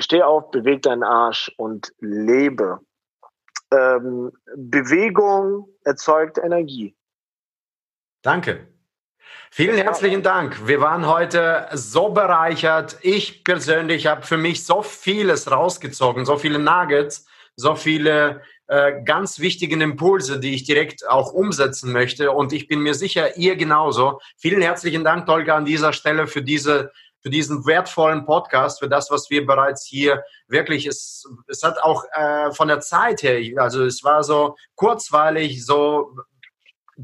Steh 0.02 0.24
auf, 0.24 0.52
beweg 0.52 0.82
deinen 0.82 1.04
Arsch 1.04 1.52
und 1.58 1.94
lebe. 2.00 2.80
Ähm, 3.74 4.32
Bewegung 4.56 5.68
erzeugt 5.84 6.38
Energie. 6.38 6.96
Danke. 8.22 8.68
Vielen 9.50 9.78
herzlichen 9.78 10.24
Dank. 10.24 10.68
Wir 10.68 10.80
waren 10.80 11.08
heute 11.08 11.68
so 11.74 12.10
bereichert. 12.10 12.98
Ich 13.02 13.44
persönlich 13.44 14.08
habe 14.08 14.24
für 14.24 14.38
mich 14.38 14.66
so 14.66 14.82
vieles 14.82 15.52
rausgezogen, 15.52 16.26
so 16.26 16.38
viele 16.38 16.60
Nuggets, 16.60 17.26
so 17.56 17.76
viele 17.76 18.42
äh, 18.68 19.04
ganz 19.04 19.40
wichtige 19.40 19.82
Impulse, 19.82 20.40
die 20.40 20.54
ich 20.56 20.64
direkt 20.64 21.06
auch 21.08 21.34
umsetzen 21.34 21.92
möchte. 21.92 22.32
Und 22.32 22.54
ich 22.54 22.68
bin 22.68 22.80
mir 22.80 22.94
sicher, 22.94 23.36
ihr 23.38 23.58
genauso. 23.58 24.22
Vielen 24.38 24.62
herzlichen 24.62 25.04
Dank, 25.04 25.26
Tolga, 25.26 25.58
an 25.58 25.66
dieser 25.66 25.92
Stelle 25.92 26.28
für 26.28 26.42
diese 26.42 26.92
für 27.22 27.30
diesen 27.30 27.66
wertvollen 27.66 28.26
Podcast, 28.26 28.80
für 28.80 28.90
das, 28.90 29.12
was 29.12 29.30
wir 29.30 29.46
bereits 29.46 29.86
hier 29.86 30.24
wirklich, 30.48 30.86
es, 30.86 31.28
es 31.48 31.64
hat 31.64 31.82
auch 31.82 32.04
äh, 32.14 32.52
von 32.52 32.68
der 32.68 32.80
Zeit 32.80 33.24
her, 33.24 33.40
also 33.62 33.86
es 33.86 34.04
war 34.04 34.24
so 34.24 34.56
kurzweilig, 34.76 35.66
so 35.66 36.16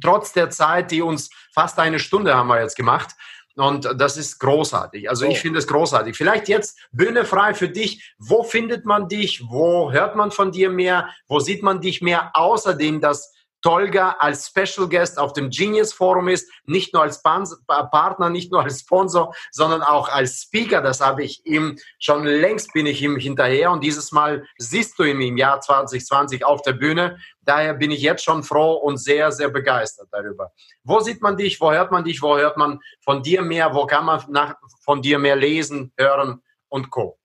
trotz 0.02 0.34
der 0.34 0.50
Zeit, 0.50 0.92
die 0.92 1.02
uns 1.02 1.30
fast 1.54 1.80
eine 1.80 2.00
Stunde 2.00 2.36
haben 2.36 2.48
wir 2.48 2.62
jetzt 2.62 2.76
gemacht. 2.76 3.16
Und 3.56 3.90
das 4.00 4.18
ist 4.18 4.38
großartig. 4.38 5.10
Also 5.10 5.26
ich 5.26 5.40
finde 5.40 5.58
es 5.58 5.66
großartig. 5.66 6.16
Vielleicht 6.16 6.48
jetzt 6.48 6.78
Bühne 6.92 7.26
frei 7.26 7.56
für 7.56 7.68
dich. 7.68 8.14
Wo 8.20 8.44
findet 8.44 8.86
man 8.86 9.08
dich? 9.08 9.42
Wo 9.50 9.92
hört 9.92 10.16
man 10.16 10.30
von 10.30 10.52
dir 10.52 10.70
mehr? 10.70 11.10
Wo 11.28 11.40
sieht 11.40 11.64
man 11.64 11.82
dich 11.82 12.00
mehr? 12.00 12.30
Außerdem 12.36 13.02
das 13.02 13.34
Tolga 13.62 14.16
als 14.20 14.48
Special 14.48 14.88
Guest 14.88 15.18
auf 15.18 15.34
dem 15.34 15.50
Genius 15.50 15.94
Forum 15.94 16.28
ist, 16.28 16.50
nicht 16.66 16.94
nur 16.94 17.04
als 17.04 17.22
Partner, 17.22 18.30
nicht 18.30 18.52
nur 18.52 18.64
als 18.64 18.82
Sponsor, 18.82 19.34
sondern 19.52 19.82
auch 19.82 20.10
als 20.10 20.42
Speaker. 20.44 20.82
Das 20.82 21.02
habe 21.02 21.24
ich 21.24 21.46
ihm 21.46 21.78
schon 22.00 22.26
längst 22.26 22.74
bin 22.74 22.86
ich 22.86 23.02
ihm 23.02 23.18
hinterher 23.18 23.72
und 23.72 23.84
dieses 23.84 24.12
Mal 24.12 24.46
siehst 24.58 24.98
du 25.00 25.04
ihn 25.04 25.22
im 25.22 25.38
Jahr 25.38 25.60
2020 25.60 26.46
auf 26.46 26.62
der 26.62 26.74
Bühne. 26.74 27.18
Daher 27.42 27.74
bin 27.74 27.92
ich 27.92 28.02
jetzt 28.02 28.24
schon 28.24 28.44
froh 28.44 28.74
und 28.74 28.98
sehr, 28.98 29.32
sehr 29.32 29.50
begeistert 29.50 30.10
darüber. 30.12 30.52
Wo 30.84 31.00
sieht 31.00 31.22
man 31.22 31.38
dich? 31.38 31.60
Wo 31.60 31.72
hört 31.72 31.92
man 31.92 32.04
dich? 32.04 32.22
Wo 32.22 32.38
hört 32.38 32.58
man 32.58 32.80
von 33.02 33.24
dir 33.24 33.42
mehr? 33.42 33.74
Wo 33.74 33.86
kann 33.86 34.06
man 34.06 34.24
nach, 34.30 34.56
von 34.82 35.02
dir 35.02 35.18
mehr 35.18 35.36
lesen, 35.36 35.94
hören 35.98 36.42
und 36.70 36.90
co? 36.92 37.18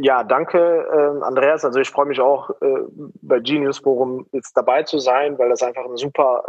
Ja, 0.00 0.22
danke, 0.22 0.58
äh, 0.58 1.24
Andreas. 1.24 1.64
Also 1.64 1.80
ich 1.80 1.90
freue 1.90 2.06
mich 2.06 2.20
auch, 2.20 2.50
äh, 2.62 2.82
bei 3.20 3.40
Genius 3.40 3.78
Forum 3.78 4.28
jetzt 4.30 4.56
dabei 4.56 4.84
zu 4.84 5.00
sein, 5.00 5.36
weil 5.40 5.48
das 5.48 5.60
einfach 5.60 5.84
ein 5.84 5.96
super 5.96 6.44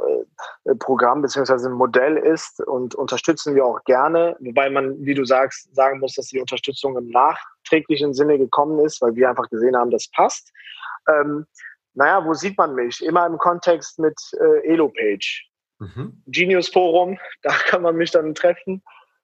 äh, 0.66 0.76
Programm 0.76 1.24
beziehungsweise 1.24 1.68
ein 1.68 1.74
Modell 1.74 2.18
ist 2.18 2.62
und 2.62 2.93
unterstützen 2.93 3.56
wir 3.56 3.66
auch 3.66 3.84
gerne. 3.86 4.38
Wobei 4.39 4.70
man, 4.70 5.04
wie 5.04 5.16
du 5.16 5.26
sagst, 5.26 5.74
sagen 5.74 6.00
muss, 6.00 6.14
dass 6.14 6.28
die 6.28 6.39
Unterstützung 6.39 6.95
im 6.95 7.10
nachträglichen 7.10 8.14
Sinne 8.14 8.38
gekommen 8.38 8.86
ist, 8.86 9.02
weil 9.02 9.16
wir 9.16 9.28
einfach 9.28 9.50
gesehen 9.50 9.76
haben, 9.76 9.89
das 9.89 10.12
passt. 10.12 10.52
Ähm, 11.08 11.47
naja, 11.95 12.24
wo 12.24 12.36
sieht 12.36 12.56
man 12.56 12.76
mich? 12.76 13.04
Immer 13.04 13.26
im 13.26 13.39
Kontext 13.39 13.97
mit 13.97 14.20
äh, 14.39 14.68
Elopage. 14.68 15.41
Mhm. 15.80 16.22
Genius 16.28 16.70
Forum, 16.70 17.18
da 17.41 17.52
kann 17.66 17.82
man 17.82 17.95
mich 17.95 18.12
dann 18.12 18.36
treffen. 18.36 18.84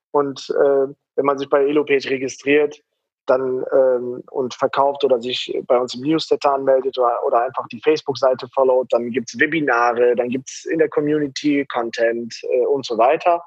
Und 0.09 0.49
äh, 0.49 0.87
wenn 1.15 1.25
man 1.25 1.37
sich 1.37 1.47
bei 1.47 1.63
Elopage 1.63 2.09
registriert, 2.09 2.81
dann 3.25 3.65
ähm, 3.71 4.23
und 4.31 4.53
verkauft 4.53 5.03
oder 5.03 5.21
sich 5.21 5.57
bei 5.67 5.77
uns 5.77 5.93
im 5.93 6.01
Newsletter 6.01 6.53
anmeldet 6.53 6.97
oder, 6.97 7.25
oder 7.25 7.45
einfach 7.45 7.67
die 7.67 7.81
Facebook-Seite 7.81 8.47
followt, 8.53 8.91
dann 8.91 9.11
gibt 9.11 9.29
es 9.29 9.39
Webinare, 9.39 10.15
dann 10.15 10.29
gibt 10.29 10.49
es 10.49 10.65
in 10.65 10.79
der 10.79 10.89
Community 10.89 11.65
Content 11.65 12.35
äh, 12.43 12.65
und 12.65 12.85
so 12.85 12.97
weiter. 12.97 13.43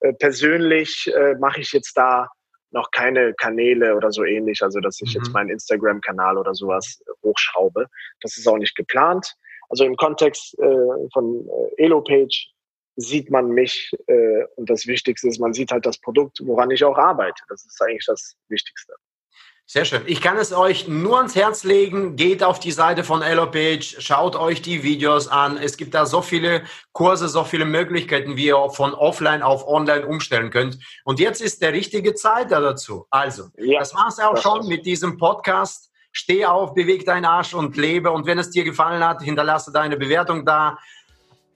Äh, 0.00 0.12
persönlich 0.14 1.10
äh, 1.14 1.34
mache 1.36 1.60
ich 1.60 1.72
jetzt 1.72 1.96
da 1.96 2.28
noch 2.72 2.90
keine 2.90 3.34
Kanäle 3.34 3.96
oder 3.96 4.12
so 4.12 4.24
ähnlich, 4.24 4.62
also 4.62 4.80
dass 4.80 5.00
ich 5.00 5.14
mhm. 5.14 5.20
jetzt 5.20 5.32
meinen 5.32 5.50
Instagram-Kanal 5.50 6.38
oder 6.38 6.54
sowas 6.54 7.02
hochschraube. 7.22 7.86
Das 8.20 8.36
ist 8.36 8.46
auch 8.46 8.58
nicht 8.58 8.76
geplant. 8.76 9.34
Also 9.68 9.84
im 9.84 9.96
Kontext 9.96 10.58
äh, 10.58 11.08
von 11.12 11.48
äh, 11.48 11.84
Elo-Page 11.84 12.52
sieht 12.96 13.30
man 13.30 13.48
mich 13.48 13.92
äh, 14.06 14.44
und 14.56 14.68
das 14.68 14.86
Wichtigste 14.86 15.28
ist, 15.28 15.40
man 15.40 15.52
sieht 15.52 15.70
halt 15.72 15.86
das 15.86 15.98
Produkt, 15.98 16.38
woran 16.44 16.70
ich 16.70 16.84
auch 16.84 16.98
arbeite. 16.98 17.42
Das 17.48 17.64
ist 17.64 17.80
eigentlich 17.80 18.06
das 18.06 18.36
Wichtigste. 18.48 18.94
Sehr 19.72 19.84
schön. 19.84 20.02
Ich 20.06 20.20
kann 20.20 20.36
es 20.36 20.52
euch 20.52 20.88
nur 20.88 21.18
ans 21.18 21.36
Herz 21.36 21.62
legen. 21.62 22.16
Geht 22.16 22.42
auf 22.42 22.58
die 22.58 22.72
Seite 22.72 23.04
von 23.04 23.22
Elopage, 23.22 24.00
schaut 24.00 24.34
euch 24.34 24.62
die 24.62 24.82
Videos 24.82 25.28
an. 25.28 25.58
Es 25.58 25.76
gibt 25.76 25.94
da 25.94 26.06
so 26.06 26.22
viele 26.22 26.64
Kurse, 26.90 27.28
so 27.28 27.44
viele 27.44 27.64
Möglichkeiten, 27.64 28.36
wie 28.36 28.46
ihr 28.46 28.70
von 28.70 28.94
offline 28.94 29.44
auf 29.44 29.68
online 29.68 30.04
umstellen 30.08 30.50
könnt. 30.50 30.78
Und 31.04 31.20
jetzt 31.20 31.40
ist 31.40 31.62
der 31.62 31.72
richtige 31.72 32.14
Zeit 32.14 32.50
dazu. 32.50 33.06
Also, 33.10 33.44
ja, 33.58 33.78
das 33.78 33.94
war's 33.94 34.18
auch 34.18 34.36
schon 34.38 34.66
mit 34.66 34.86
diesem 34.86 35.18
Podcast. 35.18 35.92
Steh 36.10 36.44
auf, 36.46 36.74
beweg 36.74 37.06
deinen 37.06 37.24
Arsch 37.24 37.54
und 37.54 37.76
lebe. 37.76 38.10
Und 38.10 38.26
wenn 38.26 38.40
es 38.40 38.50
dir 38.50 38.64
gefallen 38.64 39.04
hat, 39.04 39.22
hinterlasse 39.22 39.70
deine 39.70 39.96
Bewertung 39.96 40.44
da. 40.44 40.78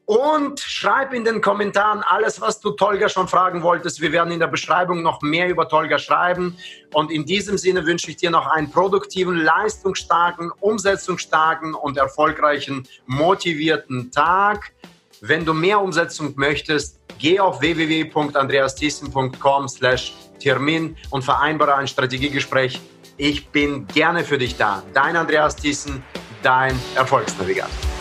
Und 0.07 0.61
schreib 0.61 1.15
in 1.15 1.25
den 1.25 1.41
Kommentaren 1.41 2.03
alles, 2.03 2.39
was 2.41 2.61
du 2.61 2.73
Tolga 2.73 3.09
schon 3.09 3.27
fragen 3.27 3.63
wolltest. 3.63 4.03
Wir 4.03 4.13
werden 4.13 4.33
in 4.33 4.39
der 4.39 4.49
Beschreibung 4.49 5.03
noch 5.03 5.23
mehr 5.23 5.49
über 5.49 5.67
Tolga 5.67 5.99
schreiben. 5.99 6.59
Und 6.93 7.11
in 7.11 7.25
diesem 7.25 7.57
Sinne 7.57 7.87
wünsche 7.87 8.11
ich 8.11 8.19
dir 8.19 8.31
noch 8.31 8.47
einen 8.47 8.71
produktiven, 8.71 9.39
leistungsstarken, 9.39 10.53
umsetzungsstarken 10.61 11.73
und 11.75 11.97
erfolgreichen, 11.97 12.87
motivierten 13.07 14.11
Tag. 14.11 14.73
Wenn 15.23 15.47
du 15.47 15.55
mehr 15.55 15.81
Umsetzung 15.81 16.35
möchtest, 16.37 17.01
geh 17.19 17.41
auf 17.41 17.63
www.andreasthyssen.com 17.63 19.69
slash 19.69 20.13
Termin 20.39 20.99
und 21.09 21.25
vereinbare 21.25 21.77
ein 21.77 21.89
Strategiegespräch. 21.89 22.79
Ich 23.17 23.49
bin 23.49 23.87
gerne 23.87 24.23
für 24.23 24.37
dich 24.37 24.59
da. 24.59 24.83
Dein 24.93 25.17
Andreas 25.17 25.57
Thyssen, 25.57 26.05
dein 26.43 26.79
Erfolgsnavigator. 26.95 27.94